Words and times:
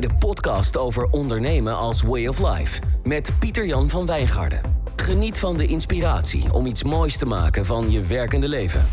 bij 0.00 0.08
de 0.08 0.14
podcast 0.14 0.76
over 0.76 1.04
ondernemen 1.10 1.76
als 1.76 2.02
way 2.02 2.26
of 2.26 2.38
life 2.38 2.80
met 3.04 3.30
Pieter-Jan 3.38 3.88
van 3.88 4.06
Wijngaarden. 4.06 4.60
Geniet 4.96 5.38
van 5.38 5.56
de 5.56 5.66
inspiratie 5.66 6.52
om 6.52 6.66
iets 6.66 6.82
moois 6.82 7.16
te 7.16 7.26
maken 7.26 7.64
van 7.64 7.90
je 7.90 8.00
werkende 8.00 8.48
leven. 8.48 8.86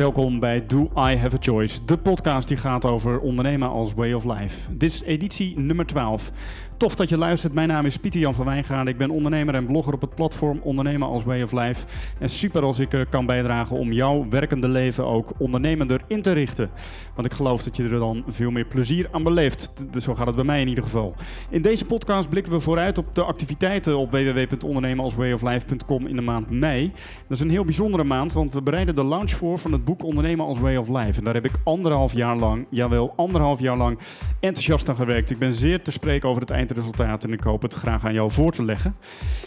Welkom 0.00 0.38
bij 0.38 0.66
Do 0.66 0.82
I 0.82 1.16
Have 1.16 1.36
a 1.36 1.38
Choice, 1.40 1.84
de 1.84 1.98
podcast 1.98 2.48
die 2.48 2.56
gaat 2.56 2.84
over 2.84 3.18
ondernemen 3.18 3.68
als 3.68 3.94
way 3.94 4.12
of 4.12 4.24
life. 4.24 4.76
Dit 4.76 4.92
is 4.92 5.02
editie 5.02 5.58
nummer 5.58 5.86
12. 5.86 6.32
Tof 6.80 6.94
dat 6.94 7.08
je 7.08 7.16
luistert. 7.16 7.52
Mijn 7.52 7.68
naam 7.68 7.86
is 7.86 7.96
Pieter 7.96 8.20
Jan 8.20 8.34
van 8.34 8.44
Wijngaarden. 8.44 8.92
Ik 8.92 8.98
ben 8.98 9.10
ondernemer 9.10 9.54
en 9.54 9.66
blogger 9.66 9.94
op 9.94 10.00
het 10.00 10.14
platform 10.14 10.60
Ondernemen 10.62 11.08
als 11.08 11.24
Way 11.24 11.42
of 11.42 11.52
Life. 11.52 11.86
En 12.18 12.30
super 12.30 12.62
als 12.62 12.78
ik 12.78 12.92
er 12.92 13.06
kan 13.06 13.26
bijdragen 13.26 13.76
om 13.76 13.92
jouw 13.92 14.26
werkende 14.30 14.68
leven 14.68 15.06
ook 15.06 15.32
ondernemender 15.38 16.00
in 16.06 16.22
te 16.22 16.32
richten. 16.32 16.70
Want 17.14 17.26
ik 17.26 17.32
geloof 17.32 17.62
dat 17.62 17.76
je 17.76 17.82
er 17.82 17.90
dan 17.98 18.24
veel 18.28 18.50
meer 18.50 18.66
plezier 18.66 19.08
aan 19.12 19.22
beleeft. 19.22 19.86
Dus 19.90 20.04
zo 20.04 20.14
gaat 20.14 20.26
het 20.26 20.36
bij 20.36 20.44
mij 20.44 20.60
in 20.60 20.68
ieder 20.68 20.84
geval. 20.84 21.14
In 21.50 21.62
deze 21.62 21.84
podcast 21.84 22.28
blikken 22.28 22.52
we 22.52 22.60
vooruit 22.60 22.98
op 22.98 23.14
de 23.14 23.24
activiteiten 23.24 23.98
op 23.98 24.10
www.ondernemenalswayoflife.com 24.10 26.06
in 26.06 26.16
de 26.16 26.22
maand 26.22 26.50
mei. 26.50 26.92
Dat 27.28 27.36
is 27.36 27.40
een 27.40 27.50
heel 27.50 27.64
bijzondere 27.64 28.04
maand, 28.04 28.32
want 28.32 28.52
we 28.52 28.62
bereiden 28.62 28.94
de 28.94 29.04
launch 29.04 29.30
voor 29.30 29.58
van 29.58 29.72
het 29.72 29.84
boek 29.90 30.04
Ondernemen 30.04 30.46
als 30.46 30.58
Way 30.58 30.76
of 30.76 30.88
Life. 30.88 31.18
En 31.18 31.24
daar 31.24 31.34
heb 31.34 31.44
ik 31.44 31.54
anderhalf 31.64 32.12
jaar 32.12 32.36
lang, 32.36 32.66
jawel, 32.68 33.12
anderhalf 33.16 33.60
jaar 33.60 33.76
lang 33.76 33.98
enthousiast 34.40 34.88
aan 34.88 34.96
gewerkt. 34.96 35.30
Ik 35.30 35.38
ben 35.38 35.54
zeer 35.54 35.82
te 35.82 35.90
spreken 35.90 36.28
over 36.28 36.40
het 36.40 36.50
eind 36.50 36.70
resultaten 36.70 37.28
en 37.28 37.34
ik 37.34 37.42
hoop 37.42 37.62
het 37.62 37.72
graag 37.72 38.04
aan 38.04 38.12
jou 38.12 38.30
voor 38.30 38.52
te 38.52 38.64
leggen. 38.64 38.96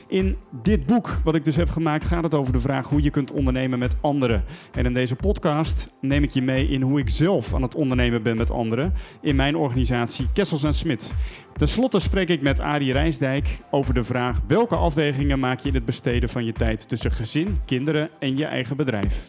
In 0.07 0.37
dit 0.63 0.85
boek, 0.85 1.19
wat 1.23 1.35
ik 1.35 1.43
dus 1.43 1.55
heb 1.55 1.69
gemaakt, 1.69 2.05
gaat 2.05 2.23
het 2.23 2.33
over 2.33 2.53
de 2.53 2.59
vraag 2.59 2.89
hoe 2.89 3.01
je 3.01 3.09
kunt 3.09 3.31
ondernemen 3.31 3.79
met 3.79 3.95
anderen. 4.01 4.43
En 4.71 4.85
in 4.85 4.93
deze 4.93 5.15
podcast 5.15 5.93
neem 6.01 6.23
ik 6.23 6.29
je 6.29 6.41
mee 6.41 6.67
in 6.67 6.81
hoe 6.81 6.99
ik 6.99 7.09
zelf 7.09 7.53
aan 7.53 7.61
het 7.61 7.75
ondernemen 7.75 8.23
ben 8.23 8.37
met 8.37 8.51
anderen 8.51 8.93
in 9.21 9.35
mijn 9.35 9.55
organisatie 9.55 10.31
Kessels 10.33 10.63
en 10.63 10.73
Smit. 10.73 11.15
Ten 11.53 11.67
slotte 11.67 11.99
spreek 11.99 12.29
ik 12.29 12.41
met 12.41 12.59
Arie 12.59 12.91
Rijsdijk 12.91 13.59
over 13.71 13.93
de 13.93 14.03
vraag 14.03 14.41
welke 14.47 14.75
afwegingen 14.75 15.39
maak 15.39 15.59
je 15.59 15.67
in 15.67 15.75
het 15.75 15.85
besteden 15.85 16.29
van 16.29 16.45
je 16.45 16.53
tijd 16.53 16.87
tussen 16.87 17.11
gezin, 17.11 17.59
kinderen 17.65 18.09
en 18.19 18.37
je 18.37 18.45
eigen 18.45 18.77
bedrijf. 18.77 19.25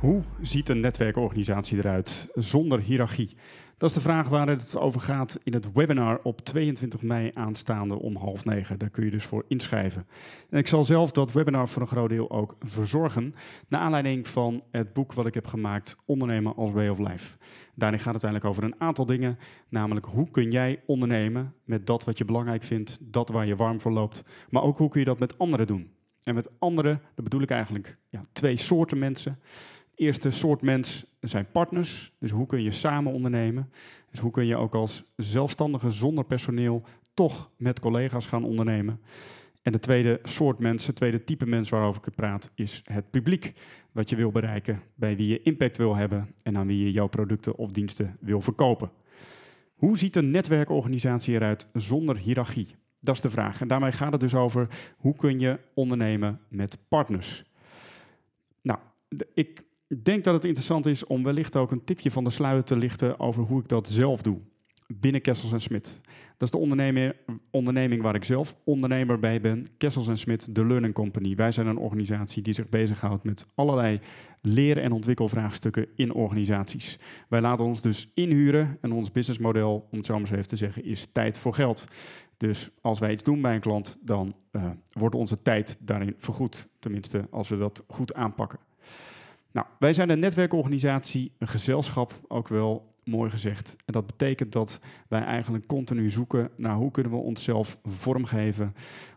Hoe 0.00 0.22
ziet 0.42 0.68
een 0.68 0.80
netwerkorganisatie 0.80 1.78
eruit 1.78 2.28
zonder 2.34 2.80
hiërarchie? 2.80 3.36
Dat 3.76 3.88
is 3.88 3.94
de 3.94 4.02
vraag 4.02 4.28
waar 4.28 4.48
het 4.48 4.76
over 4.78 5.00
gaat 5.00 5.38
in 5.42 5.52
het 5.52 5.72
webinar 5.72 6.20
op 6.22 6.40
22 6.40 7.02
mei 7.02 7.30
aanstaande 7.34 7.98
om 7.98 8.16
half 8.16 8.44
negen. 8.44 8.78
Daar 8.78 8.90
kun 8.90 9.04
je 9.04 9.10
dus 9.10 9.24
voor 9.24 9.44
inschrijven. 9.48 10.06
En 10.50 10.58
ik 10.58 10.66
zal 10.66 10.84
zelf 10.84 11.12
dat 11.12 11.32
webinar 11.32 11.68
voor 11.68 11.82
een 11.82 11.88
groot 11.88 12.08
deel 12.08 12.30
ook 12.30 12.56
verzorgen. 12.60 13.34
Naar 13.68 13.80
aanleiding 13.80 14.28
van 14.28 14.62
het 14.70 14.92
boek 14.92 15.12
wat 15.12 15.26
ik 15.26 15.34
heb 15.34 15.46
gemaakt, 15.46 15.96
Ondernemen 16.06 16.56
als 16.56 16.70
Way 16.70 16.88
of 16.88 16.98
Life. 16.98 17.36
Daarin 17.74 18.00
gaat 18.00 18.14
het 18.14 18.24
uiteindelijk 18.24 18.44
over 18.44 18.64
een 18.64 18.80
aantal 18.80 19.06
dingen. 19.06 19.38
Namelijk 19.68 20.06
hoe 20.06 20.30
kun 20.30 20.50
jij 20.50 20.82
ondernemen 20.86 21.54
met 21.64 21.86
dat 21.86 22.04
wat 22.04 22.18
je 22.18 22.24
belangrijk 22.24 22.62
vindt, 22.62 22.98
dat 23.02 23.28
waar 23.28 23.46
je 23.46 23.56
warm 23.56 23.80
voor 23.80 23.92
loopt. 23.92 24.22
Maar 24.50 24.62
ook 24.62 24.78
hoe 24.78 24.88
kun 24.88 25.00
je 25.00 25.06
dat 25.06 25.18
met 25.18 25.38
anderen 25.38 25.66
doen. 25.66 25.94
En 26.22 26.34
met 26.34 26.50
anderen, 26.58 27.00
dat 27.14 27.24
bedoel 27.24 27.40
ik 27.40 27.50
eigenlijk 27.50 27.98
ja, 28.08 28.20
twee 28.32 28.56
soorten 28.56 28.98
mensen 28.98 29.38
eerste 29.96 30.30
soort 30.30 30.62
mens 30.62 31.06
zijn 31.20 31.46
partners. 31.52 32.12
Dus 32.18 32.30
hoe 32.30 32.46
kun 32.46 32.62
je 32.62 32.70
samen 32.70 33.12
ondernemen? 33.12 33.70
Dus 34.10 34.20
hoe 34.20 34.30
kun 34.30 34.46
je 34.46 34.56
ook 34.56 34.74
als 34.74 35.04
zelfstandige 35.16 35.90
zonder 35.90 36.24
personeel 36.24 36.82
toch 37.14 37.50
met 37.56 37.80
collega's 37.80 38.26
gaan 38.26 38.44
ondernemen? 38.44 39.00
En 39.62 39.72
de 39.72 39.78
tweede 39.78 40.20
soort 40.22 40.58
mensen, 40.58 40.88
het 40.88 40.96
tweede 40.96 41.24
type 41.24 41.46
mens 41.46 41.68
waarover 41.68 42.02
ik 42.06 42.14
praat, 42.14 42.50
is 42.54 42.82
het 42.84 43.10
publiek. 43.10 43.52
Wat 43.92 44.10
je 44.10 44.16
wil 44.16 44.30
bereiken, 44.30 44.82
bij 44.94 45.16
wie 45.16 45.28
je 45.28 45.42
impact 45.42 45.76
wil 45.76 45.94
hebben 45.94 46.34
en 46.42 46.56
aan 46.56 46.66
wie 46.66 46.84
je 46.84 46.92
jouw 46.92 47.06
producten 47.06 47.56
of 47.56 47.70
diensten 47.70 48.16
wil 48.20 48.40
verkopen. 48.40 48.90
Hoe 49.74 49.98
ziet 49.98 50.16
een 50.16 50.30
netwerkorganisatie 50.30 51.34
eruit 51.34 51.68
zonder 51.72 52.16
hiërarchie? 52.16 52.74
Dat 53.00 53.14
is 53.14 53.20
de 53.20 53.30
vraag. 53.30 53.60
En 53.60 53.68
daarmee 53.68 53.92
gaat 53.92 54.12
het 54.12 54.20
dus 54.20 54.34
over 54.34 54.68
hoe 54.96 55.16
kun 55.16 55.38
je 55.38 55.58
ondernemen 55.74 56.40
met 56.48 56.78
partners. 56.88 57.44
Nou, 58.62 58.78
ik 59.34 59.64
denk 60.04 60.24
dat 60.24 60.34
het 60.34 60.44
interessant 60.44 60.86
is 60.86 61.06
om 61.06 61.22
wellicht 61.22 61.56
ook 61.56 61.70
een 61.70 61.84
tipje 61.84 62.10
van 62.10 62.24
de 62.24 62.30
sluier 62.30 62.64
te 62.64 62.76
lichten 62.76 63.20
over 63.20 63.42
hoe 63.42 63.60
ik 63.60 63.68
dat 63.68 63.88
zelf 63.88 64.22
doe. 64.22 64.38
Binnen 64.94 65.20
Kessels 65.20 65.52
en 65.52 65.60
Smit. 65.60 66.00
Dat 66.36 66.52
is 66.52 66.60
de 66.60 67.14
onderneming, 67.50 68.02
waar 68.02 68.14
ik 68.14 68.24
zelf 68.24 68.56
ondernemer 68.64 69.18
bij 69.18 69.40
ben. 69.40 69.66
Kessels 69.76 70.08
en 70.08 70.18
Smit, 70.18 70.54
de 70.54 70.66
Learning 70.66 70.94
Company. 70.94 71.34
Wij 71.34 71.52
zijn 71.52 71.66
een 71.66 71.76
organisatie 71.76 72.42
die 72.42 72.54
zich 72.54 72.68
bezighoudt 72.68 73.24
met 73.24 73.52
allerlei 73.54 74.00
leren- 74.42 74.82
en 74.82 74.92
ontwikkelvraagstukken 74.92 75.86
in 75.94 76.12
organisaties. 76.12 76.98
Wij 77.28 77.40
laten 77.40 77.64
ons 77.64 77.82
dus 77.82 78.10
inhuren 78.14 78.78
en 78.80 78.92
ons 78.92 79.12
businessmodel, 79.12 79.88
om 79.90 79.96
het 79.96 80.06
zo 80.06 80.18
maar 80.18 80.32
even 80.32 80.46
te 80.46 80.56
zeggen, 80.56 80.84
is 80.84 81.06
tijd 81.12 81.38
voor 81.38 81.54
geld. 81.54 81.84
Dus 82.36 82.70
als 82.80 82.98
wij 82.98 83.12
iets 83.12 83.24
doen 83.24 83.40
bij 83.40 83.54
een 83.54 83.60
klant, 83.60 83.98
dan 84.00 84.34
uh, 84.52 84.70
wordt 84.92 85.14
onze 85.14 85.42
tijd 85.42 85.76
daarin 85.80 86.14
vergoed. 86.18 86.68
Tenminste, 86.78 87.26
als 87.30 87.48
we 87.48 87.56
dat 87.56 87.84
goed 87.88 88.14
aanpakken. 88.14 88.58
Nou, 89.56 89.68
wij 89.78 89.92
zijn 89.92 90.10
een 90.10 90.18
netwerkorganisatie, 90.18 91.32
een 91.38 91.48
gezelschap 91.48 92.20
ook 92.28 92.48
wel 92.48 92.94
mooi 93.04 93.30
gezegd. 93.30 93.76
En 93.84 93.92
dat 93.92 94.06
betekent 94.06 94.52
dat 94.52 94.80
wij 95.08 95.22
eigenlijk 95.22 95.66
continu 95.66 96.10
zoeken 96.10 96.50
naar 96.56 96.74
hoe 96.74 96.90
kunnen 96.90 97.12
we 97.12 97.18
onszelf 97.18 97.78
vormgeven 97.84 98.74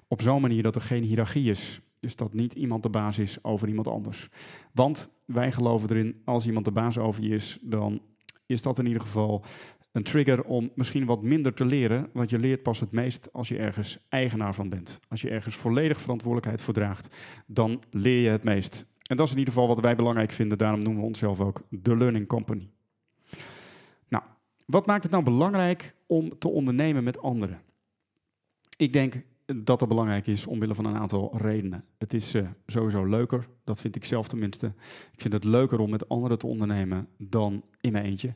op 0.07 0.21
zo'n 0.21 0.41
manier 0.41 0.63
dat 0.63 0.75
er 0.75 0.81
geen 0.81 1.03
hiërarchie 1.03 1.49
is. 1.49 1.81
Dus 1.99 2.15
dat 2.15 2.33
niet 2.33 2.53
iemand 2.53 2.83
de 2.83 2.89
baas 2.89 3.19
is 3.19 3.43
over 3.43 3.67
iemand 3.67 3.87
anders. 3.87 4.29
Want 4.73 5.09
wij 5.25 5.51
geloven 5.51 5.89
erin, 5.89 6.21
als 6.25 6.45
iemand 6.45 6.65
de 6.65 6.71
baas 6.71 6.97
over 6.97 7.23
je 7.23 7.35
is, 7.35 7.57
dan 7.61 8.01
is 8.45 8.61
dat 8.61 8.79
in 8.79 8.85
ieder 8.85 9.01
geval 9.01 9.43
een 9.91 10.03
trigger 10.03 10.43
om 10.43 10.71
misschien 10.75 11.05
wat 11.05 11.21
minder 11.21 11.53
te 11.53 11.65
leren. 11.65 12.09
Want 12.13 12.29
je 12.29 12.39
leert 12.39 12.63
pas 12.63 12.79
het 12.79 12.91
meest 12.91 13.33
als 13.33 13.47
je 13.47 13.57
ergens 13.57 14.05
eigenaar 14.09 14.55
van 14.55 14.69
bent. 14.69 14.99
Als 15.07 15.21
je 15.21 15.29
ergens 15.29 15.55
volledig 15.55 16.01
verantwoordelijkheid 16.01 16.61
voor 16.61 16.73
draagt, 16.73 17.15
dan 17.45 17.81
leer 17.91 18.21
je 18.21 18.29
het 18.29 18.43
meest. 18.43 18.87
En 19.09 19.15
dat 19.15 19.25
is 19.25 19.31
in 19.31 19.39
ieder 19.39 19.53
geval 19.53 19.67
wat 19.67 19.79
wij 19.79 19.95
belangrijk 19.95 20.31
vinden. 20.31 20.57
Daarom 20.57 20.81
noemen 20.81 21.01
we 21.01 21.07
onszelf 21.07 21.41
ook 21.41 21.61
de 21.69 21.97
Learning 21.97 22.27
Company. 22.27 22.69
Nou, 24.07 24.23
wat 24.65 24.85
maakt 24.85 25.03
het 25.03 25.11
nou 25.11 25.23
belangrijk 25.23 25.95
om 26.07 26.37
te 26.37 26.49
ondernemen 26.49 27.03
met 27.03 27.21
anderen? 27.21 27.61
Ik 28.77 28.93
denk 28.93 29.25
dat 29.45 29.79
dat 29.79 29.87
belangrijk 29.87 30.27
is 30.27 30.47
omwille 30.47 30.75
van 30.75 30.85
een 30.85 30.97
aantal 30.97 31.37
redenen. 31.37 31.85
Het 31.97 32.13
is 32.13 32.35
uh, 32.35 32.47
sowieso 32.65 33.05
leuker, 33.05 33.47
dat 33.63 33.81
vind 33.81 33.95
ik 33.95 34.05
zelf 34.05 34.27
tenminste. 34.27 34.73
Ik 35.11 35.21
vind 35.21 35.33
het 35.33 35.43
leuker 35.43 35.79
om 35.79 35.89
met 35.89 36.09
anderen 36.09 36.37
te 36.37 36.47
ondernemen 36.47 37.07
dan 37.17 37.63
in 37.81 37.91
mijn 37.91 38.05
eentje. 38.05 38.33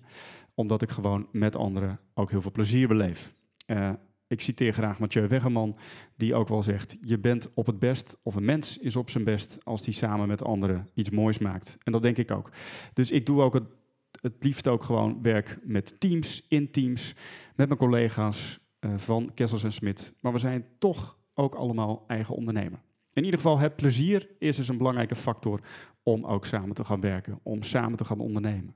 Omdat 0.53 0.81
ik 0.81 0.89
gewoon 0.89 1.27
met 1.31 1.55
anderen 1.55 1.99
ook 2.13 2.31
heel 2.31 2.41
veel 2.41 2.51
plezier 2.51 2.87
beleef. 2.87 3.33
Uh, 3.67 3.89
ik 4.33 4.41
citeer 4.41 4.73
graag 4.73 4.99
Mathieu 4.99 5.27
Weggerman, 5.27 5.77
die 6.15 6.35
ook 6.35 6.47
wel 6.47 6.63
zegt: 6.63 6.97
Je 7.01 7.19
bent 7.19 7.53
op 7.53 7.65
het 7.65 7.79
best, 7.79 8.17
of 8.23 8.35
een 8.35 8.45
mens 8.45 8.77
is 8.77 8.95
op 8.95 9.09
zijn 9.09 9.23
best, 9.23 9.65
als 9.65 9.83
die 9.83 9.93
samen 9.93 10.27
met 10.27 10.43
anderen 10.43 10.89
iets 10.93 11.09
moois 11.09 11.37
maakt. 11.37 11.77
En 11.83 11.91
dat 11.91 12.01
denk 12.01 12.17
ik 12.17 12.31
ook. 12.31 12.51
Dus 12.93 13.11
ik 13.11 13.25
doe 13.25 13.41
ook 13.41 13.53
het, 13.53 14.33
liefst 14.39 14.67
ook 14.67 14.83
gewoon 14.83 15.21
werk 15.21 15.59
met 15.63 15.99
teams, 15.99 16.45
in 16.47 16.71
teams, 16.71 17.15
met 17.55 17.67
mijn 17.67 17.79
collega's 17.79 18.59
uh, 18.79 18.97
van 18.97 19.29
Kessels 19.33 19.63
en 19.63 19.73
Smit. 19.73 20.13
Maar 20.19 20.31
we 20.33 20.39
zijn 20.39 20.65
toch 20.77 21.17
ook 21.33 21.55
allemaal 21.55 22.03
eigen 22.07 22.35
ondernemer. 22.35 22.79
In 23.13 23.23
ieder 23.23 23.39
geval, 23.39 23.59
het 23.59 23.75
plezier 23.75 24.29
is 24.39 24.55
dus 24.55 24.67
een 24.67 24.77
belangrijke 24.77 25.15
factor 25.15 25.61
om 26.03 26.25
ook 26.25 26.45
samen 26.45 26.75
te 26.75 26.83
gaan 26.83 27.01
werken, 27.01 27.39
om 27.43 27.61
samen 27.61 27.97
te 27.97 28.05
gaan 28.05 28.19
ondernemen. 28.19 28.75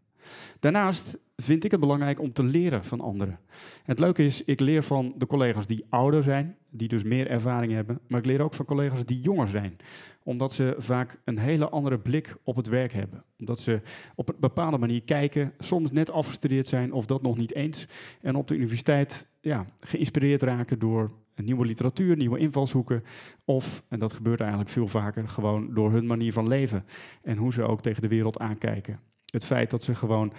Daarnaast 0.59 1.19
vind 1.35 1.63
ik 1.63 1.71
het 1.71 1.79
belangrijk 1.79 2.19
om 2.19 2.33
te 2.33 2.43
leren 2.43 2.83
van 2.83 3.01
anderen. 3.01 3.39
Het 3.83 3.99
leuke 3.99 4.23
is, 4.23 4.43
ik 4.43 4.59
leer 4.59 4.83
van 4.83 5.13
de 5.17 5.25
collega's 5.25 5.65
die 5.65 5.85
ouder 5.89 6.23
zijn, 6.23 6.57
die 6.69 6.87
dus 6.87 7.03
meer 7.03 7.27
ervaring 7.27 7.71
hebben, 7.71 7.99
maar 8.07 8.19
ik 8.19 8.25
leer 8.25 8.41
ook 8.41 8.53
van 8.53 8.65
collega's 8.65 9.05
die 9.05 9.21
jonger 9.21 9.47
zijn, 9.47 9.77
omdat 10.23 10.53
ze 10.53 10.75
vaak 10.77 11.19
een 11.23 11.37
hele 11.37 11.69
andere 11.69 11.99
blik 11.99 12.35
op 12.43 12.55
het 12.55 12.67
werk 12.67 12.93
hebben. 12.93 13.23
Omdat 13.39 13.59
ze 13.59 13.81
op 14.15 14.29
een 14.29 14.35
bepaalde 14.39 14.77
manier 14.77 15.03
kijken, 15.03 15.53
soms 15.59 15.91
net 15.91 16.11
afgestudeerd 16.11 16.67
zijn 16.67 16.91
of 16.91 17.05
dat 17.05 17.21
nog 17.21 17.37
niet 17.37 17.53
eens, 17.53 17.87
en 18.21 18.35
op 18.35 18.47
de 18.47 18.55
universiteit 18.55 19.29
ja, 19.41 19.65
geïnspireerd 19.79 20.41
raken 20.41 20.79
door 20.79 21.11
nieuwe 21.43 21.65
literatuur, 21.65 22.17
nieuwe 22.17 22.39
invalshoeken. 22.39 23.03
Of, 23.45 23.83
en 23.89 23.99
dat 23.99 24.13
gebeurt 24.13 24.39
eigenlijk 24.39 24.69
veel 24.69 24.87
vaker, 24.87 25.29
gewoon 25.29 25.73
door 25.73 25.91
hun 25.91 26.05
manier 26.05 26.33
van 26.33 26.47
leven 26.47 26.85
en 27.23 27.37
hoe 27.37 27.53
ze 27.53 27.63
ook 27.63 27.81
tegen 27.81 28.01
de 28.01 28.07
wereld 28.07 28.39
aankijken. 28.39 28.99
Het 29.31 29.45
feit 29.45 29.69
dat 29.69 29.83
ze 29.83 29.95
gewoon 29.95 30.33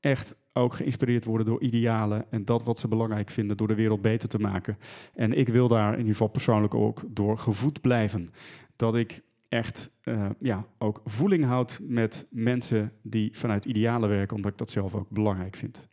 echt 0.00 0.36
ook 0.52 0.74
geïnspireerd 0.74 1.24
worden 1.24 1.46
door 1.46 1.62
idealen 1.62 2.30
en 2.30 2.44
dat 2.44 2.64
wat 2.64 2.78
ze 2.78 2.88
belangrijk 2.88 3.30
vinden 3.30 3.56
door 3.56 3.68
de 3.68 3.74
wereld 3.74 4.00
beter 4.00 4.28
te 4.28 4.38
maken. 4.38 4.78
En 5.14 5.32
ik 5.32 5.48
wil 5.48 5.68
daar 5.68 5.92
in 5.92 5.98
ieder 5.98 6.12
geval 6.12 6.28
persoonlijk 6.28 6.74
ook 6.74 7.02
door 7.08 7.38
gevoed 7.38 7.80
blijven. 7.80 8.28
Dat 8.76 8.96
ik 8.96 9.22
echt 9.48 9.90
uh, 10.04 10.26
ja, 10.38 10.66
ook 10.78 11.00
voeling 11.04 11.44
houd 11.44 11.80
met 11.82 12.26
mensen 12.30 12.92
die 13.02 13.38
vanuit 13.38 13.64
idealen 13.64 14.08
werken, 14.08 14.36
omdat 14.36 14.52
ik 14.52 14.58
dat 14.58 14.70
zelf 14.70 14.94
ook 14.94 15.10
belangrijk 15.10 15.56
vind. 15.56 15.88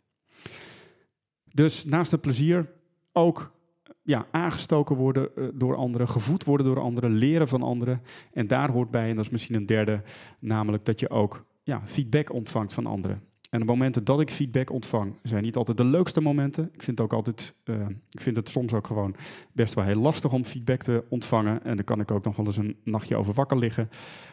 Dus 1.52 1.84
naast 1.84 2.10
het 2.10 2.20
plezier 2.20 2.72
ook 3.12 3.52
ja, 4.02 4.26
aangestoken 4.30 4.96
worden 4.96 5.28
uh, 5.36 5.48
door 5.54 5.76
anderen, 5.76 6.08
gevoed 6.08 6.44
worden 6.44 6.66
door 6.66 6.80
anderen, 6.80 7.10
leren 7.10 7.48
van 7.48 7.62
anderen. 7.62 8.02
En 8.32 8.46
daar 8.46 8.70
hoort 8.70 8.90
bij, 8.90 9.08
en 9.08 9.16
dat 9.16 9.24
is 9.24 9.30
misschien 9.30 9.54
een 9.54 9.66
derde, 9.66 10.02
namelijk 10.38 10.84
dat 10.84 11.00
je 11.00 11.10
ook 11.10 11.44
ja, 11.62 11.82
feedback 11.84 12.32
ontvangt 12.32 12.72
van 12.72 12.86
anderen. 12.86 13.22
En 13.52 13.58
de 13.58 13.64
momenten 13.64 14.04
dat 14.04 14.20
ik 14.20 14.30
feedback 14.30 14.70
ontvang, 14.70 15.18
zijn 15.22 15.42
niet 15.42 15.56
altijd 15.56 15.76
de 15.76 15.84
leukste 15.84 16.20
momenten. 16.20 16.70
Ik 16.72 16.82
vind, 16.82 17.00
ook 17.00 17.12
altijd, 17.12 17.62
uh, 17.64 17.86
ik 18.10 18.20
vind 18.20 18.36
het 18.36 18.48
soms 18.48 18.72
ook 18.72 18.86
gewoon 18.86 19.14
best 19.52 19.74
wel 19.74 19.84
heel 19.84 20.00
lastig 20.00 20.32
om 20.32 20.44
feedback 20.44 20.82
te 20.82 21.04
ontvangen. 21.08 21.64
En 21.64 21.76
dan 21.76 21.84
kan 21.84 22.00
ik 22.00 22.10
ook 22.10 22.24
nog 22.24 22.36
wel 22.36 22.46
eens 22.46 22.56
een 22.56 22.76
nachtje 22.84 23.16
over 23.16 23.34
wakker 23.34 23.58
liggen. 23.58 23.88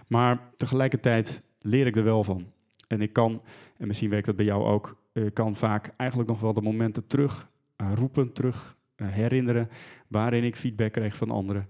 Maar 0.07 0.51
tegelijkertijd 0.55 1.43
leer 1.59 1.87
ik 1.87 1.95
er 1.95 2.03
wel 2.03 2.23
van. 2.23 2.45
En 2.87 3.01
ik 3.01 3.13
kan, 3.13 3.41
en 3.77 3.87
misschien 3.87 4.09
werkt 4.09 4.25
dat 4.25 4.35
bij 4.35 4.45
jou 4.45 4.65
ook, 4.65 5.01
ik 5.13 5.33
kan 5.33 5.55
vaak 5.55 5.93
eigenlijk 5.97 6.29
nog 6.29 6.39
wel 6.39 6.53
de 6.53 6.61
momenten 6.61 7.07
terug 7.07 7.49
uh, 7.77 7.91
roepen, 7.93 8.33
terug 8.33 8.77
herinneren 8.95 9.69
waarin 10.07 10.43
ik 10.43 10.55
feedback 10.55 10.91
kreeg 10.91 11.15
van 11.15 11.31
anderen. 11.31 11.67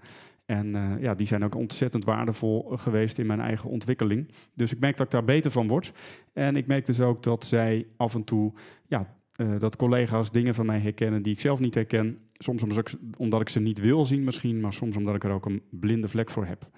En 0.50 0.76
uh, 0.76 1.02
ja, 1.02 1.16
die 1.16 1.28
zijn 1.28 1.44
ook 1.44 1.56
ontzettend 1.56 2.04
waardevol 2.04 2.72
geweest 2.76 3.18
in 3.18 3.26
mijn 3.26 3.40
eigen 3.40 3.70
ontwikkeling. 3.70 4.32
Dus 4.54 4.72
ik 4.72 4.80
merk 4.80 4.98
dat 4.98 5.06
ik 5.06 5.12
daar 5.12 5.24
beter 5.24 5.52
van 5.52 5.68
word. 5.68 5.92
En 6.34 6.56
ik 6.56 6.68
merk 6.68 6.86
dus 6.86 7.00
ook 7.00 7.24
dat 7.24 7.46
zij 7.46 7.88
af 7.98 8.16
en 8.16 8.24
toe, 8.24 8.54
ja, 8.88 9.16
uh, 9.42 9.60
dat 9.60 9.76
collega's 9.76 10.32
dingen 10.32 10.54
van 10.54 10.66
mij 10.66 10.80
herkennen 10.80 11.22
die 11.22 11.34
ik 11.34 11.40
zelf 11.40 11.60
niet 11.60 11.74
herken. 11.74 12.18
Soms 12.34 12.64
omdat 13.18 13.42
ik, 13.42 13.50
ze 13.50 13.60
niet 13.60 13.80
wil 13.80 14.06
zien 14.06 14.24
misschien, 14.24 14.60
maar 14.60 14.74
soms 14.74 14.98
omdat 14.98 15.16
ik 15.16 15.24
er 15.24 15.32
ook 15.32 15.46
een 15.46 15.62
blinde 15.70 16.08
vlek 16.08 16.30
voor 16.30 16.46
heb. 16.46 16.70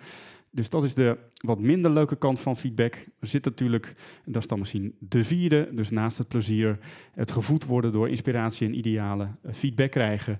Dus 0.49 0.69
dat 0.69 0.83
is 0.83 0.93
de 0.93 1.17
wat 1.45 1.59
minder 1.59 1.91
leuke 1.91 2.17
kant 2.17 2.39
van 2.39 2.57
feedback. 2.57 2.95
Er 3.19 3.27
zit 3.27 3.45
natuurlijk, 3.45 3.95
dat 4.25 4.41
is 4.41 4.47
dan 4.47 4.59
misschien 4.59 4.95
de 4.99 5.23
vierde, 5.23 5.69
dus 5.73 5.89
naast 5.89 6.17
het 6.17 6.27
plezier, 6.27 6.79
het 7.13 7.31
gevoed 7.31 7.65
worden 7.65 7.91
door 7.91 8.09
inspiratie 8.09 8.67
en 8.67 8.77
idealen, 8.77 9.39
feedback 9.51 9.91
krijgen, 9.91 10.39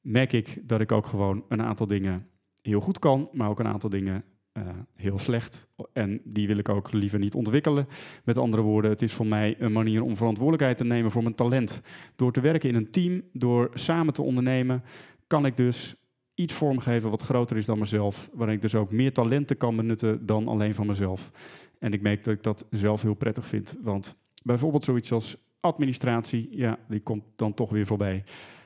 merk 0.00 0.32
ik 0.32 0.58
dat 0.62 0.80
ik 0.80 0.92
ook 0.92 1.06
gewoon 1.06 1.44
een 1.48 1.62
aantal 1.62 1.86
dingen 1.86 2.26
heel 2.66 2.80
goed 2.80 2.98
kan, 2.98 3.28
maar 3.32 3.48
ook 3.48 3.58
een 3.58 3.66
aantal 3.66 3.90
dingen 3.90 4.24
uh, 4.52 4.62
heel 4.94 5.18
slecht. 5.18 5.68
En 5.92 6.20
die 6.24 6.46
wil 6.46 6.56
ik 6.56 6.68
ook 6.68 6.92
liever 6.92 7.18
niet 7.18 7.34
ontwikkelen. 7.34 7.86
Met 8.24 8.36
andere 8.36 8.62
woorden, 8.62 8.90
het 8.90 9.02
is 9.02 9.12
voor 9.12 9.26
mij 9.26 9.56
een 9.58 9.72
manier 9.72 10.02
om 10.02 10.16
verantwoordelijkheid 10.16 10.76
te 10.76 10.84
nemen 10.84 11.10
voor 11.10 11.22
mijn 11.22 11.34
talent. 11.34 11.82
Door 12.16 12.32
te 12.32 12.40
werken 12.40 12.68
in 12.68 12.74
een 12.74 12.90
team, 12.90 13.22
door 13.32 13.70
samen 13.74 14.12
te 14.12 14.22
ondernemen, 14.22 14.82
kan 15.26 15.46
ik 15.46 15.56
dus 15.56 15.96
iets 16.34 16.54
vormgeven 16.54 17.10
wat 17.10 17.22
groter 17.22 17.56
is 17.56 17.66
dan 17.66 17.78
mezelf. 17.78 18.30
Waarin 18.32 18.56
ik 18.56 18.62
dus 18.62 18.74
ook 18.74 18.90
meer 18.90 19.12
talenten 19.12 19.56
kan 19.56 19.76
benutten 19.76 20.26
dan 20.26 20.48
alleen 20.48 20.74
van 20.74 20.86
mezelf. 20.86 21.30
En 21.78 21.92
ik 21.92 22.02
merk 22.02 22.24
dat 22.24 22.34
ik 22.34 22.42
dat 22.42 22.66
zelf 22.70 23.02
heel 23.02 23.14
prettig 23.14 23.46
vind. 23.46 23.78
Want 23.82 24.16
bijvoorbeeld 24.42 24.84
zoiets 24.84 25.12
als 25.12 25.36
administratie, 25.60 26.48
ja, 26.50 26.78
die 26.88 27.00
komt 27.00 27.24
dan 27.36 27.54
toch 27.54 27.70
weer 27.70 27.86
voorbij. 27.86 28.24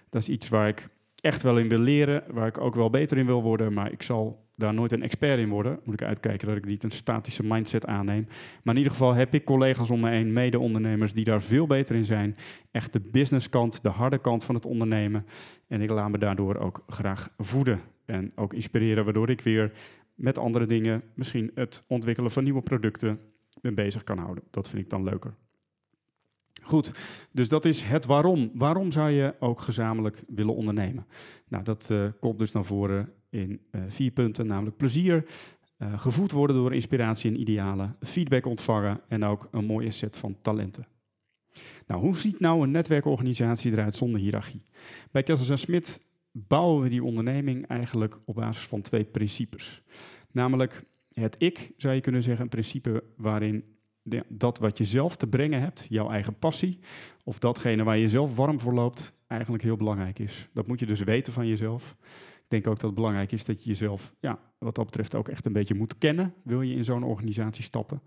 Dat 0.08 0.22
is 0.22 0.28
iets 0.28 0.48
waar 0.48 0.68
ik 0.68 0.88
echt 1.20 1.42
wel 1.42 1.58
in 1.58 1.68
wil 1.68 1.78
leren, 1.78 2.24
waar 2.32 2.46
ik 2.46 2.58
ook 2.58 2.74
wel 2.74 2.90
beter 2.90 3.18
in 3.18 3.26
wil 3.26 3.42
worden, 3.42 3.72
maar 3.72 3.92
ik 3.92 4.02
zal 4.02 4.48
daar 4.54 4.74
nooit 4.74 4.92
een 4.92 5.02
expert 5.02 5.38
in 5.38 5.48
worden. 5.48 5.80
Moet 5.84 6.00
ik 6.00 6.06
uitkijken 6.06 6.48
dat 6.48 6.56
ik 6.56 6.64
niet 6.64 6.82
een 6.82 6.90
statische 6.90 7.44
mindset 7.44 7.86
aanneem. 7.86 8.26
Maar 8.62 8.74
in 8.74 8.80
ieder 8.80 8.92
geval 8.92 9.14
heb 9.14 9.34
ik 9.34 9.44
collega's 9.44 9.90
om 9.90 10.00
me 10.00 10.10
heen, 10.10 10.32
mede-ondernemers, 10.32 11.12
die 11.12 11.24
daar 11.24 11.42
veel 11.42 11.66
beter 11.66 11.96
in 11.96 12.04
zijn. 12.04 12.36
Echt 12.70 12.92
de 12.92 13.00
businesskant, 13.00 13.82
de 13.82 13.88
harde 13.88 14.18
kant 14.18 14.44
van 14.44 14.54
het 14.54 14.66
ondernemen. 14.66 15.26
En 15.68 15.82
ik 15.82 15.90
laat 15.90 16.10
me 16.10 16.18
daardoor 16.18 16.56
ook 16.56 16.84
graag 16.86 17.28
voeden 17.38 17.80
en 18.06 18.32
ook 18.34 18.54
inspireren, 18.54 19.04
waardoor 19.04 19.30
ik 19.30 19.40
weer 19.40 19.72
met 20.14 20.38
andere 20.38 20.66
dingen, 20.66 21.02
misschien 21.14 21.50
het 21.54 21.84
ontwikkelen 21.88 22.30
van 22.30 22.44
nieuwe 22.44 22.62
producten, 22.62 23.20
ben 23.60 23.74
bezig 23.74 24.04
kan 24.04 24.18
houden. 24.18 24.44
Dat 24.50 24.68
vind 24.68 24.82
ik 24.82 24.90
dan 24.90 25.04
leuker. 25.04 25.34
Goed, 26.62 26.94
dus 27.32 27.48
dat 27.48 27.64
is 27.64 27.82
het 27.82 28.06
waarom. 28.06 28.50
Waarom 28.54 28.92
zou 28.92 29.10
je 29.10 29.34
ook 29.38 29.60
gezamenlijk 29.60 30.24
willen 30.28 30.54
ondernemen? 30.54 31.06
Nou, 31.48 31.64
dat 31.64 31.88
uh, 31.92 32.08
komt 32.20 32.38
dus 32.38 32.52
naar 32.52 32.64
voren 32.64 33.12
in 33.30 33.60
uh, 33.72 33.82
vier 33.88 34.10
punten, 34.10 34.46
namelijk 34.46 34.76
plezier, 34.76 35.24
uh, 35.78 36.00
gevoed 36.00 36.32
worden 36.32 36.56
door 36.56 36.74
inspiratie 36.74 37.30
en 37.30 37.40
idealen, 37.40 37.96
feedback 38.00 38.46
ontvangen 38.46 39.00
en 39.08 39.24
ook 39.24 39.48
een 39.50 39.64
mooie 39.64 39.90
set 39.90 40.16
van 40.16 40.36
talenten. 40.42 40.86
Nou, 41.86 42.00
hoe 42.00 42.16
ziet 42.16 42.40
nou 42.40 42.62
een 42.62 42.70
netwerkorganisatie 42.70 43.72
eruit 43.72 43.94
zonder 43.94 44.20
hiërarchie? 44.20 44.62
Bij 45.10 45.22
Kessels 45.22 45.60
Smit 45.60 46.10
bouwen 46.32 46.82
we 46.82 46.88
die 46.88 47.04
onderneming 47.04 47.66
eigenlijk 47.66 48.18
op 48.24 48.34
basis 48.34 48.66
van 48.66 48.80
twee 48.80 49.04
principes. 49.04 49.82
Namelijk 50.32 50.84
het 51.12 51.36
ik, 51.38 51.72
zou 51.76 51.94
je 51.94 52.00
kunnen 52.00 52.22
zeggen, 52.22 52.42
een 52.42 52.50
principe 52.50 53.04
waarin 53.16 53.64
dat 54.28 54.58
wat 54.58 54.78
je 54.78 54.84
zelf 54.84 55.16
te 55.16 55.26
brengen 55.26 55.60
hebt, 55.60 55.86
jouw 55.88 56.10
eigen 56.10 56.38
passie, 56.38 56.78
of 57.24 57.38
datgene 57.38 57.82
waar 57.82 57.98
je 57.98 58.08
zelf 58.08 58.36
warm 58.36 58.60
voor 58.60 58.74
loopt, 58.74 59.12
eigenlijk 59.26 59.62
heel 59.62 59.76
belangrijk 59.76 60.18
is. 60.18 60.48
Dat 60.52 60.66
moet 60.66 60.80
je 60.80 60.86
dus 60.86 61.00
weten 61.00 61.32
van 61.32 61.46
jezelf. 61.46 61.96
Ik 62.34 62.48
denk 62.48 62.66
ook 62.66 62.74
dat 62.74 62.84
het 62.84 62.94
belangrijk 62.94 63.32
is 63.32 63.44
dat 63.44 63.62
je 63.62 63.68
jezelf, 63.68 64.14
ja, 64.20 64.38
wat 64.58 64.74
dat 64.74 64.84
betreft, 64.84 65.14
ook 65.14 65.28
echt 65.28 65.46
een 65.46 65.52
beetje 65.52 65.74
moet 65.74 65.98
kennen. 65.98 66.34
Wil 66.44 66.62
je 66.62 66.74
in 66.74 66.84
zo'n 66.84 67.02
organisatie 67.02 67.64
stappen? 67.64 68.02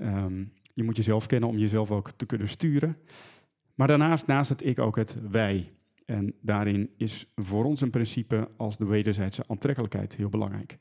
Um, 0.00 0.52
je 0.74 0.82
moet 0.82 0.96
jezelf 0.96 1.26
kennen 1.26 1.48
om 1.48 1.58
jezelf 1.58 1.90
ook 1.90 2.10
te 2.10 2.26
kunnen 2.26 2.48
sturen. 2.48 2.96
Maar 3.74 3.88
daarnaast, 3.88 4.26
naast 4.26 4.48
het 4.48 4.64
ik, 4.64 4.78
ook 4.78 4.96
het 4.96 5.16
wij. 5.30 5.72
En 6.04 6.34
daarin 6.40 6.90
is 6.96 7.26
voor 7.34 7.64
ons 7.64 7.80
een 7.80 7.90
principe 7.90 8.50
als 8.56 8.76
de 8.76 8.84
wederzijdse 8.84 9.44
aantrekkelijkheid 9.46 10.16
heel 10.16 10.28
belangrijk. 10.28 10.78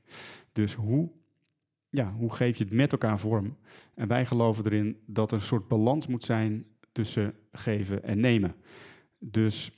Dus 0.52 0.74
hoe 0.74 1.12
ja, 1.90 2.14
hoe 2.14 2.34
geef 2.34 2.58
je 2.58 2.64
het 2.64 2.74
met 2.74 2.92
elkaar 2.92 3.20
vorm? 3.20 3.58
En 3.96 4.08
wij 4.08 4.26
geloven 4.26 4.66
erin 4.66 4.98
dat 5.06 5.32
er 5.32 5.38
een 5.38 5.44
soort 5.44 5.68
balans 5.68 6.08
moet 6.08 6.24
zijn 6.24 6.66
tussen 6.92 7.34
geven 7.52 8.04
en 8.04 8.20
nemen. 8.20 8.56
Dus 9.20 9.72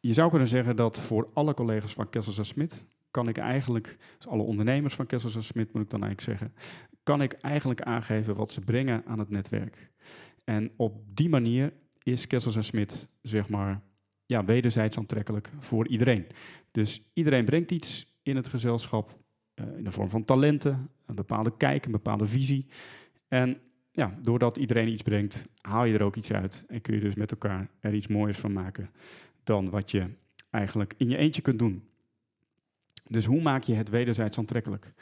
je 0.00 0.12
zou 0.12 0.30
kunnen 0.30 0.48
zeggen 0.48 0.76
dat 0.76 1.00
voor 1.00 1.28
alle 1.32 1.54
collega's 1.54 1.94
van 1.94 2.08
Kessels 2.08 2.48
Smit 2.48 2.84
kan 3.10 3.28
ik 3.28 3.38
eigenlijk, 3.38 3.98
dus 4.16 4.26
alle 4.26 4.42
ondernemers 4.42 4.94
van 4.94 5.06
Kessels 5.06 5.46
Smit 5.46 5.72
moet 5.72 5.82
ik 5.82 5.90
dan 5.90 6.02
eigenlijk 6.02 6.38
zeggen, 6.38 6.54
kan 7.02 7.22
ik 7.22 7.32
eigenlijk 7.32 7.82
aangeven 7.82 8.34
wat 8.34 8.50
ze 8.50 8.60
brengen 8.60 9.04
aan 9.06 9.18
het 9.18 9.30
netwerk. 9.30 9.90
En 10.44 10.70
op 10.76 11.02
die 11.06 11.28
manier 11.28 11.72
is 12.02 12.26
Kessels 12.26 12.66
Smit, 12.66 13.08
zeg 13.22 13.48
maar, 13.48 13.82
ja, 14.26 14.44
wederzijds 14.44 14.98
aantrekkelijk 14.98 15.52
voor 15.58 15.88
iedereen. 15.88 16.26
Dus 16.70 17.10
iedereen 17.14 17.44
brengt 17.44 17.70
iets 17.70 18.18
in 18.22 18.36
het 18.36 18.48
gezelschap 18.48 19.21
in 19.76 19.84
de 19.84 19.90
vorm 19.90 20.10
van 20.10 20.24
talenten, 20.24 20.90
een 21.06 21.14
bepaalde 21.14 21.56
kijk, 21.56 21.84
een 21.84 21.92
bepaalde 21.92 22.26
visie. 22.26 22.66
En 23.28 23.58
ja, 23.92 24.18
doordat 24.22 24.56
iedereen 24.56 24.88
iets 24.88 25.02
brengt, 25.02 25.46
haal 25.60 25.84
je 25.84 25.94
er 25.94 26.02
ook 26.02 26.16
iets 26.16 26.32
uit. 26.32 26.64
En 26.68 26.80
kun 26.80 26.94
je 26.94 27.00
dus 27.00 27.14
met 27.14 27.30
elkaar 27.30 27.70
er 27.80 27.94
iets 27.94 28.06
moois 28.06 28.38
van 28.38 28.52
maken 28.52 28.90
dan 29.42 29.70
wat 29.70 29.90
je 29.90 30.10
eigenlijk 30.50 30.94
in 30.96 31.08
je 31.08 31.16
eentje 31.16 31.42
kunt 31.42 31.58
doen. 31.58 31.88
Dus 33.08 33.24
hoe 33.24 33.42
maak 33.42 33.62
je 33.62 33.74
het 33.74 33.88
wederzijds 33.88 34.38
aantrekkelijk? 34.38 34.92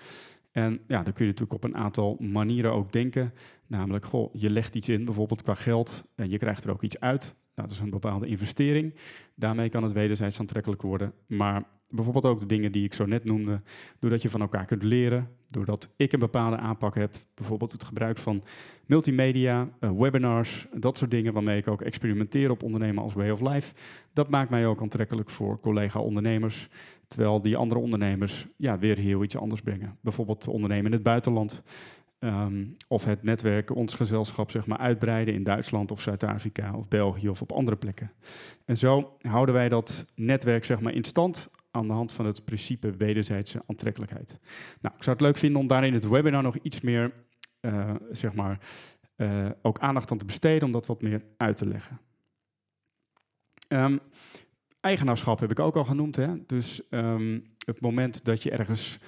En 0.50 0.80
ja, 0.86 1.02
dan 1.02 1.12
kun 1.12 1.24
je 1.24 1.30
natuurlijk 1.30 1.52
op 1.52 1.64
een 1.64 1.76
aantal 1.76 2.16
manieren 2.20 2.72
ook 2.72 2.92
denken. 2.92 3.32
Namelijk, 3.66 4.04
goh, 4.04 4.34
je 4.34 4.50
legt 4.50 4.74
iets 4.74 4.88
in, 4.88 5.04
bijvoorbeeld 5.04 5.42
qua 5.42 5.54
geld, 5.54 6.04
en 6.14 6.30
je 6.30 6.38
krijgt 6.38 6.64
er 6.64 6.70
ook 6.70 6.82
iets 6.82 7.00
uit. 7.00 7.36
Nou, 7.54 7.68
dat 7.68 7.70
is 7.70 7.78
een 7.78 7.90
bepaalde 7.90 8.26
investering. 8.26 8.94
Daarmee 9.34 9.68
kan 9.68 9.82
het 9.82 9.92
wederzijds 9.92 10.40
aantrekkelijk 10.40 10.82
worden. 10.82 11.12
Maar 11.26 11.64
Bijvoorbeeld 11.90 12.24
ook 12.24 12.40
de 12.40 12.46
dingen 12.46 12.72
die 12.72 12.84
ik 12.84 12.94
zo 12.94 13.06
net 13.06 13.24
noemde, 13.24 13.60
doordat 13.98 14.22
je 14.22 14.30
van 14.30 14.40
elkaar 14.40 14.64
kunt 14.64 14.82
leren, 14.82 15.28
doordat 15.46 15.90
ik 15.96 16.12
een 16.12 16.18
bepaalde 16.18 16.56
aanpak 16.56 16.94
heb, 16.94 17.16
bijvoorbeeld 17.34 17.72
het 17.72 17.84
gebruik 17.84 18.18
van 18.18 18.42
multimedia, 18.86 19.68
uh, 19.80 19.90
webinars, 19.90 20.66
dat 20.74 20.98
soort 20.98 21.10
dingen 21.10 21.32
waarmee 21.32 21.58
ik 21.58 21.68
ook 21.68 21.82
experimenteer 21.82 22.50
op 22.50 22.62
ondernemen 22.62 23.02
als 23.02 23.14
way 23.14 23.30
of 23.30 23.40
life. 23.40 23.74
Dat 24.12 24.28
maakt 24.28 24.50
mij 24.50 24.66
ook 24.66 24.80
aantrekkelijk 24.80 25.30
voor 25.30 25.60
collega-ondernemers, 25.60 26.68
terwijl 27.06 27.42
die 27.42 27.56
andere 27.56 27.80
ondernemers 27.80 28.46
ja, 28.56 28.78
weer 28.78 28.98
heel 28.98 29.22
iets 29.22 29.36
anders 29.36 29.60
brengen. 29.60 29.96
Bijvoorbeeld 30.00 30.48
ondernemen 30.48 30.86
in 30.86 30.92
het 30.92 31.02
buitenland. 31.02 31.62
Um, 32.24 32.76
of 32.88 33.04
het 33.04 33.22
netwerk, 33.22 33.74
ons 33.76 33.94
gezelschap, 33.94 34.50
zeg 34.50 34.66
maar, 34.66 34.78
uitbreiden 34.78 35.34
in 35.34 35.42
Duitsland 35.42 35.90
of 35.90 36.00
Zuid-Afrika 36.00 36.74
of 36.74 36.88
België 36.88 37.28
of 37.28 37.42
op 37.42 37.52
andere 37.52 37.76
plekken. 37.76 38.12
En 38.64 38.76
zo 38.76 39.16
houden 39.20 39.54
wij 39.54 39.68
dat 39.68 40.12
netwerk 40.14 40.64
zeg 40.64 40.80
maar, 40.80 40.92
in 40.92 41.04
stand 41.04 41.48
aan 41.70 41.86
de 41.86 41.92
hand 41.92 42.12
van 42.12 42.26
het 42.26 42.44
principe 42.44 42.96
wederzijdse 42.96 43.62
aantrekkelijkheid. 43.66 44.38
Nou, 44.80 44.94
ik 44.96 45.02
zou 45.02 45.16
het 45.16 45.24
leuk 45.24 45.36
vinden 45.36 45.60
om 45.60 45.66
daar 45.66 45.86
in 45.86 45.94
het 45.94 46.08
webinar 46.08 46.42
nog 46.42 46.56
iets 46.62 46.80
meer, 46.80 47.12
uh, 47.60 47.94
zeg 48.10 48.34
maar, 48.34 48.58
uh, 49.16 49.50
ook 49.62 49.78
aandacht 49.78 50.10
aan 50.10 50.18
te 50.18 50.24
besteden 50.24 50.66
om 50.66 50.72
dat 50.72 50.86
wat 50.86 51.02
meer 51.02 51.22
uit 51.36 51.56
te 51.56 51.66
leggen. 51.66 52.00
Um, 53.68 54.00
eigenaarschap 54.80 55.40
heb 55.40 55.50
ik 55.50 55.60
ook 55.60 55.76
al 55.76 55.84
genoemd. 55.84 56.16
Hè? 56.16 56.46
Dus 56.46 56.82
um, 56.90 57.44
het 57.66 57.80
moment 57.80 58.24
dat 58.24 58.42
je 58.42 58.50
ergens 58.50 58.98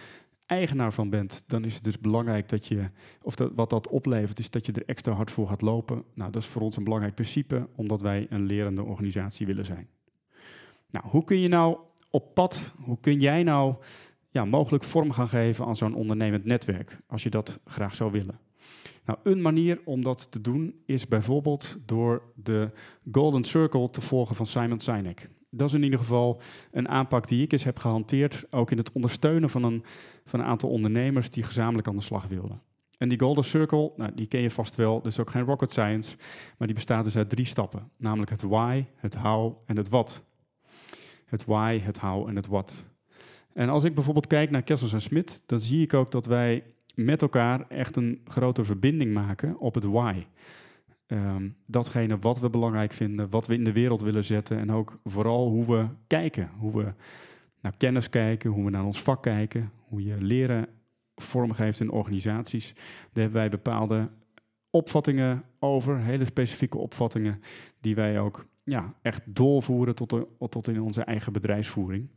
eigenaar 0.47 0.93
van 0.93 1.11
bent, 1.11 1.45
dan 1.47 1.65
is 1.65 1.75
het 1.75 1.85
dus 1.85 2.01
belangrijk 2.01 2.49
dat 2.49 2.67
je, 2.67 2.91
of 3.23 3.35
dat, 3.35 3.51
wat 3.55 3.71
dat 3.71 3.89
oplevert, 3.89 4.39
is 4.39 4.51
dat 4.51 4.67
je 4.67 4.73
er 4.73 4.85
extra 4.87 5.13
hard 5.13 5.31
voor 5.31 5.49
gaat 5.49 5.63
lopen. 5.63 6.05
Nou, 6.15 6.31
dat 6.31 6.43
is 6.43 6.49
voor 6.49 6.63
ons 6.63 6.77
een 6.77 6.85
belangrijk 6.85 7.15
principe, 7.15 7.69
omdat 7.75 8.01
wij 8.01 8.27
een 8.29 8.47
lerende 8.47 8.83
organisatie 8.83 9.47
willen 9.47 9.65
zijn. 9.65 9.89
Nou, 10.91 11.07
hoe 11.09 11.25
kun 11.25 11.39
je 11.39 11.49
nou 11.49 11.79
op 12.13 12.35
pad, 12.35 12.75
hoe 12.85 12.99
kun 13.01 13.19
jij 13.19 13.43
nou 13.43 13.75
ja, 14.31 14.45
mogelijk 14.45 14.85
vorm 14.85 15.13
gaan 15.13 15.29
geven 15.29 15.67
aan 15.67 15.77
zo'n 15.77 15.95
ondernemend 15.95 16.45
netwerk, 16.45 17.01
als 17.07 17.23
je 17.23 17.31
dat 17.31 17.61
graag 17.65 17.95
zou 17.95 18.13
willen? 18.13 18.39
Nou, 19.05 19.19
een 19.23 19.43
manier 19.43 19.81
om 19.85 20.03
dat 20.03 20.33
te 20.33 20.41
doen 20.41 20.83
is 20.87 21.09
bijvoorbeeld 21.09 21.79
door 21.87 22.23
de 22.35 22.71
Golden 23.13 23.45
Circle 23.45 23.91
te 23.91 24.01
volgen 24.01 24.37
van 24.37 24.47
Simon 24.47 24.81
Sinek. 24.81 25.29
Dat 25.51 25.69
is 25.69 25.75
in 25.75 25.83
ieder 25.83 25.99
geval 25.99 26.41
een 26.71 26.89
aanpak 26.89 27.29
die 27.29 27.43
ik 27.43 27.53
eens 27.53 27.65
heb 27.65 27.79
gehanteerd, 27.79 28.47
ook 28.51 28.71
in 28.71 28.79
het 28.79 28.93
ondersteunen 28.93 29.51
van 29.51 29.63
een, 29.63 29.85
van 30.25 30.41
een 30.41 30.47
aantal 30.47 30.69
ondernemers 30.69 31.31
die 31.31 31.43
gezamenlijk 31.43 31.89
aan 31.89 31.97
de 31.97 32.03
slag 32.03 32.27
wilden. 32.27 32.63
En 32.99 33.09
die 33.09 33.21
Golden 33.21 33.45
Circle, 33.45 33.93
nou, 33.97 34.15
die 34.15 34.27
ken 34.27 34.41
je 34.41 34.51
vast 34.51 34.75
wel, 34.75 35.03
dus 35.03 35.21
ook 35.21 35.31
geen 35.31 35.45
rocket 35.45 35.71
science, 35.71 36.17
maar 36.59 36.67
die 36.67 36.77
bestaat 36.77 37.05
dus 37.05 37.17
uit 37.17 37.29
drie 37.29 37.47
stappen, 37.47 37.91
namelijk 37.99 38.31
het 38.31 38.43
why, 38.43 38.85
het 38.97 39.15
how 39.15 39.57
en 39.67 39.77
het 39.77 39.89
what. 39.89 40.25
Het 41.33 41.45
why, 41.45 41.81
het 41.81 41.99
how 41.99 42.29
en 42.29 42.37
het 42.37 42.47
what. 42.47 42.87
En 43.53 43.69
als 43.69 43.85
ik 43.85 43.95
bijvoorbeeld 43.95 44.27
kijk 44.27 44.51
naar 44.51 44.63
Kessels 44.63 44.93
en 44.93 45.01
Smit, 45.01 45.43
dan 45.47 45.61
zie 45.61 45.83
ik 45.83 45.95
ook 45.95 46.11
dat 46.11 46.27
wij 46.27 46.63
met 46.95 47.23
elkaar 47.23 47.69
echt 47.69 47.97
een 47.97 48.21
grote 48.25 48.65
verbinding 48.65 49.13
maken 49.13 49.59
op 49.59 49.75
het 49.75 49.85
why. 49.85 50.27
Ehm, 51.07 51.49
datgene 51.67 52.19
wat 52.19 52.41
we 52.41 52.51
belangrijk 52.51 52.93
vinden, 52.93 53.31
wat 53.31 53.47
we 53.47 53.55
in 53.55 53.65
de 53.65 53.73
wereld 53.73 54.01
willen 54.01 54.25
zetten 54.25 54.59
en 54.59 54.73
ook 54.73 54.99
vooral 55.05 55.49
hoe 55.49 55.67
we 55.67 55.87
kijken, 56.07 56.51
hoe 56.59 56.77
we 56.77 56.93
naar 57.61 57.77
kennis 57.77 58.09
kijken, 58.09 58.51
hoe 58.51 58.65
we 58.65 58.71
naar 58.71 58.85
ons 58.85 59.03
vak 59.03 59.23
kijken, 59.23 59.71
hoe 59.89 60.05
je 60.05 60.17
leren 60.21 60.67
vormgeeft 61.15 61.81
in 61.81 61.91
organisaties. 61.91 62.73
Daar 62.75 63.23
hebben 63.23 63.41
wij 63.41 63.49
bepaalde 63.49 64.09
opvattingen 64.71 65.43
over, 65.59 65.99
hele 65.99 66.25
specifieke 66.25 66.79
opvattingen, 66.79 67.41
die 67.81 67.95
wij 67.95 68.21
ook 68.21 68.47
ja, 68.65 68.95
echt 69.03 69.23
doorvoeren 69.27 69.95
tot, 69.95 70.27
tot 70.49 70.69
in 70.69 70.81
onze 70.81 71.03
eigen 71.03 71.33
bedrijfsvoering. 71.33 72.11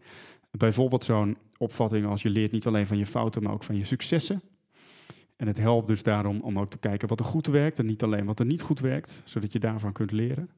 Bijvoorbeeld 0.51 1.03
zo'n 1.03 1.37
opvatting 1.57 2.05
als 2.05 2.21
je 2.21 2.29
leert 2.29 2.51
niet 2.51 2.67
alleen 2.67 2.87
van 2.87 2.97
je 2.97 3.05
fouten, 3.05 3.43
maar 3.43 3.53
ook 3.53 3.63
van 3.63 3.75
je 3.75 3.83
successen. 3.83 4.41
En 5.35 5.47
het 5.47 5.57
helpt 5.57 5.87
dus 5.87 6.03
daarom 6.03 6.41
om 6.41 6.59
ook 6.59 6.69
te 6.69 6.77
kijken 6.77 7.07
wat 7.07 7.19
er 7.19 7.25
goed 7.25 7.47
werkt 7.47 7.79
en 7.79 7.85
niet 7.85 8.03
alleen 8.03 8.25
wat 8.25 8.39
er 8.39 8.45
niet 8.45 8.61
goed 8.61 8.79
werkt, 8.79 9.21
zodat 9.25 9.51
je 9.51 9.59
daarvan 9.59 9.91
kunt 9.91 10.11
leren. 10.11 10.49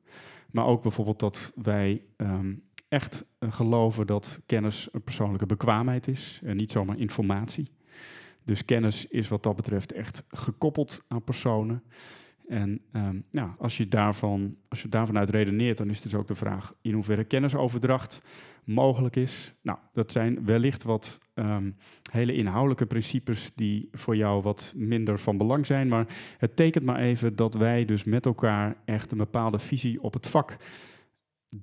Maar 0.51 0.65
ook 0.65 0.81
bijvoorbeeld 0.81 1.19
dat 1.19 1.51
wij 1.55 2.03
ehm, 2.15 2.53
echt 2.87 3.25
geloven 3.39 4.07
dat 4.07 4.41
kennis 4.45 4.89
een 4.91 5.03
persoonlijke 5.03 5.45
bekwaamheid 5.45 6.07
is 6.07 6.41
en 6.43 6.57
niet 6.57 6.71
zomaar 6.71 6.97
informatie. 6.97 7.71
Dus 8.43 8.65
kennis 8.65 9.05
is 9.05 9.27
wat 9.27 9.43
dat 9.43 9.55
betreft 9.55 9.91
echt 9.91 10.23
gekoppeld 10.27 11.03
aan 11.07 11.23
personen. 11.23 11.83
En 12.47 12.81
um, 12.93 13.23
als, 13.57 13.77
je 13.77 13.87
daarvan, 13.87 14.57
als 14.67 14.81
je 14.81 14.89
daarvan 14.89 15.17
uit 15.17 15.29
redeneert, 15.29 15.77
dan 15.77 15.89
is 15.89 16.01
dus 16.01 16.15
ook 16.15 16.27
de 16.27 16.35
vraag 16.35 16.73
in 16.81 16.93
hoeverre 16.93 17.23
kennisoverdracht 17.23 18.21
mogelijk 18.63 19.15
is. 19.15 19.53
Nou, 19.61 19.77
dat 19.93 20.11
zijn 20.11 20.45
wellicht 20.45 20.83
wat 20.83 21.29
um, 21.33 21.75
hele 22.11 22.33
inhoudelijke 22.33 22.85
principes 22.85 23.51
die 23.55 23.89
voor 23.91 24.15
jou 24.15 24.41
wat 24.41 24.73
minder 24.75 25.19
van 25.19 25.37
belang 25.37 25.65
zijn. 25.65 25.87
Maar 25.87 26.07
het 26.37 26.55
tekent 26.55 26.85
maar 26.85 26.99
even 26.99 27.35
dat 27.35 27.53
wij 27.53 27.85
dus 27.85 28.03
met 28.03 28.25
elkaar 28.25 28.77
echt 28.85 29.11
een 29.11 29.17
bepaalde 29.17 29.59
visie 29.59 30.01
op 30.01 30.13
het 30.13 30.27
vak 30.27 30.57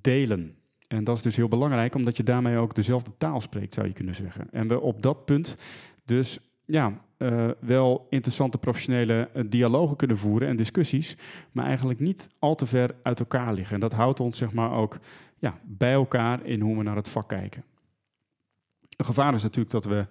delen. 0.01 0.55
En 0.87 1.03
dat 1.03 1.17
is 1.17 1.23
dus 1.23 1.35
heel 1.35 1.47
belangrijk, 1.47 1.95
omdat 1.95 2.17
je 2.17 2.23
daarmee 2.23 2.57
ook 2.57 2.75
dezelfde 2.75 3.11
taal 3.17 3.41
spreekt, 3.41 3.73
zou 3.73 3.87
je 3.87 3.93
kunnen 3.93 4.15
zeggen. 4.15 4.47
En 4.51 4.67
we 4.67 4.81
op 4.81 5.01
dat 5.01 5.25
punt 5.25 5.57
dus 6.03 6.39
ja, 6.65 7.01
uh, 7.17 7.49
wel 7.59 8.07
interessante 8.09 8.57
professionele 8.57 9.29
uh, 9.35 9.43
dialogen 9.49 9.95
kunnen 9.95 10.17
voeren 10.17 10.47
en 10.47 10.55
discussies, 10.55 11.17
maar 11.51 11.65
eigenlijk 11.65 11.99
niet 11.99 12.29
al 12.39 12.55
te 12.55 12.65
ver 12.65 12.95
uit 13.03 13.19
elkaar 13.19 13.53
liggen. 13.53 13.73
En 13.73 13.79
dat 13.79 13.93
houdt 13.93 14.19
ons 14.19 14.37
zeg 14.37 14.53
maar 14.53 14.71
ook 14.71 14.99
ja, 15.37 15.59
bij 15.63 15.93
elkaar 15.93 16.45
in 16.45 16.61
hoe 16.61 16.77
we 16.77 16.83
naar 16.83 16.95
het 16.95 17.09
vak 17.09 17.27
kijken. 17.27 17.63
Een 18.97 19.05
gevaar 19.05 19.33
is 19.33 19.43
natuurlijk 19.43 19.71
dat 19.71 19.85
we 19.85 20.07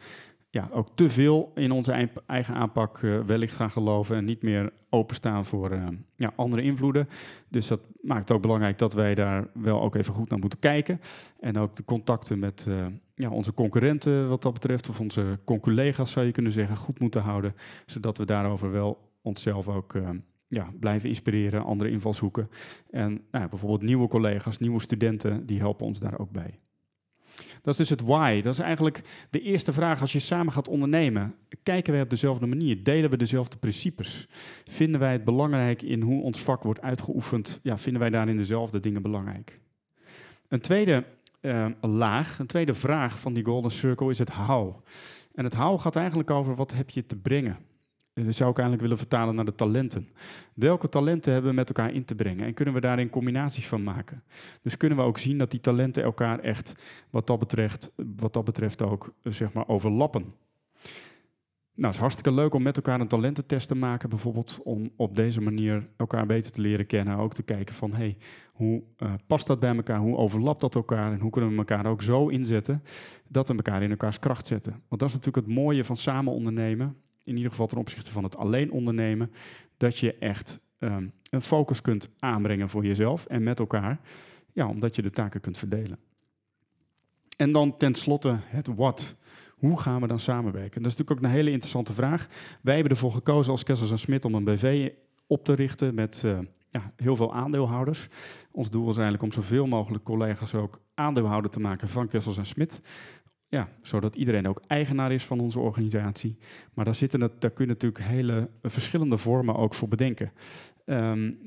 ja, 0.50 0.68
ook 0.72 0.88
te 0.94 1.10
veel 1.10 1.52
in 1.54 1.70
onze 1.70 2.08
eigen 2.26 2.54
aanpak 2.54 3.02
uh, 3.02 3.20
wellicht 3.20 3.56
gaan 3.56 3.70
geloven 3.70 4.16
en 4.16 4.24
niet 4.24 4.42
meer 4.42 4.72
openstaan 4.90 5.44
voor 5.44 5.78
ja, 6.16 6.32
andere 6.36 6.62
invloeden. 6.62 7.08
Dus 7.48 7.66
dat 7.66 7.80
maakt 8.00 8.20
het 8.20 8.32
ook 8.32 8.42
belangrijk 8.42 8.78
dat 8.78 8.92
wij 8.92 9.14
daar 9.14 9.46
wel 9.52 9.82
ook 9.82 9.94
even 9.94 10.14
goed 10.14 10.28
naar 10.28 10.38
moeten 10.38 10.58
kijken. 10.58 11.00
En 11.40 11.58
ook 11.58 11.74
de 11.74 11.84
contacten 11.84 12.38
met 12.38 12.66
ja, 13.14 13.30
onze 13.30 13.54
concurrenten 13.54 14.28
wat 14.28 14.42
dat 14.42 14.52
betreft, 14.52 14.88
of 14.88 15.00
onze 15.00 15.38
conculega's 15.44 16.10
zou 16.10 16.26
je 16.26 16.32
kunnen 16.32 16.52
zeggen, 16.52 16.76
goed 16.76 16.98
moeten 16.98 17.22
houden. 17.22 17.54
Zodat 17.86 18.18
we 18.18 18.24
daarover 18.24 18.70
wel 18.70 19.10
onszelf 19.22 19.68
ook 19.68 19.94
ja, 20.48 20.72
blijven 20.80 21.08
inspireren, 21.08 21.64
andere 21.64 21.90
invalshoeken. 21.90 22.50
En 22.90 23.24
nou, 23.30 23.48
bijvoorbeeld 23.48 23.82
nieuwe 23.82 24.08
collega's, 24.08 24.58
nieuwe 24.58 24.80
studenten, 24.80 25.46
die 25.46 25.58
helpen 25.58 25.86
ons 25.86 25.98
daar 25.98 26.18
ook 26.18 26.30
bij. 26.30 26.58
Dat 27.62 27.72
is 27.72 27.76
dus 27.76 27.90
het 27.90 28.00
why. 28.00 28.40
Dat 28.40 28.52
is 28.52 28.58
eigenlijk 28.58 29.26
de 29.30 29.40
eerste 29.40 29.72
vraag 29.72 30.00
als 30.00 30.12
je 30.12 30.18
samen 30.18 30.52
gaat 30.52 30.68
ondernemen. 30.68 31.34
Kijken 31.62 31.92
wij 31.92 32.02
op 32.02 32.10
dezelfde 32.10 32.46
manier? 32.46 32.82
Delen 32.82 33.10
we 33.10 33.16
dezelfde 33.16 33.56
principes? 33.56 34.28
Vinden 34.64 35.00
wij 35.00 35.12
het 35.12 35.24
belangrijk 35.24 35.82
in 35.82 36.00
hoe 36.00 36.22
ons 36.22 36.42
vak 36.42 36.62
wordt 36.62 36.80
uitgeoefend? 36.80 37.60
Ja, 37.62 37.78
vinden 37.78 38.00
wij 38.00 38.10
daarin 38.10 38.36
dezelfde 38.36 38.80
dingen 38.80 39.02
belangrijk? 39.02 39.60
Een 40.48 40.60
tweede 40.60 41.04
uh, 41.44 41.66
laag, 41.80 42.38
een 42.38 42.46
tweede 42.46 42.74
vraag 42.74 43.18
van 43.18 43.32
die 43.32 43.44
Golden 43.44 43.70
Circle 43.70 44.10
is 44.10 44.18
het 44.18 44.30
how. 44.30 44.76
En 45.34 45.44
het 45.44 45.54
how 45.54 45.80
gaat 45.80 45.96
eigenlijk 45.96 46.30
over 46.30 46.54
wat 46.54 46.72
heb 46.72 46.90
je 46.90 47.06
te 47.06 47.16
brengen? 47.16 47.58
Dat 48.14 48.34
zou 48.34 48.50
ik 48.50 48.58
eigenlijk 48.58 48.80
willen 48.80 48.98
vertalen 48.98 49.34
naar 49.34 49.44
de 49.44 49.54
talenten. 49.54 50.08
Welke 50.54 50.88
talenten 50.88 51.32
hebben 51.32 51.50
we 51.50 51.56
met 51.56 51.68
elkaar 51.68 51.92
in 51.92 52.04
te 52.04 52.14
brengen? 52.14 52.46
En 52.46 52.54
kunnen 52.54 52.74
we 52.74 52.80
daarin 52.80 53.10
combinaties 53.10 53.66
van 53.66 53.82
maken? 53.82 54.22
Dus 54.62 54.76
kunnen 54.76 54.98
we 54.98 55.04
ook 55.04 55.18
zien 55.18 55.38
dat 55.38 55.50
die 55.50 55.60
talenten 55.60 56.02
elkaar 56.02 56.38
echt, 56.38 56.74
wat 57.10 57.26
dat 57.26 57.38
betreft, 57.38 57.92
wat 58.16 58.32
dat 58.32 58.44
betreft 58.44 58.82
ook, 58.82 59.14
zeg 59.22 59.52
maar, 59.52 59.68
overlappen. 59.68 60.34
Nou, 61.74 61.86
het 61.86 61.94
is 61.94 62.00
hartstikke 62.00 62.32
leuk 62.32 62.54
om 62.54 62.62
met 62.62 62.76
elkaar 62.76 63.00
een 63.00 63.08
talententest 63.08 63.68
te 63.68 63.74
maken, 63.74 64.08
bijvoorbeeld 64.08 64.60
om 64.62 64.90
op 64.96 65.14
deze 65.14 65.40
manier 65.40 65.88
elkaar 65.96 66.26
beter 66.26 66.50
te 66.50 66.60
leren 66.60 66.86
kennen. 66.86 67.16
Ook 67.16 67.34
te 67.34 67.42
kijken 67.42 67.74
van, 67.74 67.94
hey, 67.94 68.16
hoe 68.52 68.82
uh, 68.98 69.12
past 69.26 69.46
dat 69.46 69.60
bij 69.60 69.76
elkaar? 69.76 69.98
Hoe 69.98 70.16
overlapt 70.16 70.60
dat 70.60 70.74
elkaar? 70.74 71.12
En 71.12 71.20
hoe 71.20 71.30
kunnen 71.30 71.50
we 71.50 71.56
elkaar 71.56 71.86
ook 71.86 72.02
zo 72.02 72.28
inzetten 72.28 72.82
dat 73.28 73.48
we 73.48 73.54
elkaar 73.54 73.82
in 73.82 73.90
elkaars 73.90 74.18
kracht 74.18 74.46
zetten? 74.46 74.72
Want 74.72 75.00
dat 75.00 75.08
is 75.08 75.14
natuurlijk 75.14 75.46
het 75.46 75.56
mooie 75.56 75.84
van 75.84 75.96
samen 75.96 76.32
ondernemen 76.32 76.96
in 77.24 77.36
ieder 77.36 77.50
geval 77.50 77.66
ten 77.66 77.78
opzichte 77.78 78.12
van 78.12 78.24
het 78.24 78.36
alleen 78.36 78.70
ondernemen, 78.70 79.32
dat 79.76 79.98
je 79.98 80.14
echt 80.18 80.60
um, 80.78 81.12
een 81.30 81.40
focus 81.40 81.80
kunt 81.80 82.10
aanbrengen 82.18 82.68
voor 82.68 82.84
jezelf 82.84 83.26
en 83.26 83.42
met 83.42 83.58
elkaar, 83.58 84.00
ja, 84.52 84.68
omdat 84.68 84.96
je 84.96 85.02
de 85.02 85.10
taken 85.10 85.40
kunt 85.40 85.58
verdelen. 85.58 85.98
En 87.36 87.52
dan 87.52 87.76
tenslotte 87.76 88.38
het 88.44 88.74
wat. 88.74 89.16
Hoe 89.64 89.80
gaan 89.80 90.00
we 90.00 90.06
dan 90.06 90.18
samenwerken? 90.18 90.82
Dat 90.82 90.92
is 90.92 90.96
natuurlijk 90.98 91.10
ook 91.10 91.32
een 91.32 91.36
hele 91.36 91.50
interessante 91.50 91.92
vraag. 91.92 92.26
Wij 92.62 92.74
hebben 92.74 92.92
ervoor 92.92 93.12
gekozen 93.12 93.52
als 93.52 93.62
Kessels 93.62 93.90
en 93.90 93.98
Smit 93.98 94.24
om 94.24 94.34
een 94.34 94.44
BV 94.44 94.90
op 95.26 95.44
te 95.44 95.52
richten 95.52 95.94
met 95.94 96.22
uh, 96.24 96.38
ja, 96.70 96.92
heel 96.96 97.16
veel 97.16 97.34
aandeelhouders. 97.34 98.08
Ons 98.52 98.70
doel 98.70 98.88
is 98.88 98.94
eigenlijk 98.94 99.22
om 99.24 99.32
zoveel 99.32 99.66
mogelijk 99.66 100.04
collega's 100.04 100.54
ook 100.54 100.80
aandeelhouder 100.94 101.50
te 101.50 101.60
maken 101.60 101.88
van 101.88 102.08
Kessels 102.08 102.38
en 102.38 102.46
Smit. 102.46 102.80
Ja, 103.54 103.68
zodat 103.82 104.16
iedereen 104.16 104.48
ook 104.48 104.62
eigenaar 104.66 105.12
is 105.12 105.24
van 105.24 105.40
onze 105.40 105.58
organisatie. 105.58 106.38
Maar 106.72 106.84
daar, 106.84 106.94
zitten 106.94 107.20
daar 107.20 107.50
kun 107.50 107.64
je 107.66 107.72
natuurlijk 107.72 108.04
hele 108.04 108.50
verschillende 108.62 109.18
vormen 109.18 109.54
ook 109.54 109.74
voor 109.74 109.88
bedenken. 109.88 110.32
Um, 110.86 111.38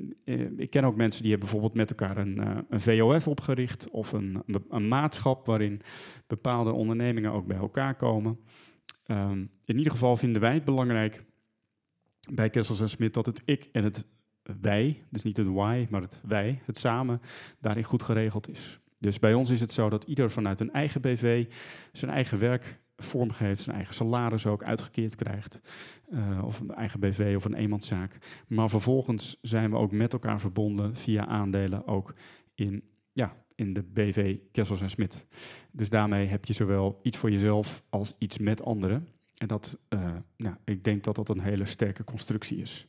ik 0.57 0.69
ken 0.69 0.83
ook 0.83 0.95
mensen 0.95 1.21
die 1.21 1.31
hebben 1.31 1.49
bijvoorbeeld 1.49 1.79
met 1.79 1.89
elkaar 1.89 2.17
een, 2.17 2.37
uh, 2.37 2.57
een 2.69 2.79
VOF 2.79 3.27
opgericht 3.27 3.89
of 3.89 4.11
een, 4.11 4.43
een, 4.69 4.87
maatschap 4.87 5.45
waarin 5.45 5.81
bepaalde 6.27 6.71
ondernemingen 6.71 7.31
ook 7.31 7.47
bij 7.47 7.57
elkaar 7.57 7.95
komen. 7.95 8.39
Um, 9.07 9.49
in 9.65 9.77
ieder 9.77 9.91
geval 9.91 10.17
vinden 10.17 10.41
wij 10.41 10.53
het 10.53 10.65
belangrijk 10.65 11.23
bij 12.33 12.49
Kessels 12.49 12.81
en 12.81 12.89
Smit 12.89 13.13
dat 13.13 13.25
het 13.25 13.41
ik 13.45 13.69
en 13.71 13.83
het 13.83 14.05
wij, 14.61 15.03
dus 15.09 15.23
niet 15.23 15.37
het 15.37 15.47
why, 15.47 15.87
maar 15.89 16.01
het 16.01 16.19
wij, 16.23 16.61
het 16.65 16.77
samen, 16.77 17.21
daarin 17.59 17.83
goed 17.83 18.03
geregeld 18.03 18.49
is. 18.49 18.79
Dus 18.99 19.19
bij 19.19 19.33
ons 19.33 19.49
is 19.49 19.59
het 19.59 19.71
zo 19.71 19.89
dat 19.89 20.03
ieder 20.03 20.31
vanuit 20.31 20.59
een 20.59 20.71
eigen 20.71 21.01
BV 21.01 21.45
zijn 21.91 22.11
eigen 22.11 22.39
werk 22.39 22.79
vormgeeft, 22.97 23.61
zijn 23.61 23.75
eigen 23.75 23.93
salaris 23.93 24.45
ook 24.45 24.63
uitgekeerd 24.63 25.15
krijgt. 25.15 25.61
Uh, 26.09 26.43
of 26.43 26.59
een 26.59 26.73
eigen 26.73 26.99
BV 26.99 27.33
of 27.35 27.45
een 27.45 27.53
eenmanszaak. 27.53 28.17
Maar 28.47 28.69
vervolgens 28.69 29.37
zijn 29.41 29.69
we 29.69 29.77
ook 29.77 29.91
met 29.91 30.13
elkaar 30.13 30.39
verbonden 30.39 30.95
via 30.95 31.25
aandelen 31.25 31.87
ook 31.87 32.13
in, 32.55 32.83
ja, 33.13 33.35
in 33.55 33.73
de 33.73 33.83
BV 33.83 34.37
Kessels 34.51 34.81
en 34.81 34.89
Smit. 34.89 35.25
Dus 35.71 35.89
daarmee 35.89 36.27
heb 36.27 36.45
je 36.45 36.53
zowel 36.53 36.99
iets 37.01 37.17
voor 37.17 37.31
jezelf 37.31 37.83
als 37.89 38.15
iets 38.17 38.37
met 38.37 38.63
anderen. 38.63 39.07
En 39.37 39.47
dat, 39.47 39.85
uh, 39.89 40.15
nou, 40.37 40.55
ik 40.65 40.83
denk 40.83 41.03
dat 41.03 41.15
dat 41.15 41.29
een 41.29 41.39
hele 41.39 41.65
sterke 41.65 42.03
constructie 42.03 42.61
is. 42.61 42.87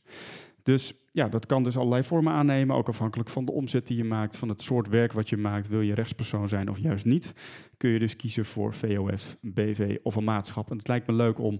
Dus 0.69 0.93
ja, 1.11 1.29
dat 1.29 1.45
kan 1.45 1.63
dus 1.63 1.77
allerlei 1.77 2.03
vormen 2.03 2.33
aannemen, 2.33 2.75
ook 2.75 2.87
afhankelijk 2.87 3.29
van 3.29 3.45
de 3.45 3.51
omzet 3.51 3.87
die 3.87 3.97
je 3.97 4.03
maakt, 4.03 4.37
van 4.37 4.49
het 4.49 4.61
soort 4.61 4.87
werk 4.87 5.13
wat 5.13 5.29
je 5.29 5.37
maakt. 5.37 5.67
Wil 5.67 5.81
je 5.81 5.93
rechtspersoon 5.93 6.49
zijn 6.49 6.69
of 6.69 6.79
juist 6.79 7.05
niet? 7.05 7.33
Kun 7.77 7.89
je 7.89 7.99
dus 7.99 8.15
kiezen 8.15 8.45
voor 8.45 8.73
VOF, 8.73 9.37
BV 9.41 9.97
of 10.03 10.15
een 10.15 10.23
maatschap. 10.23 10.71
En 10.71 10.77
het 10.77 10.87
lijkt 10.87 11.07
me 11.07 11.13
leuk 11.13 11.39
om 11.39 11.59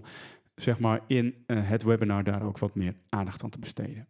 zeg 0.54 0.78
maar 0.78 1.00
in 1.06 1.34
uh, 1.46 1.68
het 1.68 1.82
webinar 1.82 2.24
daar 2.24 2.42
ook 2.42 2.58
wat 2.58 2.74
meer 2.74 2.94
aandacht 3.08 3.42
aan 3.42 3.50
te 3.50 3.58
besteden. 3.58 4.06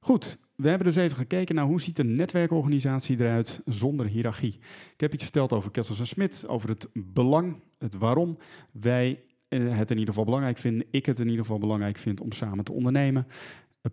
Goed, 0.00 0.38
we 0.56 0.68
hebben 0.68 0.86
dus 0.86 0.96
even 0.96 1.16
gekeken 1.16 1.54
naar 1.54 1.64
hoe 1.64 1.80
ziet 1.80 1.98
een 1.98 2.12
netwerkorganisatie 2.12 3.20
eruit 3.20 3.60
zonder 3.64 4.06
hiërarchie. 4.06 4.58
Ik 4.92 5.00
heb 5.00 5.14
iets 5.14 5.22
verteld 5.22 5.52
over 5.52 5.70
Kessels 5.70 6.00
en 6.00 6.06
Smit, 6.06 6.44
over 6.48 6.68
het 6.68 6.88
belang, 6.92 7.60
het 7.78 7.94
waarom 7.94 8.38
wij 8.72 9.22
eh, 9.48 9.76
het 9.76 9.90
in 9.90 9.98
ieder 9.98 10.14
geval 10.14 10.24
belangrijk 10.24 10.58
vinden, 10.58 10.86
ik 10.90 11.06
het 11.06 11.18
in 11.18 11.28
ieder 11.28 11.44
geval 11.44 11.58
belangrijk 11.58 11.96
vind 11.96 12.20
om 12.20 12.32
samen 12.32 12.64
te 12.64 12.72
ondernemen 12.72 13.26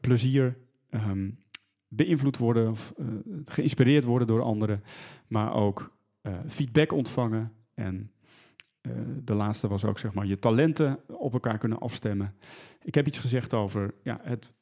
plezier 0.01 0.57
um, 0.89 1.43
beïnvloed 1.87 2.37
worden 2.37 2.69
of 2.69 2.93
uh, 2.97 3.07
geïnspireerd 3.43 4.03
worden 4.03 4.27
door 4.27 4.41
anderen, 4.41 4.83
maar 5.27 5.53
ook 5.53 5.97
uh, 6.21 6.33
feedback 6.47 6.91
ontvangen 6.91 7.51
en 7.73 8.09
de 9.23 9.33
laatste 9.33 9.67
was 9.67 9.85
ook 9.85 9.99
zeg 9.99 10.13
maar 10.13 10.25
je 10.25 10.39
talenten 10.39 10.99
op 11.07 11.33
elkaar 11.33 11.57
kunnen 11.57 11.79
afstemmen. 11.79 12.35
Ik 12.83 12.95
heb 12.95 13.07
iets 13.07 13.17
gezegd 13.17 13.53
over 13.53 13.93
ja, 14.03 14.19
het, 14.23 14.53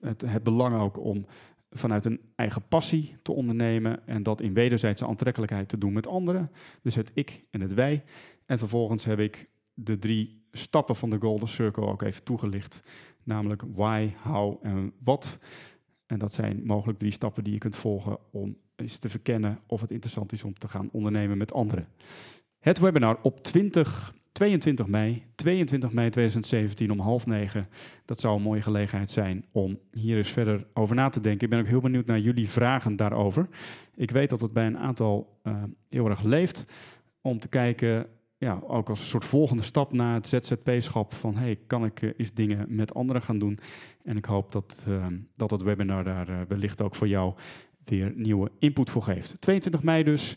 het, 0.00 0.20
het 0.20 0.42
belang 0.42 0.80
ook 0.80 0.98
om 0.98 1.26
vanuit 1.72 2.04
een 2.04 2.20
eigen 2.36 2.68
passie 2.68 3.16
te 3.22 3.32
ondernemen 3.32 4.06
en 4.06 4.22
dat 4.22 4.40
in 4.40 4.54
wederzijdse 4.54 5.06
aantrekkelijkheid 5.06 5.68
te 5.68 5.78
doen 5.78 5.92
met 5.92 6.06
anderen. 6.06 6.50
Dus 6.82 6.94
het 6.94 7.10
ik 7.14 7.44
en 7.50 7.60
het 7.60 7.74
wij. 7.74 8.04
En 8.46 8.58
vervolgens 8.58 9.04
heb 9.04 9.18
ik 9.18 9.48
de 9.74 9.98
drie 9.98 10.44
stappen 10.52 10.96
van 10.96 11.10
de 11.10 11.20
Golden 11.20 11.48
Circle 11.48 11.86
ook 11.86 12.02
even 12.02 12.24
toegelicht. 12.24 12.82
Namelijk 13.24 13.62
why, 13.74 14.10
how 14.22 14.58
en 14.62 14.92
wat. 14.98 15.38
En 16.06 16.18
dat 16.18 16.32
zijn 16.32 16.62
mogelijk 16.64 16.98
drie 16.98 17.12
stappen 17.12 17.44
die 17.44 17.52
je 17.52 17.58
kunt 17.58 17.76
volgen 17.76 18.18
om 18.30 18.56
eens 18.76 18.98
te 18.98 19.08
verkennen 19.08 19.58
of 19.66 19.80
het 19.80 19.90
interessant 19.90 20.32
is 20.32 20.44
om 20.44 20.54
te 20.54 20.68
gaan 20.68 20.88
ondernemen 20.92 21.38
met 21.38 21.52
anderen. 21.52 21.88
Het 22.58 22.78
webinar 22.78 23.18
op 23.22 23.42
20 23.42 24.14
22 24.32 24.86
mei, 24.86 25.24
22 25.34 25.92
mei 25.92 26.10
2017 26.10 26.90
om 26.90 27.00
half 27.00 27.26
negen. 27.26 27.68
Dat 28.04 28.20
zou 28.20 28.36
een 28.36 28.42
mooie 28.42 28.62
gelegenheid 28.62 29.10
zijn 29.10 29.44
om 29.52 29.78
hier 29.90 30.16
eens 30.16 30.30
verder 30.30 30.66
over 30.74 30.94
na 30.94 31.08
te 31.08 31.20
denken. 31.20 31.44
Ik 31.44 31.50
ben 31.50 31.58
ook 31.58 31.66
heel 31.66 31.80
benieuwd 31.80 32.06
naar 32.06 32.18
jullie 32.18 32.48
vragen 32.48 32.96
daarover. 32.96 33.48
Ik 33.94 34.10
weet 34.10 34.28
dat 34.28 34.40
het 34.40 34.52
bij 34.52 34.66
een 34.66 34.78
aantal 34.78 35.40
uh, 35.44 35.62
heel 35.88 36.08
erg 36.08 36.22
leeft 36.22 36.66
om 37.20 37.38
te 37.38 37.48
kijken, 37.48 38.06
ja, 38.42 38.60
ook 38.66 38.88
als 38.88 39.00
een 39.00 39.06
soort 39.06 39.24
volgende 39.24 39.62
stap 39.62 39.92
na 39.92 40.14
het 40.14 40.26
ZZP-schap 40.26 41.14
van 41.14 41.36
hey, 41.36 41.58
kan 41.66 41.84
ik 41.84 42.02
uh, 42.02 42.10
eens 42.16 42.34
dingen 42.34 42.66
met 42.68 42.94
anderen 42.94 43.22
gaan 43.22 43.38
doen? 43.38 43.58
En 44.04 44.16
ik 44.16 44.24
hoop 44.24 44.52
dat, 44.52 44.84
uh, 44.88 45.06
dat 45.34 45.50
het 45.50 45.62
webinar 45.62 46.04
daar 46.04 46.46
wellicht 46.48 46.82
ook 46.82 46.94
voor 46.94 47.08
jou 47.08 47.34
weer 47.84 48.12
nieuwe 48.16 48.50
input 48.58 48.90
voor 48.90 49.02
geeft. 49.02 49.40
22 49.40 49.82
mei 49.82 50.02
dus. 50.02 50.36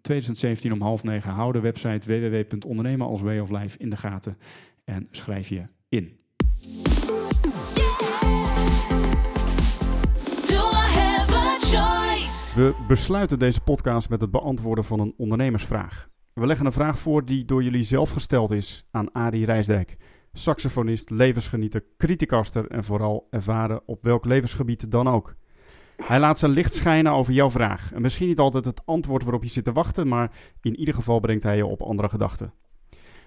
2017 0.00 0.70
ehm, 0.70 0.80
om 0.80 0.86
half 0.86 1.02
negen. 1.02 1.30
Hou 1.30 1.52
de 1.52 1.60
website 1.60 2.08
www.ondernemen 2.08 3.06
als 3.06 3.20
way 3.20 3.38
of 3.38 3.50
life 3.50 3.78
in 3.78 3.90
de 3.90 3.96
gaten 3.96 4.38
en 4.84 5.08
schrijf 5.10 5.48
je 5.48 5.62
in. 5.88 6.16
We 12.54 12.84
besluiten 12.88 13.38
deze 13.38 13.60
podcast 13.60 14.08
met 14.08 14.20
het 14.20 14.30
beantwoorden 14.30 14.84
van 14.84 15.00
een 15.00 15.14
ondernemersvraag. 15.16 16.08
We 16.38 16.46
leggen 16.46 16.66
een 16.66 16.72
vraag 16.72 16.98
voor 16.98 17.24
die 17.24 17.44
door 17.44 17.62
jullie 17.62 17.82
zelf 17.82 18.10
gesteld 18.10 18.50
is 18.50 18.86
aan 18.90 19.12
Arie 19.12 19.44
Rijsdijk. 19.44 19.96
Saxofonist, 20.32 21.10
levensgenieter, 21.10 21.84
criticaster 21.96 22.66
en 22.66 22.84
vooral 22.84 23.26
ervaren 23.30 23.80
op 23.86 24.02
welk 24.02 24.24
levensgebied 24.24 24.90
dan 24.90 25.08
ook. 25.08 25.34
Hij 25.96 26.18
laat 26.18 26.38
zijn 26.38 26.50
licht 26.50 26.74
schijnen 26.74 27.12
over 27.12 27.32
jouw 27.32 27.50
vraag. 27.50 27.92
En 27.92 28.02
misschien 28.02 28.28
niet 28.28 28.38
altijd 28.38 28.64
het 28.64 28.86
antwoord 28.86 29.22
waarop 29.22 29.42
je 29.42 29.48
zit 29.48 29.64
te 29.64 29.72
wachten, 29.72 30.08
maar 30.08 30.30
in 30.60 30.76
ieder 30.76 30.94
geval 30.94 31.20
brengt 31.20 31.42
hij 31.42 31.56
je 31.56 31.66
op 31.66 31.82
andere 31.82 32.08
gedachten. 32.08 32.52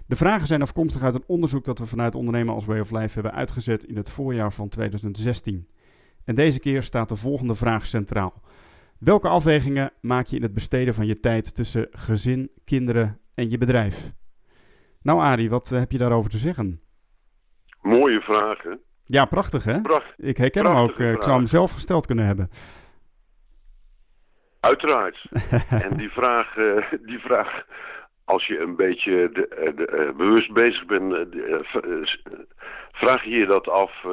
De 0.06 0.16
vragen 0.16 0.48
zijn 0.48 0.62
afkomstig 0.62 1.02
uit 1.02 1.16
een 1.16 1.24
onderzoek 1.28 1.66
dat 1.66 1.80
we 1.80 1.86
vanuit 1.86 2.16
Ondernemen 2.16 2.54
als 2.54 2.66
Way 2.66 2.80
of 2.80 2.92
Life 2.92 3.14
hebben 3.14 3.34
uitgezet 3.34 3.84
in 3.84 3.98
het 3.98 4.10
voorjaar 4.10 4.54
van 4.54 4.70
2016. 4.70 5.68
En 6.24 6.36
deze 6.36 6.60
keer 6.60 6.84
staat 6.84 7.10
de 7.10 7.16
volgende 7.16 7.56
vraag 7.56 7.86
centraal. 7.86 8.42
Welke 9.04 9.28
afwegingen 9.28 9.92
maak 10.02 10.26
je 10.26 10.36
in 10.36 10.42
het 10.42 10.54
besteden 10.54 10.94
van 10.94 11.06
je 11.06 11.20
tijd 11.20 11.56
tussen 11.56 11.88
gezin, 11.92 12.52
kinderen 12.66 13.20
en 13.36 13.50
je 13.50 13.58
bedrijf? 13.58 14.12
Nou 15.04 15.20
Arie, 15.20 15.50
wat 15.50 15.72
eh, 15.72 15.80
heb 15.80 15.92
je 15.92 15.98
daarover 15.98 16.30
te 16.30 16.38
zeggen? 16.38 16.82
Mooie 17.82 18.22
vragen. 18.22 18.80
Ja, 19.06 19.26
prachtig 19.26 19.64
hè? 19.64 19.78
ik 20.18 20.38
herken 20.38 20.66
hem 20.66 20.76
ook. 20.76 21.00
Eh, 21.00 21.12
ik 21.12 21.24
zou 21.24 21.36
hem 21.36 21.46
zelf 21.46 21.72
gesteld 21.72 22.06
kunnen 22.06 22.26
hebben. 22.26 22.50
Uiteraard. 24.60 25.26
en 25.86 25.98
die 25.98 26.10
vraag, 26.10 26.58
uh, 26.58 26.92
die 27.02 27.20
vraag, 27.20 27.66
als 28.26 28.48
je 28.48 28.60
een 28.60 28.76
beetje 28.76 29.30
de, 29.34 29.48
eh, 29.48 29.76
de, 29.76 30.14
bewust 30.18 30.54
bezig 30.54 30.86
bent, 30.86 31.14
vraag 32.92 33.24
je 33.24 33.30
je 33.30 33.46
dat 33.46 33.68
af 33.68 34.06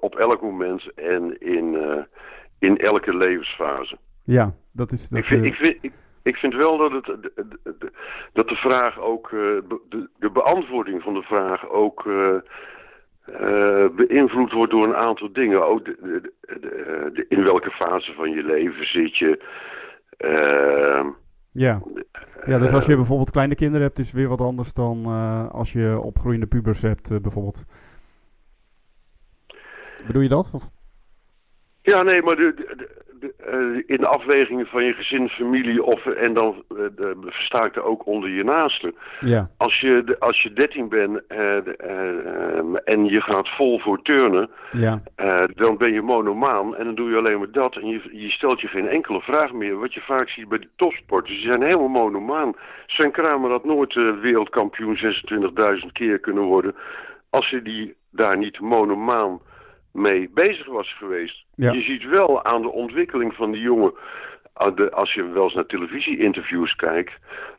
op 0.00 0.16
elk 0.16 0.42
moment 0.42 0.94
en 0.94 1.40
in, 1.40 1.76
in 2.58 2.78
elke 2.78 3.16
levensfase. 3.16 3.98
Ja, 4.28 4.54
dat 4.72 4.92
is... 4.92 5.08
Dat, 5.08 5.18
ik, 5.18 5.26
vind, 5.26 5.44
ik, 5.44 5.54
vind, 5.54 5.76
ik, 5.80 5.92
ik 6.22 6.36
vind 6.36 6.54
wel 6.54 6.78
dat, 6.78 6.92
het, 6.92 7.04
de, 7.04 7.92
dat 8.32 8.48
de 8.48 8.54
vraag 8.54 8.98
ook, 9.00 9.30
de, 9.30 10.08
de 10.18 10.30
beantwoording 10.30 11.02
van 11.02 11.14
de 11.14 11.22
vraag 11.22 11.68
ook 11.68 12.04
uh, 12.04 13.86
beïnvloed 13.96 14.52
wordt 14.52 14.72
door 14.72 14.84
een 14.84 14.96
aantal 14.96 15.32
dingen. 15.32 15.66
Ook 15.66 15.84
de, 15.84 16.32
de, 17.12 17.24
in 17.28 17.42
welke 17.42 17.70
fase 17.70 18.12
van 18.12 18.30
je 18.30 18.42
leven 18.42 18.86
zit 18.86 19.16
je. 19.16 19.44
Uh, 20.18 21.06
ja. 21.52 21.82
ja, 22.46 22.58
dus 22.58 22.72
als 22.72 22.86
je 22.86 22.96
bijvoorbeeld 22.96 23.30
kleine 23.30 23.54
kinderen 23.54 23.86
hebt, 23.86 23.98
is 23.98 24.06
het 24.06 24.16
weer 24.16 24.28
wat 24.28 24.40
anders 24.40 24.72
dan 24.72 25.06
als 25.50 25.72
je 25.72 26.00
opgroeiende 26.00 26.46
pubers 26.46 26.82
hebt, 26.82 27.22
bijvoorbeeld. 27.22 27.64
Bedoel 30.06 30.22
je 30.22 30.28
dat? 30.28 30.50
Of? 30.54 30.77
Ja, 31.88 32.02
nee, 32.02 32.22
maar 32.22 32.36
de, 32.36 32.54
uh, 33.20 33.82
in 33.86 33.96
de 33.96 34.06
afwegingen 34.06 34.66
van 34.66 34.84
je 34.84 34.92
gezin, 34.92 35.28
familie 35.28 35.82
of, 35.82 36.06
en 36.06 36.34
dan 36.34 36.64
de, 36.68 37.16
versta 37.26 37.64
ik 37.64 37.76
er 37.76 37.82
ook 37.82 38.06
onder 38.06 38.30
je 38.30 38.44
naasten. 38.44 38.94
Ja. 39.20 39.50
Als, 39.56 39.80
je, 39.80 40.16
als 40.18 40.42
je 40.42 40.52
13 40.52 40.88
bent 40.88 41.20
uh, 41.28 41.56
en 42.84 43.04
je 43.04 43.20
gaat 43.20 43.48
vol 43.48 43.78
voor 43.78 44.02
turnen, 44.02 44.50
ja. 44.72 45.02
dan 45.54 45.76
ben 45.76 45.92
je 45.92 46.02
monomaan 46.02 46.76
en 46.76 46.84
dan 46.84 46.94
doe 46.94 47.10
je 47.10 47.16
alleen 47.16 47.38
maar 47.38 47.50
dat. 47.50 47.76
En 47.76 47.88
je, 47.88 48.00
je 48.12 48.30
stelt 48.30 48.60
je 48.60 48.68
geen 48.68 48.88
enkele 48.88 49.20
vraag 49.20 49.52
meer. 49.52 49.78
Wat 49.78 49.94
je 49.94 50.00
vaak 50.00 50.28
ziet 50.28 50.48
bij 50.48 50.58
de 50.58 50.68
topsporters, 50.76 51.36
die 51.36 51.46
zijn 51.46 51.62
helemaal 51.62 51.88
monomaan. 51.88 52.52
Sven 52.86 53.10
Kramer 53.10 53.50
had 53.50 53.64
nooit 53.64 53.94
wereldkampioen 54.20 54.98
26.000 55.82 55.86
keer 55.92 56.18
kunnen 56.18 56.42
worden 56.42 56.74
als 57.30 57.50
je 57.50 57.62
die 57.62 57.96
daar 58.10 58.38
niet 58.38 58.60
monomaan 58.60 59.40
mee 59.92 60.30
bezig 60.34 60.66
was 60.66 60.96
geweest. 60.96 61.44
Je 61.54 61.82
ziet 61.82 62.04
wel 62.04 62.44
aan 62.44 62.62
de 62.62 62.70
ontwikkeling 62.70 63.34
van 63.34 63.50
die 63.50 63.60
jongen, 63.60 63.92
als 64.90 65.14
je 65.14 65.28
wel 65.28 65.44
eens 65.44 65.54
naar 65.54 65.66
televisie-interviews 65.66 66.76
kijkt, 66.76 67.12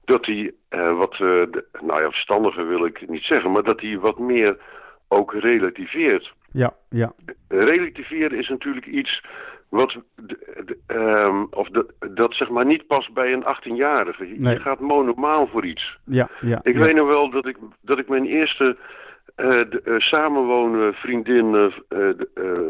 dat 0.06 0.26
hij 0.26 0.52
uh, 0.70 0.98
wat, 0.98 1.14
uh, 1.20 1.44
nou 1.82 2.02
ja, 2.02 2.10
verstandiger 2.10 2.68
wil 2.68 2.86
ik 2.86 3.10
niet 3.10 3.24
zeggen, 3.24 3.52
maar 3.52 3.64
dat 3.64 3.82
hij 3.82 3.98
wat 3.98 4.20
meer 4.20 4.58
ook 5.08 5.34
relativeert. 5.34 6.34
Ja, 6.52 6.74
ja. 6.90 7.14
Relativeren 7.48 8.38
is 8.38 8.50
natuurlijk 8.50 8.86
iets 8.86 9.22
wat, 9.70 9.96
um, 10.88 11.48
of 11.52 11.68
dat, 11.70 11.86
dat 12.00 12.34
zeg 12.34 12.50
maar 12.50 12.66
niet 12.66 12.88
past 12.88 13.14
bij 13.14 13.34
een 13.34 13.44
18-jarige. 13.44 14.40
Je 14.40 14.60
gaat 14.60 14.80
monomaal 14.80 15.48
voor 15.48 15.66
iets. 15.66 15.98
Ja, 16.06 16.30
ja. 16.42 16.60
Ik 16.64 16.78
weet 16.78 16.96
nog 16.96 17.08
wel 17.08 17.30
dat 17.30 17.46
ik, 17.46 17.58
dat 17.82 18.00
ik 18.00 18.08
mijn 18.08 18.26
eerste 18.26 18.78
de, 19.36 19.82
uh, 19.86 20.00
samenwonen 20.00 20.94
vriendin 20.94 21.72
uh, 21.90 22.08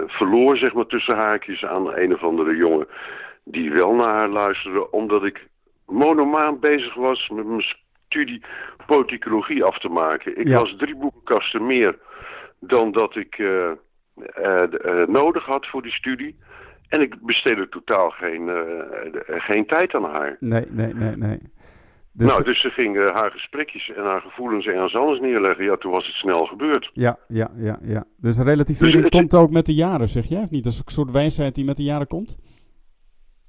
verloor, 0.08 0.58
zeg 0.58 0.74
maar 0.74 0.86
tussen 0.86 1.16
haakjes, 1.16 1.66
aan 1.66 1.98
een 1.98 2.14
of 2.14 2.24
andere 2.24 2.56
jongen 2.56 2.88
die 3.44 3.72
wel 3.72 3.94
naar 3.94 4.14
haar 4.14 4.30
luisterde, 4.30 4.92
omdat 4.92 5.24
ik 5.24 5.48
monomaan 5.86 6.60
bezig 6.60 6.94
was 6.94 7.30
met 7.30 7.46
mijn 7.46 7.66
studie 8.08 8.42
politicologie 8.86 9.64
af 9.64 9.80
te 9.80 9.90
maken. 9.90 10.40
Ik 10.40 10.48
ja. 10.48 10.60
was 10.60 10.76
drie 10.78 10.96
boekenkasten 10.96 11.66
meer 11.66 11.98
dan 12.60 12.92
dat 12.92 13.16
ik 13.16 13.44
nodig 15.08 15.46
had 15.46 15.68
voor 15.68 15.82
die 15.82 15.92
studie. 15.92 16.36
En 16.90 17.02
ik 17.02 17.16
besteedde 17.22 17.70
totaal 17.70 18.10
geen, 18.10 18.50
geen 19.26 19.66
tijd 19.66 19.96
aan 19.96 20.04
haar. 20.04 20.38
Nee, 20.40 20.66
nee, 20.70 20.94
nee, 20.94 21.16
nee. 21.16 21.40
Dus... 22.20 22.28
Nou, 22.28 22.44
dus 22.44 22.62
ze 22.62 22.70
ging 22.70 22.96
uh, 22.96 23.14
haar 23.14 23.32
gesprekjes 23.32 23.90
en 23.90 24.04
haar 24.04 24.22
gevoelens 24.22 24.66
ergens 24.66 24.96
anders 24.96 25.20
neerleggen. 25.20 25.66
Ja, 25.66 25.78
toen 25.78 25.92
was 25.92 26.06
het 26.06 26.16
snel 26.16 26.46
gebeurd. 26.46 26.90
Ja, 26.94 27.18
ja, 27.28 27.52
ja. 27.58 27.80
ja. 27.82 28.04
Dus 28.18 28.40
relativering 28.40 29.02
dus 29.02 29.10
komt 29.10 29.36
ook 29.36 29.50
met 29.50 29.66
de 29.66 29.74
jaren, 29.74 30.08
zeg 30.08 30.26
jij? 30.26 30.42
Of 30.42 30.50
niet? 30.50 30.64
Dat 30.64 30.74
is 30.74 30.80
een 30.80 30.92
soort 30.92 31.12
wijsheid 31.12 31.56
die 31.56 31.66
met 31.66 31.78
de 31.78 31.84
jaren 31.84 32.08
komt? 32.08 32.38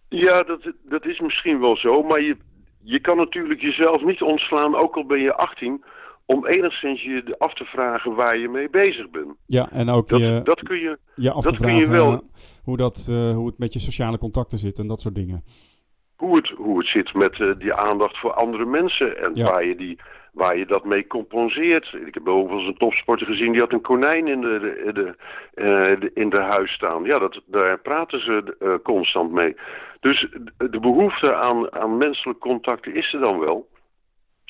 Ja, 0.08 0.42
dat, 0.42 0.72
dat 0.82 1.06
is 1.06 1.20
misschien 1.20 1.60
wel 1.60 1.76
zo. 1.76 2.02
Maar 2.02 2.22
je, 2.22 2.36
je 2.82 3.00
kan 3.00 3.16
natuurlijk 3.16 3.60
jezelf 3.60 4.04
niet 4.04 4.22
ontslaan, 4.22 4.74
ook 4.74 4.96
al 4.96 5.06
ben 5.06 5.20
je 5.20 5.34
18 5.34 5.84
om 6.26 6.46
enigszins 6.46 7.02
je 7.02 7.34
af 7.38 7.54
te 7.54 7.64
vragen 7.64 8.14
waar 8.14 8.38
je 8.38 8.48
mee 8.48 8.70
bezig 8.70 9.10
bent. 9.10 9.34
Ja, 9.46 9.70
en 9.70 9.88
ook 9.88 10.08
dat, 10.08 10.20
je, 10.20 10.40
dat 10.44 10.62
kun 10.62 10.78
je, 10.78 10.98
je 11.14 11.30
af 11.32 11.44
te 11.44 11.56
vragen 11.56 11.90
wel, 11.90 12.22
hoe, 12.62 12.76
dat, 12.76 13.06
uh, 13.10 13.34
hoe 13.34 13.46
het 13.46 13.58
met 13.58 13.72
je 13.72 13.78
sociale 13.78 14.18
contacten 14.18 14.58
zit 14.58 14.78
en 14.78 14.86
dat 14.86 15.00
soort 15.00 15.14
dingen 15.14 15.44
hoe 16.20 16.36
het, 16.36 16.48
hoe 16.48 16.78
het 16.78 16.86
zit 16.86 17.14
met 17.14 17.38
uh, 17.38 17.52
die 17.58 17.74
aandacht 17.74 18.18
voor 18.18 18.32
andere 18.32 18.64
mensen 18.64 19.18
en 19.18 19.42
waar, 19.42 19.64
je 19.64 19.76
die, 19.76 19.98
waar 20.32 20.56
je 20.56 20.66
dat 20.66 20.84
mee 20.84 21.06
compenseert. 21.06 21.92
Ik 22.06 22.14
heb 22.14 22.24
bijvoorbeeld 22.24 22.66
een 22.66 22.76
topsporter 22.76 23.26
gezien, 23.26 23.52
die 23.52 23.60
had 23.60 23.72
een 23.72 23.80
konijn 23.80 24.28
in 24.28 24.40
de, 24.40 24.58
de, 24.60 24.92
de, 24.92 25.06
uh, 25.54 26.00
de 26.00 26.10
in 26.14 26.30
de 26.30 26.40
huis 26.40 26.72
staan. 26.72 27.04
Ja, 27.04 27.18
dat, 27.18 27.40
daar 27.46 27.78
praten 27.78 28.20
ze 28.20 28.56
uh, 28.60 28.74
constant 28.82 29.32
mee. 29.32 29.56
Dus 30.00 30.28
de 30.56 30.80
behoefte 30.80 31.34
aan, 31.34 31.72
aan 31.72 31.96
menselijk 31.98 32.38
contacten 32.38 32.94
is 32.94 33.12
er 33.12 33.20
dan 33.20 33.38
wel. 33.38 33.68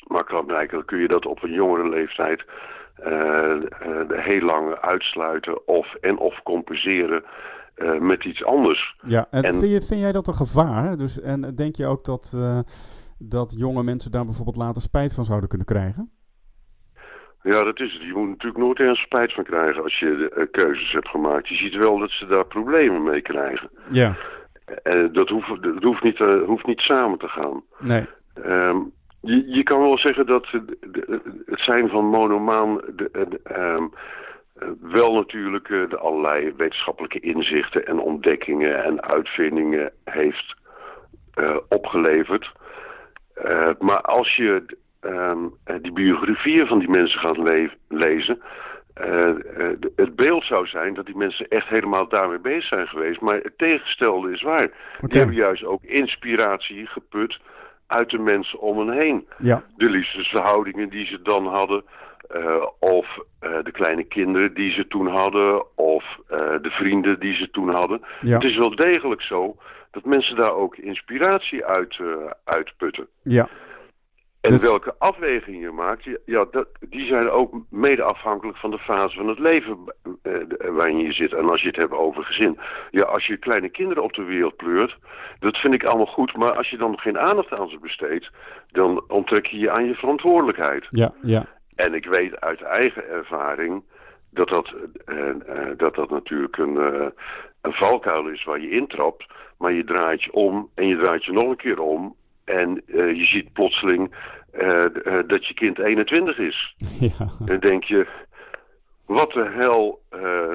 Maar 0.07 0.23
klaarblijkelijk 0.23 0.87
kun 0.87 0.99
je 0.99 1.07
dat 1.07 1.25
op 1.25 1.43
een 1.43 1.53
jongere 1.53 1.89
leeftijd 1.89 2.43
heel 4.07 4.41
lang 4.41 4.75
uitsluiten 4.75 5.67
of, 5.67 5.93
en 6.01 6.17
of 6.17 6.43
compenseren 6.43 7.23
uh, 7.83 7.99
met 7.99 8.23
iets 8.25 8.43
anders. 8.43 8.95
Ja, 9.01 9.27
en, 9.31 9.43
Vind, 9.43 9.71
je, 9.71 9.81
vind 9.81 9.99
jij 9.99 10.11
dat 10.11 10.27
een 10.27 10.33
gevaar? 10.33 10.97
Dus, 10.97 11.21
en 11.21 11.55
denk 11.55 11.75
je 11.75 11.85
ook 11.85 12.05
dat, 12.05 12.31
uh, 12.35 12.59
dat 13.17 13.55
jonge 13.57 13.83
mensen 13.83 14.11
daar 14.11 14.25
bijvoorbeeld 14.25 14.55
later 14.55 14.81
spijt 14.81 15.13
van 15.13 15.25
zouden 15.25 15.49
kunnen 15.49 15.67
krijgen? 15.67 16.11
Ja, 17.43 17.63
dat 17.63 17.79
is 17.79 17.93
het. 17.93 18.01
Je 18.01 18.13
moet 18.13 18.29
natuurlijk 18.29 18.63
nooit 18.63 18.79
ergens 18.79 19.01
spijt 19.01 19.33
van 19.33 19.43
krijgen 19.43 19.83
als 19.83 19.99
je 19.99 20.29
de, 20.35 20.47
keuzes 20.51 20.91
hebt 20.91 21.07
gemaakt. 21.07 21.47
Je 21.47 21.55
ziet 21.55 21.75
wel 21.75 21.97
dat 21.97 22.09
ze 22.09 22.25
daar 22.25 22.45
problemen 22.45 23.03
mee 23.03 23.21
krijgen. 23.21 23.69
Ja. 23.91 24.15
En 24.83 25.13
dat 25.13 25.29
hoeft, 25.29 25.63
dat 25.63 25.83
hoeft, 25.83 26.03
niet, 26.03 26.17
hoeft 26.45 26.65
niet 26.65 26.79
samen 26.79 27.17
te 27.17 27.27
gaan. 27.27 27.63
Nee. 27.79 28.05
Um, 28.45 28.91
je, 29.21 29.47
je 29.47 29.63
kan 29.63 29.79
wel 29.79 29.97
zeggen 29.97 30.25
dat 30.25 30.47
het 31.45 31.59
zijn 31.59 31.89
van 31.89 32.05
monomaan 32.05 32.81
de, 32.95 33.39
ehm, 33.43 33.87
wel 34.81 35.13
natuurlijk 35.13 35.69
eh, 35.69 35.89
de 35.89 35.97
allerlei 35.97 36.53
wetenschappelijke 36.57 37.19
inzichten 37.19 37.85
en 37.85 37.99
ontdekkingen 37.99 38.83
en 38.83 39.03
uitvindingen 39.03 39.91
heeft 40.03 40.55
uh, 41.35 41.57
opgeleverd. 41.69 42.51
Uh, 43.45 43.69
maar 43.79 44.01
als 44.01 44.35
je 44.35 44.77
um, 45.01 45.53
die 45.81 45.91
biografieën 45.91 46.67
van 46.67 46.79
die 46.79 46.89
mensen 46.89 47.19
gaat 47.19 47.37
le 47.37 47.69
lezen, 47.87 48.41
het 49.95 50.15
beeld 50.15 50.43
zou 50.43 50.67
zijn 50.67 50.93
dat 50.93 51.05
die 51.05 51.17
mensen 51.17 51.47
echt 51.47 51.67
helemaal 51.67 52.07
daarmee 52.07 52.39
bezig 52.39 52.67
zijn 52.67 52.87
geweest. 52.87 53.21
Maar 53.21 53.35
het 53.35 53.57
tegenstelde 53.57 54.31
is 54.31 54.41
waar. 54.41 54.69
Die 54.97 55.17
hebben 55.17 55.35
juist 55.35 55.63
ook 55.63 55.83
inspiratie 55.83 56.85
geput 56.85 57.39
uit 57.87 58.09
de 58.09 58.17
mensen 58.17 58.59
om 58.59 58.77
hen 58.79 58.97
heen. 58.97 59.27
Ja. 59.37 59.63
De 59.75 59.89
liefdesverhoudingen 59.89 60.89
die 60.89 61.05
ze 61.05 61.21
dan 61.21 61.47
hadden. 61.47 61.83
Uh, 62.35 62.65
of 62.79 63.17
uh, 63.41 63.63
de 63.63 63.71
kleine 63.71 64.03
kinderen 64.03 64.53
die 64.53 64.71
ze 64.71 64.87
toen 64.87 65.07
hadden. 65.07 65.77
Of 65.77 66.05
uh, 66.31 66.37
de 66.61 66.69
vrienden 66.69 67.19
die 67.19 67.35
ze 67.35 67.49
toen 67.49 67.69
hadden. 67.69 68.01
Ja. 68.21 68.33
Het 68.33 68.43
is 68.43 68.57
wel 68.57 68.75
degelijk 68.75 69.21
zo 69.21 69.55
dat 69.91 70.05
mensen 70.05 70.35
daar 70.35 70.53
ook 70.53 70.75
inspiratie 70.75 71.65
uit 71.65 71.99
uitputten. 72.43 73.07
Ja. 73.23 73.47
En 74.41 74.49
dus... 74.49 74.61
welke 74.61 74.95
afwegingen 74.97 75.59
je 75.59 75.71
maakt, 75.71 76.03
ja, 76.25 76.45
dat, 76.51 76.67
die 76.79 77.05
zijn 77.05 77.29
ook 77.29 77.53
mede 77.69 78.03
afhankelijk 78.03 78.57
van 78.57 78.71
de 78.71 78.77
fase 78.77 79.17
van 79.17 79.27
het 79.27 79.39
leven 79.39 79.77
waarin 80.59 80.97
je 80.97 81.13
zit. 81.13 81.33
En 81.33 81.49
als 81.49 81.61
je 81.61 81.67
het 81.67 81.75
hebt 81.75 81.91
over 81.91 82.23
gezin. 82.23 82.59
Ja, 82.91 83.03
als 83.03 83.25
je 83.25 83.37
kleine 83.37 83.69
kinderen 83.69 84.03
op 84.03 84.13
de 84.13 84.23
wereld 84.23 84.55
pleurt, 84.55 84.97
dat 85.39 85.57
vind 85.57 85.73
ik 85.73 85.83
allemaal 85.83 86.05
goed. 86.05 86.35
Maar 86.35 86.51
als 86.51 86.69
je 86.69 86.77
dan 86.77 86.99
geen 86.99 87.19
aandacht 87.19 87.51
aan 87.51 87.69
ze 87.69 87.79
besteedt, 87.79 88.29
dan 88.71 89.03
onttrek 89.07 89.45
je 89.45 89.57
je 89.57 89.71
aan 89.71 89.85
je 89.85 89.95
verantwoordelijkheid. 89.95 90.87
Ja, 90.89 91.13
ja. 91.21 91.45
En 91.81 91.93
ik 91.93 92.05
weet 92.05 92.41
uit 92.41 92.61
eigen 92.61 93.09
ervaring 93.09 93.83
dat 94.29 94.47
dat, 94.47 94.73
uh, 95.05 95.17
uh, 95.17 95.77
dat, 95.77 95.95
dat 95.95 96.09
natuurlijk 96.09 96.57
een, 96.57 96.75
een 97.61 97.73
valkuil 97.73 98.27
is 98.27 98.43
waar 98.43 98.59
je 98.61 98.69
intrapt. 98.69 99.25
Maar 99.57 99.73
je 99.73 99.83
draait 99.83 100.23
je 100.23 100.31
om 100.31 100.69
en 100.75 100.87
je 100.87 100.97
draait 100.97 101.25
je 101.25 101.31
nog 101.31 101.49
een 101.49 101.55
keer 101.55 101.79
om 101.79 102.15
en 102.43 102.81
uh, 102.85 103.15
je 103.15 103.25
ziet 103.25 103.53
plotseling 103.53 104.15
uh, 104.53 104.85
uh, 105.03 105.19
dat 105.27 105.47
je 105.47 105.53
kind 105.53 105.79
21 105.79 106.37
is. 106.37 106.75
Ja. 106.99 107.09
En 107.19 107.45
dan 107.45 107.59
denk 107.59 107.83
je, 107.83 108.07
wat 109.05 109.31
de 109.31 109.49
hel 109.49 110.01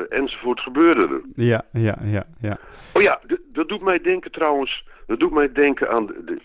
enzovoort 0.09 0.61
gebeurde 0.61 1.03
er. 1.03 1.45
Ja, 1.45 1.63
ja, 1.73 1.99
ja. 2.03 2.25
ja. 2.41 2.59
Oh 2.93 3.03
ja, 3.03 3.21
dat 3.53 3.69
doet 3.69 3.83
mij 3.83 4.01
denken 4.01 4.31
trouwens, 4.31 4.85
dat 5.07 5.19
doet 5.19 5.33
mij 5.33 5.53
denken 5.53 5.91
aan, 5.91 6.07
de, 6.07 6.25
de, 6.25 6.41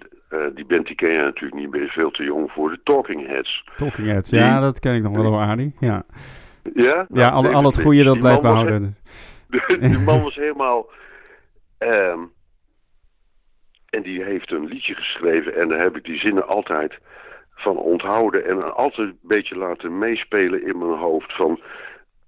die 0.55 0.65
band 0.65 0.87
die 0.87 0.95
ken 0.95 1.11
je 1.11 1.17
natuurlijk 1.17 1.61
niet, 1.61 1.69
ben 1.69 1.81
je 1.81 1.87
veel 1.87 2.11
te 2.11 2.23
jong 2.23 2.51
voor, 2.51 2.69
de 2.69 2.79
Talking 2.83 3.27
Heads. 3.27 3.63
Talking 3.75 4.07
Heads, 4.07 4.29
die, 4.29 4.39
ja, 4.39 4.59
dat 4.59 4.79
ken 4.79 4.95
ik 4.95 5.03
nog 5.03 5.15
wel 5.15 5.41
Adi. 5.41 5.71
Ja, 5.79 6.03
ja, 6.73 6.95
nou, 6.95 7.05
ja 7.19 7.29
al, 7.29 7.53
al 7.53 7.63
het 7.63 7.81
goede 7.81 8.03
dat 8.03 8.19
blijft 8.19 8.41
behouden. 8.41 8.95
De, 9.47 9.77
die 9.89 9.99
man 9.99 10.23
was 10.23 10.35
helemaal... 10.35 10.89
Um, 11.79 12.31
en 13.91 14.01
die 14.01 14.23
heeft 14.23 14.51
een 14.51 14.65
liedje 14.65 14.95
geschreven 14.95 15.55
en 15.55 15.67
daar 15.67 15.81
heb 15.81 15.95
ik 15.95 16.03
die 16.03 16.19
zinnen 16.19 16.47
altijd 16.47 16.97
van 17.55 17.77
onthouden 17.77 18.45
en 18.45 18.75
altijd 18.75 19.07
een 19.07 19.19
beetje 19.21 19.55
laten 19.55 19.97
meespelen 19.97 20.65
in 20.65 20.77
mijn 20.77 20.99
hoofd. 20.99 21.35
Van, 21.35 21.59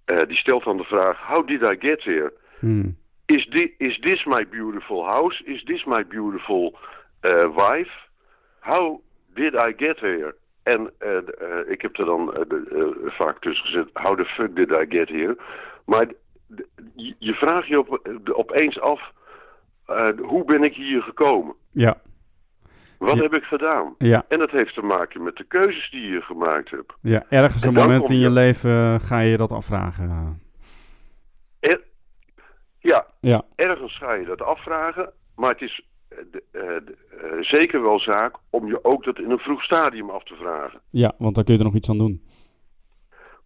uh, 0.06 0.26
die 0.28 0.38
stelt 0.38 0.64
dan 0.64 0.78
de 0.78 0.84
vraag, 0.84 1.20
how 1.28 1.48
did 1.48 1.62
I 1.62 1.76
get 1.80 2.04
here? 2.04 2.34
Hmm. 2.60 2.98
Is, 3.26 3.48
is 3.78 4.00
this 4.00 4.26
my 4.26 4.48
beautiful 4.50 5.06
house? 5.06 5.44
Is 5.46 5.64
this 5.64 5.84
my 5.84 6.06
beautiful 6.08 6.78
wife? 7.56 7.92
How 8.60 9.00
did 9.34 9.54
I 9.54 9.74
get 9.78 10.00
here? 10.00 10.36
En 10.64 10.92
uh, 11.00 11.12
uh, 11.12 11.72
ik 11.72 11.82
heb 11.82 11.98
er 11.98 12.06
dan 12.06 12.46
vaak 13.06 13.40
tussen 13.40 13.66
gezet, 13.66 13.90
how 13.94 14.18
the 14.18 14.26
fuck 14.26 14.56
did 14.56 14.72
I 14.72 14.86
get 14.90 15.10
here? 15.10 15.38
Maar 15.86 16.08
je, 17.20 17.34
vraagt 17.34 17.68
je 17.68 17.80
op, 17.80 18.10
opeens 18.34 18.80
af 18.80 19.12
hoe 20.22 20.44
ben 20.46 20.64
ik 20.64 20.74
hier 20.74 21.02
gekomen? 21.02 21.56
Ja. 21.72 21.98
Wat 22.98 23.16
ja. 23.16 23.22
heb 23.22 23.34
ik 23.34 23.44
gedaan? 23.44 23.96
Ja. 23.98 24.26
En 24.28 24.40
dat 24.40 24.52
heeft 24.52 24.74
te 24.74 24.82
maken 24.82 25.24
met 25.24 25.36
de 25.36 25.44
keuzes 25.44 25.90
die 25.90 26.08
je 26.08 26.22
gemaakt 26.22 26.70
hebt. 26.70 26.94
Ja, 27.02 27.26
ergens 27.30 27.64
een 27.64 27.74
moment 27.74 28.10
in 28.10 28.16
je, 28.16 28.22
je 28.22 28.30
leven 28.30 29.02
ga 29.02 29.20
je 29.20 29.38
dat 29.38 29.52
afvragen. 29.52 30.40
Er, 31.60 31.82
ja, 32.80 33.06
ja, 33.20 33.42
ergens 33.56 33.98
ga 33.98 34.14
je 34.14 34.26
dat 34.26 34.42
afvragen. 34.42 35.14
Maar 35.36 35.52
het 35.52 35.62
is 35.62 35.86
uh, 36.52 36.62
uh, 36.64 37.42
zeker 37.42 37.82
wel 37.82 38.00
zaak 38.00 38.36
om 38.50 38.68
je 38.68 38.84
ook 38.84 39.04
dat 39.04 39.20
in 39.20 39.32
een 39.32 39.40
vroeg 39.40 39.64
stadium 39.64 40.10
af 40.10 40.24
te 40.24 40.36
vragen. 40.36 40.80
Ja, 40.90 41.14
want 41.18 41.36
dan 41.36 41.44
kun 41.44 41.54
je 41.54 41.60
er 41.60 41.66
nog 41.66 41.76
iets 41.76 41.90
aan 41.90 41.98
doen. 41.98 42.22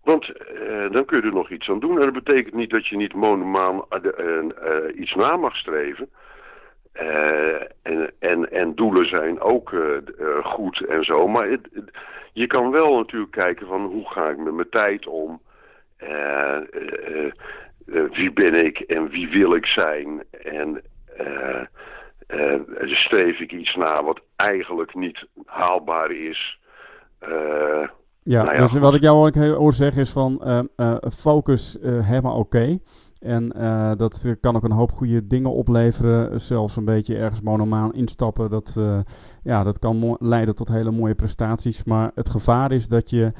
Want 0.04 0.30
uh, 0.30 0.92
dan 0.92 1.06
kun 1.06 1.18
je 1.18 1.24
er 1.24 1.34
nog 1.34 1.52
iets 1.52 1.70
aan 1.70 1.80
doen. 1.80 2.00
En 2.00 2.14
dat 2.14 2.24
betekent 2.24 2.54
niet 2.54 2.70
dat 2.70 2.88
je 2.88 2.96
niet 2.96 3.14
monomaan 3.14 3.76
uh, 3.76 4.12
uh, 4.20 5.00
iets 5.00 5.16
na 5.16 5.38
mag 5.38 5.56
streven. 5.56 6.10
en, 7.84 8.12
en, 8.20 8.52
en 8.52 8.76
doelen 8.76 9.08
zijn 9.08 9.40
ook 9.40 9.76
goed 10.44 10.86
en 10.86 11.04
zo. 11.04 11.28
Maar 11.28 11.50
het, 11.50 11.70
het, 11.74 11.92
je 12.34 12.48
kan 12.48 12.72
wel 12.72 12.98
natuurlijk 12.98 13.32
kijken 13.32 13.68
van 13.68 13.86
hoe 13.86 14.10
ga 14.10 14.30
ik 14.30 14.38
met 14.38 14.54
mijn 14.54 14.70
tijd 14.70 15.08
om. 15.08 15.42
wie 18.12 18.32
ben 18.32 18.54
ik 18.66 18.80
en 18.80 19.10
wie 19.10 19.30
wil 19.30 19.56
ik 19.56 19.66
zijn. 19.66 20.24
En 20.44 20.82
streef 22.86 23.40
ik 23.40 23.52
iets 23.52 23.76
na 23.76 24.04
wat 24.04 24.22
eigenlijk 24.36 24.96
niet 24.96 25.26
haalbaar 25.46 26.12
is. 26.12 26.60
Ja, 28.24 28.44
nou 28.44 28.56
ja, 28.56 28.62
dus 28.62 28.74
wat 28.74 28.96
ik 28.96 29.02
jou 29.02 29.40
hoor 29.56 29.74
zeggen 29.74 30.02
is 30.02 30.12
van 30.12 30.42
uh, 30.44 30.60
uh, 30.78 30.96
focus 31.12 31.78
uh, 31.82 32.08
helemaal 32.08 32.38
oké. 32.38 32.58
Okay. 32.58 32.80
En 33.20 33.50
dat 33.98 34.36
kan 34.40 34.56
ook 34.56 34.64
een 34.64 34.72
hoop 34.72 34.92
goede 34.92 35.28
dingen 35.28 35.52
opleveren. 35.52 36.42
Zelfs 36.42 36.76
een 36.76 36.86
beetje 36.86 37.18
ergens 37.18 37.42
monomaan 37.42 37.94
instappen. 37.94 38.50
Dat, 38.50 38.80
ja, 39.44 39.64
dat 39.64 39.80
kan 39.80 40.18
leiden 40.20 40.56
tot 40.56 40.68
hele 40.68 40.92
mooie 40.92 41.16
prestaties. 41.16 41.84
Maar 41.84 42.12
het 42.16 42.30
gevaar 42.30 42.72
is 42.72 42.88
dat 42.88 43.10
je 43.10 43.32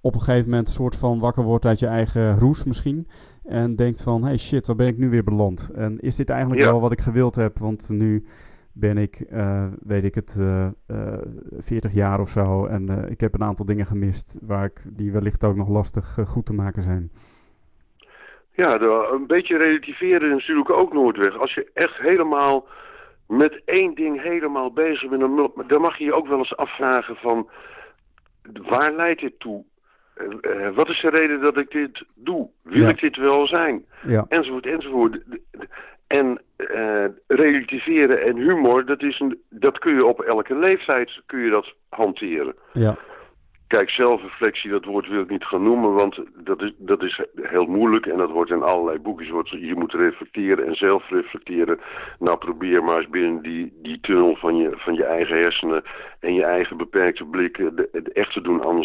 op 0.00 0.14
een 0.14 0.20
gegeven 0.20 0.50
moment 0.50 0.68
een 0.68 0.74
soort 0.74 0.96
van 0.96 1.18
wakker 1.18 1.44
wordt 1.44 1.64
uit 1.64 1.78
je 1.78 1.86
eigen 1.86 2.38
roes 2.38 2.64
misschien. 2.64 3.08
En 3.50 3.76
denkt 3.76 4.02
van, 4.02 4.24
hey 4.24 4.38
shit, 4.38 4.66
waar 4.66 4.76
ben 4.76 4.86
ik 4.86 4.98
nu 4.98 5.10
weer 5.10 5.24
beland? 5.24 5.72
En 5.74 5.98
is 5.98 6.16
dit 6.16 6.30
eigenlijk 6.30 6.60
ja. 6.60 6.66
wel 6.70 6.80
wat 6.80 6.92
ik 6.92 7.00
gewild 7.00 7.34
heb? 7.34 7.58
Want 7.58 7.88
nu 7.92 8.24
ben 8.72 8.98
ik, 8.98 9.24
uh, 9.32 9.66
weet 9.82 10.04
ik 10.04 10.14
het, 10.14 10.36
uh, 10.40 10.68
uh, 10.90 11.18
40 11.58 11.92
jaar 11.92 12.20
of 12.20 12.28
zo. 12.28 12.66
En 12.66 13.06
ik 13.10 13.20
heb 13.20 13.34
een 13.34 13.42
aantal 13.42 13.64
dingen 13.64 13.86
gemist 13.86 14.38
waar 14.42 14.64
ik, 14.64 14.82
die 14.96 15.12
wellicht 15.12 15.44
ook 15.44 15.56
nog 15.56 15.68
lastig 15.68 16.18
goed 16.24 16.46
te 16.46 16.52
maken 16.52 16.82
zijn. 16.82 17.10
Ja, 18.52 18.80
een 19.12 19.26
beetje 19.26 19.56
relativeren 19.56 20.28
is 20.28 20.34
natuurlijk 20.34 20.70
ook 20.70 20.92
nooit 20.92 21.16
weg. 21.16 21.38
Als 21.38 21.54
je 21.54 21.70
echt 21.74 21.96
helemaal 21.96 22.66
met 23.26 23.62
één 23.64 23.94
ding 23.94 24.22
helemaal 24.22 24.72
bezig 24.72 25.08
bent, 25.08 25.20
dan, 25.20 25.52
dan 25.66 25.80
mag 25.80 25.98
je 25.98 26.04
je 26.04 26.14
ook 26.14 26.26
wel 26.26 26.38
eens 26.38 26.56
afvragen 26.56 27.16
van 27.16 27.48
waar 28.68 28.92
leidt 28.92 29.20
dit 29.20 29.38
toe? 29.38 29.64
Uh, 30.16 30.68
wat 30.74 30.88
is 30.88 31.00
de 31.00 31.10
reden 31.10 31.40
dat 31.40 31.56
ik 31.56 31.70
dit 31.70 32.04
doe? 32.16 32.48
Wil 32.62 32.82
Ja. 32.82 32.88
ik 32.88 33.00
dit 33.00 33.16
wel 33.16 33.46
zijn? 33.46 33.84
Ja, 34.06 34.24
Enzovoort, 34.28 34.66
enzovoort. 34.66 35.18
En 36.06 36.40
eh, 36.56 37.04
relativeren 37.26 38.22
en 38.22 38.36
humor, 38.36 38.86
dat, 38.86 39.02
is 39.02 39.20
een, 39.20 39.38
dat 39.48 39.78
kun 39.78 39.94
je 39.94 40.04
op 40.06 40.20
elke 40.20 40.54
leeftijd 40.58 41.20
kun 41.26 41.40
je 41.40 41.50
dat 41.50 41.74
hanteren. 41.88 42.54
ja, 42.72 42.96
Kijk, 43.66 43.90
zelfreflectie, 43.90 44.70
dat 44.70 44.84
woord 44.84 45.08
wil 45.08 45.20
ik 45.22 45.30
niet 45.30 45.44
gaan 45.44 45.62
noemen, 45.62 45.92
want 45.94 46.20
dat 46.34 46.62
is, 46.62 46.72
dat 46.78 47.02
is 47.02 47.20
heel 47.42 47.64
moeilijk. 47.66 48.06
En 48.06 48.16
dat 48.16 48.30
wordt 48.30 48.50
in 48.50 48.62
allerlei 48.62 48.98
boekjes, 48.98 49.30
wordt, 49.30 49.48
je 49.50 49.74
moet 49.74 49.92
reflecteren 49.92 50.66
en 50.66 50.74
zelf 50.74 51.08
reflecteren. 51.10 51.80
Nou, 52.18 52.38
probeer 52.38 52.84
maar 52.84 52.96
eens 52.98 53.08
binnen 53.08 53.42
die, 53.42 53.72
die 53.82 54.00
tunnel 54.00 54.36
van 54.36 54.56
je, 54.56 54.70
van 54.76 54.94
je 54.94 55.04
eigen 55.04 55.36
hersenen 55.36 55.82
en 56.20 56.34
je 56.34 56.44
eigen 56.44 56.76
beperkte 56.76 57.24
blik 57.24 57.58
eh, 57.58 57.66
de, 57.74 57.88
de 58.02 58.12
echt 58.12 58.32
te 58.32 58.40
doen 58.40 58.64
aan 58.64 58.84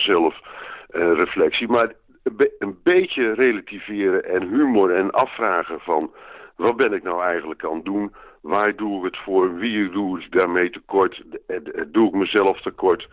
zelfreflectie. 0.87 1.67
maar 1.67 1.93
een, 2.23 2.35
be- 2.35 2.55
een 2.59 2.77
beetje 2.83 3.33
relativeren 3.33 4.25
en 4.25 4.47
humor 4.47 4.95
en 4.95 5.11
afvragen 5.11 5.79
van... 5.79 6.11
Wat 6.55 6.75
ben 6.75 6.93
ik 6.93 7.03
nou 7.03 7.23
eigenlijk 7.23 7.65
aan 7.65 7.75
het 7.75 7.85
doen? 7.85 8.13
Waar 8.41 8.75
doe 8.75 8.97
ik 8.97 9.03
het 9.03 9.23
voor? 9.23 9.55
Wie 9.55 9.89
doe 9.89 10.19
ik 10.19 10.31
daarmee 10.31 10.69
tekort? 10.69 11.23
Eh, 11.47 11.55
eh, 11.55 11.85
Doe 11.87 12.07
ik 12.07 12.13
mezelf 12.13 12.61
tekort? 12.61 13.09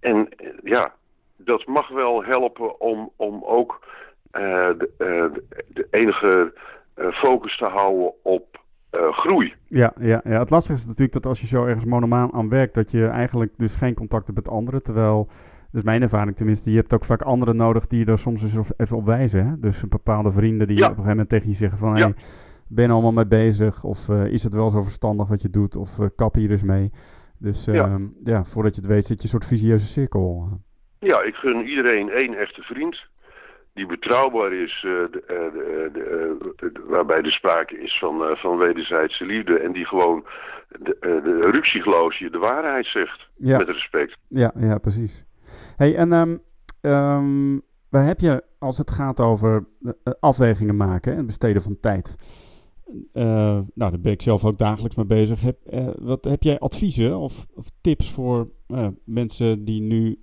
En 0.00 0.28
eh, 0.36 0.46
ja, 0.62 0.92
dat 1.36 1.66
mag 1.66 1.88
wel 1.88 2.24
helpen 2.24 2.80
om, 2.80 3.10
om 3.16 3.42
ook 3.44 3.80
de, 4.30 5.42
de, 5.68 5.86
enige 5.90 6.52
focus 7.12 7.56
te 7.56 7.64
houden 7.64 8.12
op 8.22 8.60
groei. 8.90 9.54
Ja, 9.66 9.92
ja, 10.00 10.20
ja, 10.24 10.38
het 10.38 10.50
lastige 10.50 10.78
is 10.78 10.86
natuurlijk 10.86 11.12
dat 11.12 11.26
als 11.26 11.40
je 11.40 11.46
zo 11.46 11.64
ergens 11.64 11.84
monomaan 11.84 12.32
aan 12.32 12.48
werkt, 12.48 12.74
dat 12.74 12.90
je 12.90 13.06
eigenlijk 13.06 13.52
dus 13.56 13.76
geen 13.76 13.94
contact 13.94 14.26
hebt 14.26 14.38
met 14.38 14.48
anderen. 14.48 14.82
Terwijl, 14.82 15.28
dus 15.72 15.82
mijn 15.82 16.02
ervaring 16.02 16.36
tenminste, 16.36 16.70
je 16.70 16.76
hebt 16.76 16.94
ook 16.94 17.04
vaak 17.04 17.22
anderen 17.22 17.56
nodig 17.56 17.86
die 17.86 17.98
je 17.98 18.10
er 18.10 18.18
soms 18.18 18.42
eens 18.42 18.72
even 18.76 18.96
op 18.96 19.04
wijzen. 19.04 19.46
Hè? 19.46 19.58
Dus 19.58 19.88
bepaalde 19.88 20.30
vrienden 20.30 20.66
die 20.66 20.76
op 20.76 20.82
een 20.82 20.88
gegeven 20.88 21.10
moment 21.10 21.28
tegen 21.28 21.48
je 21.48 21.54
zeggen 21.54 21.78
van, 21.78 21.96
ja. 21.96 22.04
hey, 22.04 22.14
ben 22.68 22.84
je 22.84 22.92
allemaal 22.92 23.12
mee 23.12 23.26
bezig? 23.26 23.84
Of 23.84 24.08
is 24.08 24.42
het 24.42 24.54
wel 24.54 24.70
zo 24.70 24.82
verstandig 24.82 25.28
wat 25.28 25.42
je 25.42 25.50
doet? 25.50 25.76
Of 25.76 25.98
kap 26.16 26.34
hier 26.34 26.50
eens 26.50 26.62
mee? 26.62 26.90
Dus 27.38 27.64
ja. 27.64 27.84
Ehm, 27.84 28.06
ja. 28.24 28.44
voordat 28.44 28.74
je 28.74 28.80
het 28.80 28.90
weet 28.90 29.06
zit 29.06 29.16
je 29.16 29.22
een 29.22 29.28
soort 29.28 29.46
visieuze 29.46 29.86
cirkel. 29.86 30.48
Ja, 30.98 31.22
ik 31.22 31.34
gun 31.34 31.66
iedereen 31.66 32.10
één 32.10 32.34
echte 32.34 32.62
vriend 32.62 33.10
die 33.74 33.86
betrouwbaar 33.86 34.52
is, 34.52 34.82
uh, 34.86 34.92
de, 35.10 35.22
de, 35.92 36.52
de, 36.56 36.82
waarbij 36.86 37.22
er 37.22 37.32
sprake 37.32 37.78
is 37.78 37.98
van, 37.98 38.36
van 38.36 38.56
wederzijdse 38.56 39.24
liefde 39.24 39.58
en 39.58 39.72
die 39.72 39.86
gewoon 39.86 40.24
de, 40.68 40.96
de 41.00 42.16
je 42.18 42.30
de 42.30 42.38
waarheid 42.38 42.86
zegt, 42.86 43.28
met 43.36 43.68
respect. 43.68 44.16
Ja, 44.28 44.52
ja 44.58 44.78
precies. 44.78 45.24
Hey, 45.76 45.96
en 45.96 46.12
um, 46.80 47.62
waar 47.88 48.06
heb 48.06 48.20
je, 48.20 48.44
als 48.58 48.78
het 48.78 48.90
gaat 48.90 49.20
over 49.20 49.66
afwegingen 50.20 50.76
maken 50.76 51.16
en 51.16 51.26
besteden 51.26 51.62
van 51.62 51.80
tijd, 51.80 52.16
uh, 53.12 53.24
nou, 53.74 53.90
daar 53.90 54.00
ben 54.00 54.12
ik 54.12 54.22
zelf 54.22 54.44
ook 54.44 54.58
dagelijks 54.58 54.96
mee 54.96 55.06
bezig. 55.06 55.40
Heb, 55.40 55.58
wat, 56.00 56.24
heb 56.24 56.42
jij 56.42 56.58
adviezen 56.58 57.18
of, 57.18 57.46
of 57.54 57.70
tips 57.80 58.10
voor 58.10 58.50
mensen 59.04 59.64
die 59.64 59.80
nu 59.80 60.18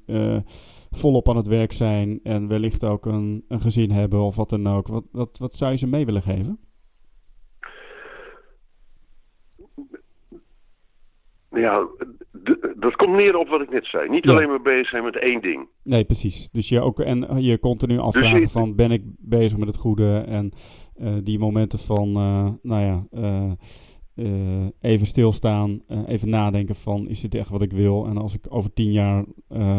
volop 0.90 1.30
aan 1.30 1.38
het 1.38 1.48
werk 1.48 1.72
zijn 1.72 2.20
en 2.24 2.48
wellicht 2.48 2.84
ook 2.84 3.06
een, 3.06 3.46
een 3.48 3.62
gezin 3.62 3.92
hebben 3.92 4.20
of 4.20 4.36
wat 4.36 4.50
dan 4.50 4.68
ook? 4.68 4.88
Wat, 4.88 5.04
wat, 5.12 5.38
wat 5.38 5.54
zou 5.54 5.72
je 5.72 5.78
ze 5.78 5.88
mee 5.88 6.06
willen 6.06 6.22
geven? 6.22 6.60
Ja, 11.52 11.88
dat 12.76 12.96
komt 12.96 13.16
neer 13.16 13.36
op 13.36 13.48
wat 13.48 13.62
ik 13.62 13.70
net 13.70 13.86
zei. 13.86 14.10
Niet 14.10 14.30
alleen 14.30 14.50
maar 14.50 14.62
bezig 14.62 14.88
zijn 14.88 15.04
met 15.04 15.20
één 15.20 15.42
ding. 15.42 15.68
Nee, 15.84 16.06
precies. 16.06 16.50
Dus 16.50 16.70
je 16.70 16.82
ook 16.82 17.00
en 17.00 17.44
je 17.44 17.60
continu 17.60 17.98
afvragen 17.98 18.42
dus 18.42 18.52
van 18.52 18.76
ben 18.76 18.92
ik 18.92 19.04
bezig 19.18 19.58
met 19.58 19.68
het 19.68 19.78
goede 19.78 20.18
en 20.28 20.52
uh, 21.02 21.14
die 21.24 21.40
momenten 21.40 21.80
van, 21.80 22.08
uh, 22.08 22.50
nou 22.62 22.82
ja, 22.82 23.04
uh, 23.12 24.68
even 24.82 25.08
stilstaan, 25.08 25.82
even 26.08 26.30
nadenken 26.30 26.76
van 26.76 27.08
is 27.08 27.22
dit 27.22 27.36
echt 27.36 27.50
wat 27.50 27.62
ik 27.62 27.72
wil? 27.72 28.06
En 28.06 28.18
als 28.18 28.34
ik 28.34 28.46
over 28.50 28.74
tien 28.74 28.92
jaar 28.92 29.26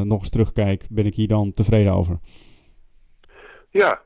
nog 0.05 0.19
eens 0.19 0.31
terugkijk, 0.31 0.87
ben 0.91 1.07
ik 1.07 1.15
hier 1.15 1.29
dan 1.29 1.51
tevreden 1.51 1.93
over? 1.93 2.19
Ja, 3.71 4.01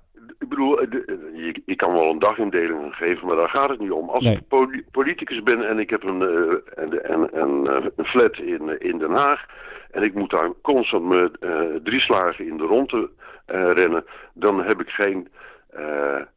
ik 0.45 0.51
bedoel, 0.51 0.81
je, 0.81 1.63
je, 1.65 1.77
kan 1.77 1.93
wel 1.93 2.11
een 2.11 2.19
dagindeling 2.19 2.95
geven, 2.95 3.27
maar 3.27 3.37
daar 3.37 3.49
gaat 3.49 3.69
het 3.69 3.81
niet 3.81 3.91
om. 3.91 4.09
Als 4.09 4.25
ik 4.25 4.41
politicus 4.91 5.43
ben 5.43 5.69
en 5.69 5.79
ik 5.79 5.91
heb 5.91 6.03
een, 6.03 6.21
een, 6.75 7.41
een, 7.41 7.93
een 7.97 8.05
flat 8.05 8.37
in, 8.37 8.81
in 8.81 8.99
Den 8.99 9.13
Haag 9.13 9.47
en 9.91 10.03
ik 10.03 10.15
moet 10.15 10.31
daar 10.31 10.51
constant 10.63 11.05
met 11.05 11.33
drie 11.85 12.01
slagen 12.01 12.47
in 12.47 12.57
de 12.57 12.65
ronde 12.65 13.11
rennen, 13.47 14.05
dan 14.35 14.63
heb 14.65 14.81
ik 14.81 14.89
geen 14.89 15.29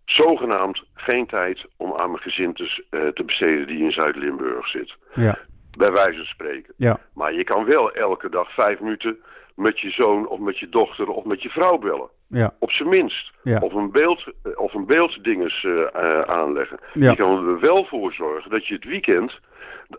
zogenaamd 0.05 0.83
geen 0.93 1.25
tijd 1.25 1.65
om 1.77 1.93
aan 1.93 2.11
mijn 2.11 2.23
gezin 2.23 2.53
te, 2.53 2.83
te 3.13 3.23
besteden 3.23 3.67
die 3.67 3.83
in 3.83 3.91
Zuid-Limburg 3.91 4.67
zit. 4.67 4.95
Ja. 5.13 5.37
Bij 5.77 5.91
wijze 5.91 6.17
van 6.17 6.25
spreken. 6.25 6.73
Ja. 6.77 6.99
Maar 7.13 7.33
je 7.33 7.43
kan 7.43 7.65
wel 7.65 7.91
elke 7.91 8.29
dag 8.29 8.53
vijf 8.53 8.79
minuten 8.79 9.17
met 9.55 9.79
je 9.79 9.89
zoon 9.89 10.27
of 10.27 10.39
met 10.39 10.59
je 10.59 10.69
dochter 10.69 11.07
of 11.07 11.25
met 11.25 11.41
je 11.41 11.49
vrouw 11.49 11.77
bellen. 11.77 12.09
Ja. 12.27 12.53
Op 12.59 12.71
zijn 12.71 12.89
minst. 12.89 13.31
Ja. 13.43 13.59
Of 13.59 13.73
een 13.73 13.91
beeld, 13.91 14.31
eh, 14.43 14.59
of 14.59 14.73
een 14.73 14.85
beelddinges 14.85 15.63
uh, 15.63 16.21
aanleggen. 16.21 16.79
Ja. 16.93 17.09
Je 17.09 17.15
kan 17.15 17.47
er 17.47 17.59
wel 17.59 17.85
voor 17.85 18.13
zorgen 18.13 18.51
dat 18.51 18.67
je 18.67 18.73
het 18.73 18.85
weekend, 18.85 19.39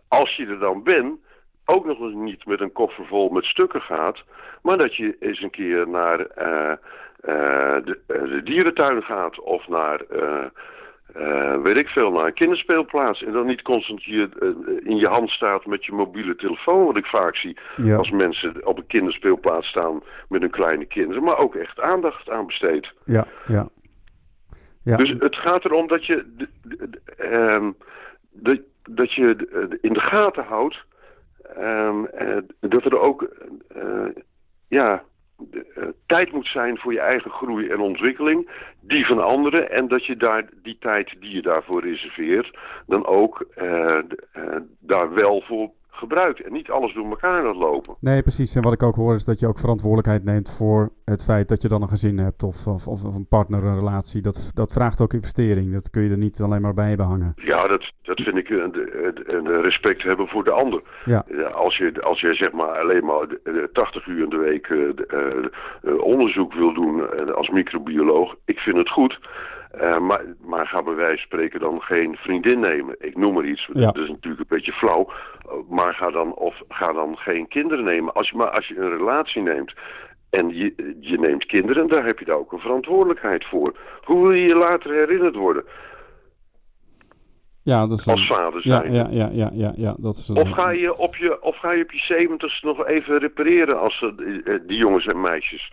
als 0.09 0.37
je 0.37 0.47
er 0.47 0.59
dan 0.59 0.83
bent, 0.83 1.19
ook 1.65 1.87
nog 1.87 2.15
niet 2.15 2.47
met 2.47 2.61
een 2.61 2.73
koffer 2.73 3.07
vol 3.07 3.29
met 3.29 3.45
stukken 3.45 3.81
gaat. 3.81 4.23
Maar 4.63 4.79
dat 4.79 4.97
je 4.97 5.17
eens 5.21 5.43
een 5.43 5.51
keer 5.51 5.89
naar 5.89 6.19
uh, 6.19 6.73
de, 7.85 8.01
de, 8.07 8.41
dierentuin 8.45 9.03
gaat 9.03 9.41
of 9.41 9.69
naar, 9.69 10.01
uh, 11.17 11.63
weet 11.63 11.79
ik 11.79 11.89
veel, 11.89 12.11
naar 12.11 12.27
een 12.27 12.35
kinderspeelplaats. 12.35 13.23
En 13.25 13.33
dan 13.33 13.47
niet 13.47 13.63
constant 13.63 14.05
je, 14.05 14.29
in 14.85 14.97
je 14.97 15.07
hand 15.07 15.31
staat 15.31 15.67
met 15.67 15.85
je 15.85 15.93
mobiele 15.93 16.37
telefoon, 16.37 16.85
wat 16.85 16.97
ik 16.97 17.07
vaak 17.07 17.37
zie 17.37 17.59
als 17.97 18.11
mensen 18.11 18.67
op 18.67 18.79
een 18.79 18.87
kinderspeelplaats 18.87 19.69
staan 19.69 20.03
met 20.29 20.41
hun 20.41 20.51
kleine 20.51 20.85
kinderen. 20.85 21.23
Maar 21.23 21.39
ook 21.39 21.55
echt 21.55 21.81
aandacht 21.81 22.31
aan 22.31 22.47
besteedt. 22.47 22.93
Ja, 23.05 23.27
ja. 23.47 23.69
ja. 24.83 24.97
Dus 24.97 25.15
het 25.19 25.37
gaat 25.37 25.65
erom 25.65 25.87
dat 25.87 26.07
je, 26.07 26.47
um, 27.19 27.77
dat, 28.31 28.59
dat 28.83 29.13
je 29.13 29.79
in 29.81 29.93
de 29.93 30.01
gaten 30.01 30.45
houdt 30.45 30.85
um, 31.59 32.09
dat 32.61 32.85
er 32.85 32.99
ook, 32.99 33.29
ja 34.69 35.03
uh, 35.51 35.85
tijd 36.07 36.33
moet 36.33 36.47
zijn 36.47 36.79
voor 36.79 36.93
je 36.93 37.01
eigen 37.01 37.31
groei 37.31 37.69
en 37.69 37.81
ontwikkeling, 37.81 38.51
die 38.81 39.07
van 39.07 39.25
anderen. 39.25 39.71
En 39.71 39.89
dat 39.89 40.07
je 40.07 40.17
daar 40.17 40.49
die 40.63 40.77
tijd 40.81 41.15
die 41.21 41.35
je 41.35 41.43
daarvoor 41.43 41.83
reserveert, 41.83 42.59
dan 42.87 43.07
ook 43.07 43.47
uh, 43.57 43.99
daar 44.81 45.15
wel 45.15 45.43
voor 45.47 45.71
gebruikt. 45.99 46.41
En 46.41 46.53
niet 46.53 46.71
alles 46.71 46.95
door 46.95 47.11
elkaar 47.11 47.45
laat 47.45 47.57
lopen. 47.57 47.97
Nee, 48.01 48.23
precies. 48.23 48.55
En 48.55 48.63
wat 48.63 48.73
ik 48.73 48.83
ook 48.83 48.97
hoor 48.97 49.15
is 49.15 49.25
dat 49.25 49.41
je 49.41 49.47
ook 49.47 49.59
verantwoordelijkheid 49.59 50.25
neemt 50.25 50.57
voor 50.57 50.91
het 51.05 51.25
feit 51.25 51.49
dat 51.49 51.63
je 51.63 51.69
dan 51.69 51.83
een 51.83 51.89
gezin 51.89 52.19
hebt 52.19 52.43
of, 52.43 52.67
of, 52.67 52.87
of 52.87 53.03
een 53.03 53.27
partner, 53.29 53.65
een 53.65 53.79
relatie. 53.79 54.23
Dat, 54.23 54.51
dat 54.55 54.73
vraagt 54.73 55.01
ook 55.01 55.13
investering. 55.13 55.73
Dat 55.73 55.91
kun 55.91 56.03
je 56.03 56.11
er 56.11 56.19
niet 56.19 56.41
alleen 56.41 56.63
maar 56.63 56.75
bij 56.75 56.97
behangen. 56.97 57.33
Ja, 57.37 57.67
dat, 57.67 57.93
dat 58.03 58.21
vind 58.21 58.37
ik 58.37 58.49
een, 58.49 58.75
een 59.27 59.61
respect 59.63 60.03
hebben 60.03 60.29
voor 60.29 60.45
de 60.45 60.51
ander. 60.51 60.83
Ja. 61.05 61.25
Als, 61.53 61.77
je, 61.77 62.03
als 62.03 62.21
je 62.21 62.35
zeg 62.35 62.53
maar 62.53 62.79
alleen 62.79 63.05
maar 63.05 63.27
80 63.73 64.07
uur 64.07 64.23
in 64.23 64.31
de 64.31 64.37
week 64.37 64.69
uh, 64.69 64.89
uh, 65.83 66.01
onderzoek 66.01 66.55
wil 66.55 66.75
doen 66.75 67.35
als 67.35 67.49
microbioloog, 67.49 68.35
ik 68.45 68.59
vind 68.59 68.77
het 68.77 68.91
goed. 68.91 69.19
Uh, 69.75 69.99
maar, 69.99 70.25
maar 70.41 70.67
ga 70.67 70.83
bij 70.83 70.95
wijze 70.95 71.17
van 71.17 71.27
spreken 71.27 71.61
dan 71.61 71.81
geen 71.81 72.17
vriendin 72.17 72.61
nemen. 72.61 72.97
Ik 72.99 73.17
noem 73.17 73.35
maar 73.35 73.45
iets. 73.45 73.69
Ja. 73.73 73.87
Dat 73.87 74.03
is 74.03 74.09
natuurlijk 74.09 74.41
een 74.41 74.57
beetje 74.57 74.73
flauw. 74.73 75.11
Maar 75.69 75.95
ga 75.95 76.11
dan, 76.11 76.35
of 76.35 76.63
ga 76.69 76.93
dan 76.93 77.17
geen 77.17 77.49
kinderen 77.49 77.85
nemen. 77.85 78.15
Als 78.15 78.29
je, 78.31 78.37
maar 78.37 78.51
als 78.51 78.67
je 78.69 78.79
een 78.79 78.97
relatie 78.97 79.43
neemt 79.43 79.75
en 80.31 80.49
je, 80.49 80.97
je 81.01 81.19
neemt 81.19 81.47
kinderen, 81.47 81.89
daar 81.89 82.05
heb 82.05 82.19
je 82.19 82.25
daar 82.25 82.37
ook 82.37 82.53
een 82.53 82.59
verantwoordelijkheid 82.59 83.45
voor. 83.45 83.77
Hoe 84.05 84.23
wil 84.23 84.33
je 84.33 84.47
je 84.47 84.55
later 84.55 84.93
herinnerd 84.93 85.35
worden? 85.35 85.65
Ja, 87.63 87.87
dat 87.87 87.99
is 87.99 88.09
als 88.09 88.27
vader 88.27 88.63
zijn. 88.63 88.93
Ja, 88.93 89.07
ja, 89.11 89.29
ja, 89.33 89.51
ja, 89.53 89.73
ja, 89.77 89.95
dat 89.99 90.15
is 90.15 90.31
of, 90.31 90.51
ga 90.51 90.71
je 90.71 90.97
op 90.97 91.17
je, 91.17 91.43
of 91.43 91.57
ga 91.57 91.73
je 91.73 91.83
op 91.83 91.93
je 91.93 91.99
zeventigste 91.99 92.67
nog 92.67 92.87
even 92.87 93.19
repareren 93.19 93.81
als 93.81 94.01
uh, 94.01 94.59
die 94.67 94.79
jongens 94.79 95.07
en 95.07 95.21
meisjes 95.21 95.73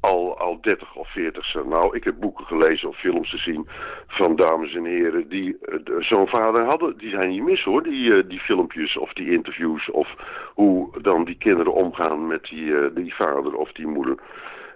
al, 0.00 0.38
al 0.38 0.60
30 0.60 0.94
of 0.94 1.12
40 1.12 1.44
zijn. 1.44 1.68
Nou, 1.68 1.96
ik 1.96 2.04
heb 2.04 2.14
boeken 2.20 2.44
gelezen 2.44 2.88
of 2.88 2.98
films 2.98 3.30
te 3.30 3.36
zien 3.36 3.68
van 4.06 4.36
dames 4.36 4.74
en 4.74 4.84
heren 4.84 5.28
die 5.28 5.56
uh, 5.60 5.78
zo'n 5.98 6.26
vader 6.26 6.64
hadden. 6.64 6.98
Die 6.98 7.10
zijn 7.10 7.28
niet 7.28 7.42
mis 7.42 7.62
hoor, 7.62 7.82
die, 7.82 8.10
uh, 8.10 8.28
die 8.28 8.40
filmpjes 8.40 8.98
of 8.98 9.12
die 9.12 9.30
interviews 9.32 9.90
of 9.90 10.08
hoe 10.54 11.00
dan 11.00 11.24
die 11.24 11.38
kinderen 11.38 11.72
omgaan 11.72 12.26
met 12.26 12.42
die, 12.42 12.64
uh, 12.64 12.86
die 12.94 13.14
vader 13.14 13.54
of 13.54 13.72
die 13.72 13.86
moeder. 13.86 14.18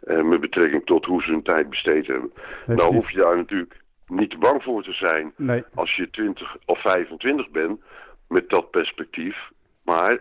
met 0.03 0.41
betrekking 0.41 0.85
tot 0.87 1.05
hoe 1.05 1.23
ze 1.23 1.31
hun 1.31 1.43
tijd 1.43 1.71
besteed 1.71 2.07
hebben. 2.07 2.33
nou 2.67 2.95
hoef 2.95 3.11
je 3.11 3.19
daar 3.19 3.37
natuurlijk 3.37 3.81
niet 4.07 4.39
bang 4.39 4.63
voor 4.63 4.83
te 4.83 4.93
zijn 4.93 5.33
nee. 5.37 5.63
als 5.75 5.97
je 5.97 6.11
20 6.11 6.57
of 6.67 6.81
25 6.81 7.51
bent 7.51 7.81
met 8.29 8.49
dat 8.49 8.71
perspectief. 8.71 9.51
Maar 9.85 10.19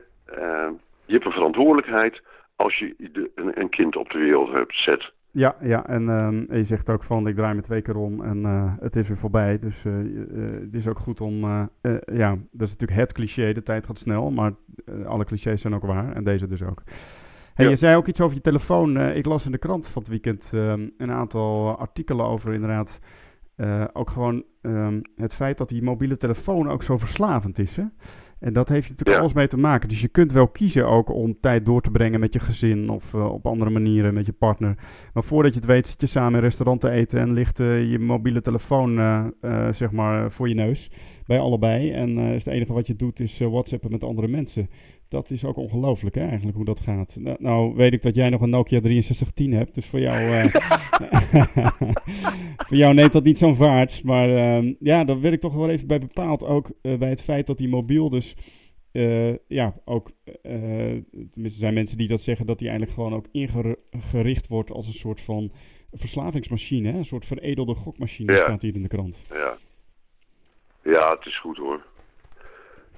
je 1.06 1.14
hebt 1.14 1.26
een 1.26 1.32
verantwoordelijkheid 1.32 2.22
als 2.62 2.78
je 2.78 2.95
een, 3.36 3.52
een, 3.62 3.69
kind 3.69 3.95
op 3.95 4.10
de 4.10 4.17
wereld 4.17 4.52
hebt 4.52 4.76
zet. 4.76 5.13
Ja, 5.32 5.56
ja 5.62 5.86
en, 5.86 6.04
uh, 6.50 6.58
je 6.58 6.63
zegt 6.63 6.89
ook 6.89 7.04
van 7.04 7.28
ik 7.28 7.36
draai 7.36 7.56
me 7.56 7.62
twee 7.62 7.82
keer 7.82 7.97
om 7.97 8.24
en 8.24 8.38
uh, 8.38 8.74
het 8.80 8.95
is 8.95 9.08
weer 9.08 9.17
voorbij. 9.17 9.60
Dus 9.60 9.86
uh, 9.86 9.93
het 10.62 10.74
is 10.74 10.88
ook 10.88 11.00
goed 11.00 11.21
om, 11.21 11.39
ja, 12.06 12.38
dat 12.52 12.67
is 12.67 12.71
natuurlijk 12.78 13.00
het 13.00 13.13
cliché, 13.13 13.54
de 13.54 13.63
tijd 13.63 13.86
gaat 13.86 14.00
snel, 14.00 14.32
maar 14.32 14.52
alle 15.06 15.26
clichés 15.26 15.62
zijn 15.62 15.76
ook 15.76 15.86
waar 15.86 16.13
en 16.13 16.24
deze 16.24 16.47
dus 16.47 16.63
ook. 16.63 16.84
Hey, 17.54 17.69
Je 17.69 17.76
zei 17.76 17.95
ook 17.95 18.08
iets 18.08 18.21
over 18.21 18.36
je 18.36 18.41
telefoon. 18.41 18.97
ik 19.00 19.26
las 19.26 19.45
in 19.45 19.52
de 19.52 19.58
krant 19.58 19.88
van 19.88 20.02
het 20.02 20.12
weekend 20.12 20.50
ehm, 20.54 20.88
een 20.97 21.12
aantal 21.12 21.78
artikelen 21.78 22.26
over 22.26 22.54
inderdaad 22.54 23.00
ook 23.93 24.10
gewoon 24.10 24.43
um, 24.62 25.02
het 25.15 25.34
feit 25.34 25.58
dat 25.58 25.69
die 25.69 25.84
mobiele 25.84 26.17
telefoon 26.17 26.69
ook 26.69 26.84
zo 26.84 26.97
verslavend 26.97 27.60
is. 27.60 27.76
Hè? 27.76 27.84
En 28.41 28.54
dat 28.54 28.69
heeft 28.69 28.89
natuurlijk 28.89 29.19
alles 29.19 29.34
mee 29.34 29.47
te 29.47 29.58
maken. 29.58 29.89
Dus 29.89 30.01
je 30.01 30.08
kunt 30.08 30.32
wel 30.32 30.47
kiezen 30.47 30.88
ook 30.88 31.10
om 31.10 31.39
tijd 31.39 31.65
door 31.65 31.82
te 31.82 31.91
brengen 31.91 32.19
met 32.19 32.34
je 32.34 32.39
gezin 32.39 32.89
of 32.89 33.13
uh, 33.13 33.25
op 33.25 33.45
andere 33.45 33.71
manieren 33.71 34.13
met 34.13 34.25
je 34.25 34.32
partner. 34.32 34.75
Maar 35.13 35.23
voordat 35.23 35.54
je 35.54 35.60
het 35.60 35.67
weet 35.67 35.88
zit 35.88 36.01
je 36.01 36.08
samen 36.08 36.30
in 36.30 36.36
een 36.36 36.43
restaurant 36.43 36.82
te 36.82 36.89
eten 36.89 37.19
en 37.19 37.34
ligt 37.34 37.60
uh, 37.60 37.91
je 37.91 37.99
mobiele 37.99 38.41
telefoon 38.41 38.97
uh, 38.99 39.27
zeg 39.71 39.91
maar 39.91 40.32
voor 40.32 40.47
je 40.47 40.56
neus 40.56 40.91
bij 41.25 41.39
allebei. 41.39 41.91
En 41.91 42.17
is 42.17 42.45
het 42.45 42.54
enige 42.54 42.73
wat 42.73 42.88
je 42.88 42.95
doet 42.95 43.19
is 43.19 43.39
whatsappen 43.39 43.91
met 43.91 44.04
andere 44.04 44.27
mensen. 44.27 44.69
Dat 45.12 45.30
is 45.30 45.45
ook 45.45 45.58
ongelooflijk 45.58 46.15
hè, 46.15 46.28
eigenlijk 46.28 46.56
hoe 46.56 46.65
dat 46.65 46.80
gaat. 46.80 47.17
Nou, 47.19 47.38
nou, 47.39 47.76
weet 47.76 47.93
ik 47.93 48.02
dat 48.02 48.15
jij 48.15 48.30
nog 48.30 48.41
een 48.41 48.50
Nokia 48.50 48.82
6310 48.82 49.54
hebt, 49.54 49.76
dus 49.76 49.86
voor 49.86 50.00
jou, 50.00 50.21
uh, 50.21 50.45
voor 52.67 52.78
jou 52.78 52.93
neemt 52.93 53.13
dat 53.13 53.24
niet 53.24 53.38
zo'n 53.38 53.56
vaart. 53.56 54.04
Maar 54.04 54.30
uh, 54.30 54.74
ja, 54.80 55.04
daar 55.04 55.21
werd 55.21 55.34
ik 55.34 55.39
toch 55.39 55.54
wel 55.54 55.69
even 55.69 55.88
bij 55.88 56.00
bepaald. 56.00 56.45
Ook 56.45 56.71
uh, 56.82 56.97
bij 56.97 57.10
het 57.10 57.24
feit 57.24 57.47
dat 57.47 57.58
die 57.58 57.69
mobiel 57.69 58.10
dus, 58.10 58.36
uh, 58.91 59.36
ja, 59.47 59.74
ook, 59.86 60.12
tenminste 61.32 61.60
zijn 61.60 61.74
mensen 61.74 61.97
die 61.97 62.08
dat 62.08 62.21
zeggen, 62.21 62.45
dat 62.45 62.60
die 62.60 62.69
eigenlijk 62.69 62.97
gewoon 62.97 63.13
ook 63.13 63.28
ingericht 63.32 64.47
wordt 64.47 64.71
als 64.71 64.88
een 64.88 64.93
soort 64.93 65.21
van 65.21 65.52
verslavingsmachine, 65.91 66.91
hè? 66.91 66.97
een 66.97 67.06
soort 67.06 67.26
veredelde 67.26 67.76
gokmachine, 67.76 68.32
ja. 68.32 68.39
staat 68.39 68.62
hier 68.62 68.76
in 68.76 68.82
de 68.82 68.88
krant. 68.88 69.21
Ja. 69.34 69.58
ja, 70.84 71.15
het 71.15 71.26
is 71.26 71.39
goed 71.39 71.58
hoor. 71.58 71.86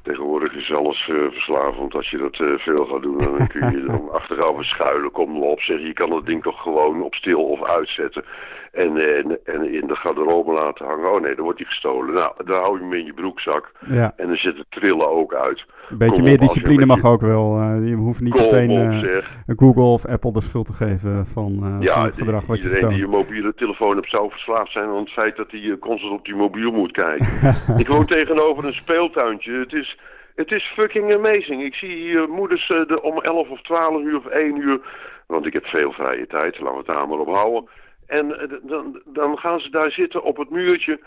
Tegenwoordig 0.04 0.54
is 0.54 0.74
alles 0.74 1.08
uh, 1.08 1.32
verslavend. 1.32 1.96
Als 1.96 2.10
je 2.10 2.18
dat 2.18 2.40
uh, 2.40 2.58
veel 2.58 2.86
gaat 2.86 3.02
doen, 3.02 3.18
dan 3.18 3.48
kun 3.48 3.72
je 3.72 3.86
dan 3.92 4.12
achterover 4.12 4.66
schuilen. 4.66 5.12
Kom 5.12 5.44
op, 5.44 5.62
zeg 5.62 5.80
je 5.80 5.94
kan 5.94 6.12
het 6.12 6.26
ding 6.26 6.44
toch 6.44 6.62
gewoon 6.62 7.02
op 7.02 7.16
stil 7.16 7.44
of 7.44 7.64
uitzetten. 7.64 8.26
En, 8.72 8.98
en, 8.98 9.40
en 9.44 9.74
in 9.74 9.88
de 9.88 9.96
garderobe 9.96 10.52
laten 10.52 10.86
hangen. 10.86 11.12
Oh 11.12 11.22
nee, 11.22 11.36
dan 11.36 11.44
wordt 11.44 11.60
hij 11.60 11.68
gestolen. 11.68 12.14
Nou, 12.14 12.34
dan 12.46 12.60
hou 12.60 12.78
je 12.78 12.84
hem 12.84 12.94
in 12.94 13.06
je 13.06 13.14
broekzak. 13.14 13.72
Ja. 13.88 14.14
En 14.18 14.28
dan 14.28 14.38
zet 14.38 14.58
het 14.58 14.66
trillen 14.70 15.10
ook 15.10 15.34
uit. 15.34 15.66
Een 15.90 15.98
beetje 15.98 16.24
meer 16.24 16.38
discipline 16.38 16.86
mag 16.86 17.04
ook 17.04 17.22
wel. 17.22 17.60
Uh, 17.60 17.88
je 17.88 17.96
hoeft 17.96 18.22
niet 18.22 18.34
meteen 18.34 18.72
uh, 18.72 19.24
Google 19.56 19.84
of 19.84 20.06
Apple 20.06 20.32
de 20.32 20.42
schuld 20.42 20.66
te 20.66 20.74
geven 20.74 21.26
van, 21.26 21.52
uh, 21.64 21.76
ja, 21.80 21.94
van 21.94 22.04
het 22.04 22.16
gedrag 22.16 22.46
wat 22.46 22.62
je 22.62 22.70
vertoont. 22.70 22.94
die 22.94 23.02
je 23.02 23.08
mobiele 23.08 23.54
telefoon 23.54 23.96
hebt 23.96 24.10
zou 24.10 24.30
verslaafd 24.30 24.72
zijn 24.72 24.90
aan 24.90 24.96
het 24.96 25.10
feit 25.12 25.36
dat 25.36 25.52
hij 25.52 25.78
constant 25.80 26.14
op 26.14 26.26
die 26.26 26.36
mobiel 26.36 26.72
moet 26.72 26.92
kijken. 26.92 27.56
ik 27.84 27.88
woon 27.88 28.06
tegenover 28.06 28.66
een 28.66 28.74
speeltuintje. 28.74 29.52
Het 29.52 29.74
is, 29.74 29.98
het 30.36 30.52
is 30.52 30.74
fucking 30.76 31.14
amazing. 31.14 31.64
Ik 31.64 31.74
zie 31.74 31.96
hier 31.96 32.30
moeders 32.30 32.68
de, 32.68 33.02
om 33.02 33.22
11 33.22 33.50
of 33.50 33.62
12 33.62 34.02
uur 34.04 34.18
of 34.18 34.26
1 34.26 34.58
uur, 34.58 34.82
want 35.28 35.46
ik 35.46 35.54
heb 35.54 35.66
veel 35.66 35.92
vrije 35.92 36.28
tijd, 36.28 36.60
laten 36.60 36.72
we 36.72 36.78
het 36.78 36.88
daar 36.88 37.08
maar 37.08 37.20
op 37.20 37.28
houden. 37.28 37.70
En 38.08 38.60
dan, 38.64 39.02
dan 39.06 39.38
gaan 39.38 39.60
ze 39.60 39.70
daar 39.70 39.92
zitten 39.92 40.24
op 40.24 40.38
het 40.38 40.50
muurtje 40.50 41.00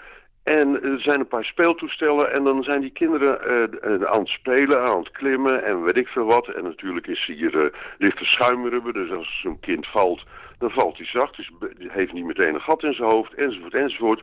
en 0.47 0.83
er 0.83 1.01
zijn 1.01 1.21
een 1.21 1.29
paar 1.29 1.45
speeltoestellen 1.45 2.33
en 2.33 2.45
dan 2.45 2.63
zijn 2.63 2.81
die 2.81 2.91
kinderen 2.91 3.39
uh, 3.85 4.03
aan 4.03 4.19
het 4.19 4.29
spelen, 4.29 4.83
aan 4.83 4.99
het 4.99 5.11
klimmen 5.11 5.65
en 5.65 5.83
weet 5.83 5.97
ik 5.97 6.09
veel 6.09 6.25
wat. 6.25 6.49
En 6.49 6.63
natuurlijk 6.63 7.07
is 7.07 7.27
hier, 7.27 7.55
uh, 7.55 7.73
ligt 7.99 8.19
er 8.19 8.27
schuimrubber, 8.27 8.93
dus 8.93 9.11
als 9.11 9.41
zo'n 9.43 9.61
kind 9.61 9.87
valt, 9.87 10.23
dan 10.59 10.71
valt 10.71 10.97
hij 10.97 11.07
zacht. 11.07 11.37
Dus 11.37 11.51
heeft 11.79 12.13
niet 12.13 12.25
meteen 12.25 12.55
een 12.55 12.61
gat 12.61 12.83
in 12.83 12.95
zijn 12.95 13.09
hoofd, 13.09 13.35
enzovoort, 13.35 13.75
enzovoort. 13.75 14.23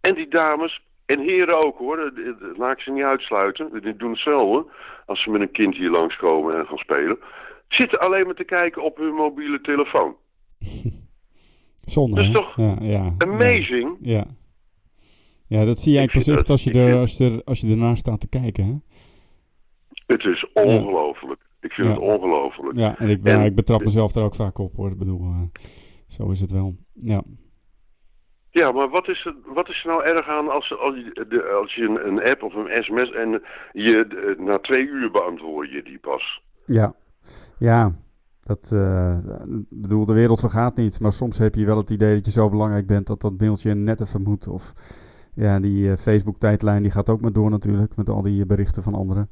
En 0.00 0.14
die 0.14 0.28
dames, 0.28 0.80
en 1.06 1.20
heren 1.20 1.64
ook 1.64 1.78
hoor, 1.78 2.12
laat 2.56 2.72
ik 2.72 2.82
ze 2.82 2.90
niet 2.90 3.04
uitsluiten, 3.04 3.80
die 3.82 3.96
doen 3.96 4.10
hetzelfde 4.10 4.70
als 5.06 5.22
ze 5.22 5.30
met 5.30 5.40
een 5.40 5.50
kind 5.50 5.76
hier 5.76 5.90
langskomen 5.90 6.58
en 6.58 6.66
gaan 6.66 6.78
spelen. 6.78 7.18
Zitten 7.68 8.00
alleen 8.00 8.24
maar 8.26 8.34
te 8.34 8.44
kijken 8.44 8.82
op 8.82 8.96
hun 8.96 9.14
mobiele 9.14 9.60
telefoon. 9.60 10.16
Zonde, 11.94 12.16
Dat 12.16 12.24
is 12.24 12.32
toch 12.32 12.56
ja, 12.56 12.76
ja, 12.80 13.14
amazing? 13.18 13.96
ja. 14.00 14.14
Ja, 14.16 14.24
dat 15.48 15.78
zie 15.78 15.92
je 15.92 15.98
eigenlijk 15.98 16.26
pas 16.26 16.36
echt 16.36 16.50
als 16.50 16.64
je, 16.64 16.72
er, 16.72 16.98
als, 16.98 17.16
je 17.16 17.24
er, 17.24 17.44
als 17.44 17.60
je 17.60 17.70
ernaar 17.70 17.96
staat 17.96 18.20
te 18.20 18.28
kijken. 18.28 18.64
Hè? 18.64 18.74
Het 20.06 20.24
is 20.24 20.52
ongelooflijk. 20.52 21.40
Ik 21.60 21.72
vind 21.72 21.88
het 21.88 21.98
ongelooflijk. 21.98 22.78
Ja, 22.78 22.98
en 22.98 23.08
ik, 23.08 23.22
ben, 23.22 23.44
ik 23.44 23.54
betrap 23.54 23.84
mezelf 23.84 24.14
er 24.14 24.22
ook 24.22 24.34
vaak 24.34 24.58
op 24.58 24.76
hoor. 24.76 24.90
Ik 24.90 24.98
bedoel, 24.98 25.20
uh, 25.20 25.42
zo 26.08 26.30
is 26.30 26.40
het 26.40 26.50
wel. 26.50 26.76
Ja. 26.92 27.22
Ja, 28.50 28.72
maar 28.72 28.88
wat 28.88 29.08
is, 29.08 29.24
er, 29.24 29.34
wat 29.54 29.68
is 29.68 29.84
er 29.84 29.90
nou 29.90 30.04
erg 30.04 30.28
aan 30.28 30.48
als, 30.48 30.78
als, 30.78 30.94
je, 30.94 31.58
als 31.60 31.74
je 31.74 31.82
een, 31.82 32.06
een, 32.06 32.22
app 32.22 32.42
of 32.42 32.54
een 32.54 32.82
sms 32.84 33.12
en 33.12 33.42
je 33.72 34.36
na 34.38 34.58
twee 34.58 34.86
uur 34.86 35.10
beantwoord 35.10 35.70
je 35.70 35.82
die 35.82 35.98
pas? 35.98 36.42
Ja, 36.66 36.94
ja. 37.58 37.92
Dat, 38.42 38.70
uh, 38.74 39.18
bedoel, 39.70 40.04
de 40.04 40.12
wereld 40.12 40.40
vergaat 40.40 40.76
niet, 40.76 41.00
maar 41.00 41.12
soms 41.12 41.38
heb 41.38 41.54
je 41.54 41.66
wel 41.66 41.76
het 41.76 41.90
idee 41.90 42.14
dat 42.14 42.24
je 42.24 42.30
zo 42.30 42.48
belangrijk 42.48 42.86
bent 42.86 43.06
dat 43.06 43.20
dat 43.20 43.38
mailtje 43.38 43.74
net 43.74 44.00
even 44.00 44.22
moet. 44.22 44.48
Of 44.48 44.72
ja, 45.36 45.60
die 45.60 45.88
uh, 45.88 45.96
Facebook-tijdlijn 45.96 46.82
die 46.82 46.90
gaat 46.90 47.08
ook 47.08 47.20
maar 47.20 47.32
door 47.32 47.50
natuurlijk 47.50 47.96
met 47.96 48.08
al 48.08 48.22
die 48.22 48.40
eh, 48.40 48.46
berichten 48.46 48.82
van 48.82 48.94
anderen. 48.94 49.28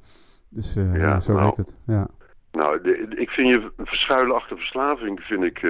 Dus 0.50 0.76
uh, 0.76 0.96
ja, 0.96 1.20
zo 1.20 1.32
nou, 1.32 1.52
het. 1.56 1.76
Ja. 1.86 2.08
Nou, 2.52 2.80
de, 2.82 3.08
ik 3.16 3.30
vind 3.30 3.48
je 3.48 3.70
verschuilen 3.76 4.34
achter 4.34 4.56
verslaving, 4.56 5.20
vind 5.20 5.42
ik, 5.42 5.62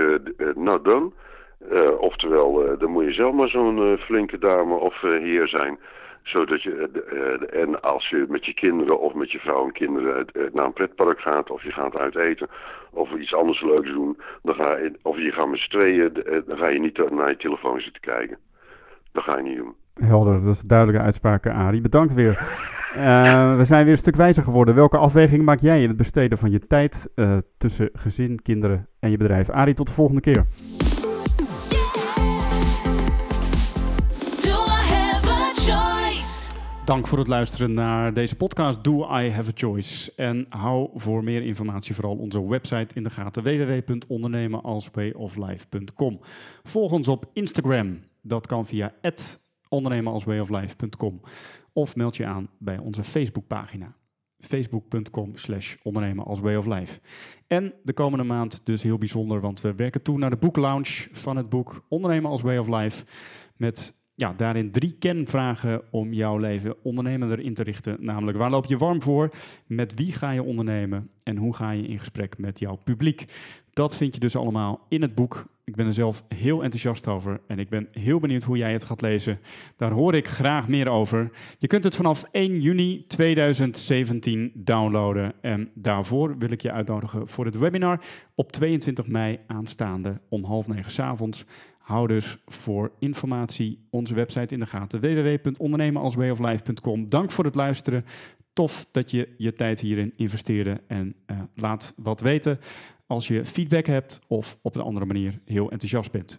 nou 0.54 0.82
dan. 0.82 1.12
oftewel, 1.98 2.78
dan 2.78 2.90
moet 2.90 3.04
je 3.04 3.12
zelf 3.12 3.34
maar 3.34 3.48
zo'n 3.48 3.98
flinke 3.98 4.38
dame 4.38 4.74
of 4.74 5.00
heer 5.00 5.48
zijn 5.48 5.78
zodat 6.22 6.62
je, 6.62 6.88
en 7.52 7.82
als 7.82 8.08
je 8.08 8.24
met 8.28 8.44
je 8.44 8.54
kinderen 8.54 9.00
of 9.00 9.14
met 9.14 9.32
je 9.32 9.38
vrouw 9.38 9.64
en 9.64 9.72
kinderen 9.72 10.26
naar 10.52 10.64
een 10.64 10.72
pretpark 10.72 11.20
gaat, 11.20 11.50
of 11.50 11.62
je 11.62 11.70
gaat 11.70 11.96
uit 11.96 12.16
eten, 12.16 12.48
of 12.90 13.12
iets 13.12 13.34
anders 13.34 13.60
leuks 13.62 13.88
doen, 13.88 14.18
dan 14.42 14.54
ga 14.54 14.76
je, 14.76 14.92
of 15.02 15.16
je 15.16 15.32
gaat 15.32 15.48
met 15.48 15.58
z'n 15.58 15.70
tweeën, 15.70 16.12
dan 16.46 16.56
ga 16.56 16.68
je 16.68 16.78
niet 16.78 17.10
naar 17.10 17.28
je 17.28 17.36
telefoon 17.36 17.80
zitten 17.80 18.02
kijken. 18.02 18.38
Dat 19.12 19.24
ga 19.24 19.36
je 19.36 19.42
niet 19.42 19.56
doen. 19.56 19.74
Helder, 19.94 20.42
dat 20.42 20.54
is 20.54 20.62
duidelijke 20.62 21.02
uitspraken, 21.02 21.52
Arie. 21.52 21.80
Bedankt 21.80 22.14
weer. 22.14 22.62
Uh, 22.96 23.56
we 23.56 23.64
zijn 23.64 23.84
weer 23.84 23.92
een 23.92 23.98
stuk 23.98 24.16
wijzer 24.16 24.42
geworden. 24.42 24.74
Welke 24.74 24.96
afweging 24.96 25.42
maak 25.42 25.60
jij 25.60 25.82
in 25.82 25.88
het 25.88 25.96
besteden 25.96 26.38
van 26.38 26.50
je 26.50 26.66
tijd 26.66 27.08
uh, 27.14 27.36
tussen 27.58 27.90
gezin, 27.92 28.42
kinderen 28.42 28.88
en 28.98 29.10
je 29.10 29.16
bedrijf? 29.16 29.50
Arie, 29.50 29.74
tot 29.74 29.86
de 29.86 29.92
volgende 29.92 30.20
keer. 30.20 30.44
Dank 36.84 37.06
voor 37.06 37.18
het 37.18 37.28
luisteren 37.28 37.72
naar 37.72 38.12
deze 38.12 38.36
podcast 38.36 38.84
Do 38.84 39.18
I 39.18 39.30
Have 39.30 39.50
a 39.50 39.52
Choice? 39.54 40.12
En 40.16 40.46
hou 40.48 40.90
voor 40.94 41.24
meer 41.24 41.42
informatie 41.42 41.94
vooral 41.94 42.16
onze 42.16 42.48
website 42.48 42.94
in 42.94 43.02
de 43.02 43.10
gaten 43.10 43.42
www.ondernemenalswayoflife.com. 43.42 46.20
Volg 46.62 46.92
ons 46.92 47.08
op 47.08 47.24
Instagram. 47.32 48.00
Dat 48.22 48.46
kan 48.46 48.66
via 48.66 48.92
ondernemenalswayoflife.com 49.74 51.20
of 51.72 51.96
meld 51.96 52.16
je 52.16 52.26
aan 52.26 52.48
bij 52.58 52.78
onze 52.78 53.02
Facebookpagina 53.02 53.96
facebook.com 54.44 55.36
slash 55.36 55.74
ondernemen 55.82 56.24
als 56.24 56.40
way 56.40 56.56
of 56.56 56.66
life. 56.66 57.00
En 57.46 57.74
de 57.82 57.92
komende 57.92 58.24
maand 58.24 58.66
dus 58.66 58.82
heel 58.82 58.98
bijzonder, 58.98 59.40
want 59.40 59.60
we 59.60 59.74
werken 59.74 60.02
toe 60.02 60.18
naar 60.18 60.30
de 60.30 60.36
boeklaunch 60.36 61.06
van 61.12 61.36
het 61.36 61.48
boek 61.48 61.84
Ondernemen 61.88 62.30
als 62.30 62.42
way 62.42 62.56
of 62.56 62.68
life. 62.68 63.04
Met 63.56 64.02
ja, 64.14 64.32
daarin 64.32 64.70
drie 64.70 64.92
kenvragen 64.98 65.82
om 65.90 66.12
jouw 66.12 66.36
leven 66.36 66.84
ondernemender 66.84 67.40
in 67.40 67.54
te 67.54 67.62
richten. 67.62 67.96
Namelijk, 68.00 68.38
waar 68.38 68.50
loop 68.50 68.66
je 68.66 68.78
warm 68.78 69.02
voor? 69.02 69.28
Met 69.66 69.94
wie 69.94 70.12
ga 70.12 70.30
je 70.30 70.42
ondernemen? 70.42 71.10
En 71.22 71.36
hoe 71.36 71.54
ga 71.54 71.70
je 71.70 71.86
in 71.86 71.98
gesprek 71.98 72.38
met 72.38 72.58
jouw 72.58 72.76
publiek? 72.76 73.24
Dat 73.74 73.96
vind 73.96 74.14
je 74.14 74.20
dus 74.20 74.36
allemaal 74.36 74.86
in 74.88 75.02
het 75.02 75.14
boek. 75.14 75.46
Ik 75.64 75.76
ben 75.76 75.86
er 75.86 75.92
zelf 75.92 76.24
heel 76.28 76.62
enthousiast 76.62 77.06
over 77.06 77.40
en 77.46 77.58
ik 77.58 77.68
ben 77.68 77.88
heel 77.92 78.20
benieuwd 78.20 78.42
hoe 78.42 78.56
jij 78.56 78.72
het 78.72 78.84
gaat 78.84 79.00
lezen. 79.00 79.40
Daar 79.76 79.90
hoor 79.90 80.14
ik 80.14 80.28
graag 80.28 80.68
meer 80.68 80.88
over. 80.88 81.30
Je 81.58 81.66
kunt 81.66 81.84
het 81.84 81.96
vanaf 81.96 82.24
1 82.30 82.60
juni 82.60 83.06
2017 83.06 84.52
downloaden. 84.54 85.32
En 85.40 85.70
daarvoor 85.74 86.38
wil 86.38 86.50
ik 86.50 86.62
je 86.62 86.72
uitnodigen 86.72 87.28
voor 87.28 87.44
het 87.44 87.58
webinar 87.58 88.00
op 88.34 88.52
22 88.52 89.06
mei 89.06 89.38
aanstaande 89.46 90.20
om 90.28 90.44
half 90.44 90.66
negen 90.66 90.90
s 90.90 90.98
avonds. 90.98 91.44
Hou 91.78 92.06
dus 92.06 92.36
voor 92.46 92.92
informatie 92.98 93.86
onze 93.90 94.14
website 94.14 94.54
in 94.54 94.60
de 94.60 94.66
gaten 94.66 95.00
www.ondernemenalswayoflife.com. 95.00 97.08
Dank 97.08 97.30
voor 97.30 97.44
het 97.44 97.54
luisteren. 97.54 98.04
Tof 98.52 98.86
dat 98.90 99.10
je 99.10 99.34
je 99.36 99.52
tijd 99.52 99.80
hierin 99.80 100.12
investeerde 100.16 100.80
en 100.86 101.14
uh, 101.26 101.40
laat 101.54 101.94
wat 101.96 102.20
weten 102.20 102.58
als 103.06 103.28
je 103.28 103.44
feedback 103.44 103.86
hebt 103.86 104.20
of 104.28 104.58
op 104.62 104.74
een 104.74 104.82
andere 104.82 105.06
manier 105.06 105.40
heel 105.44 105.70
enthousiast 105.70 106.10
bent. 106.10 106.38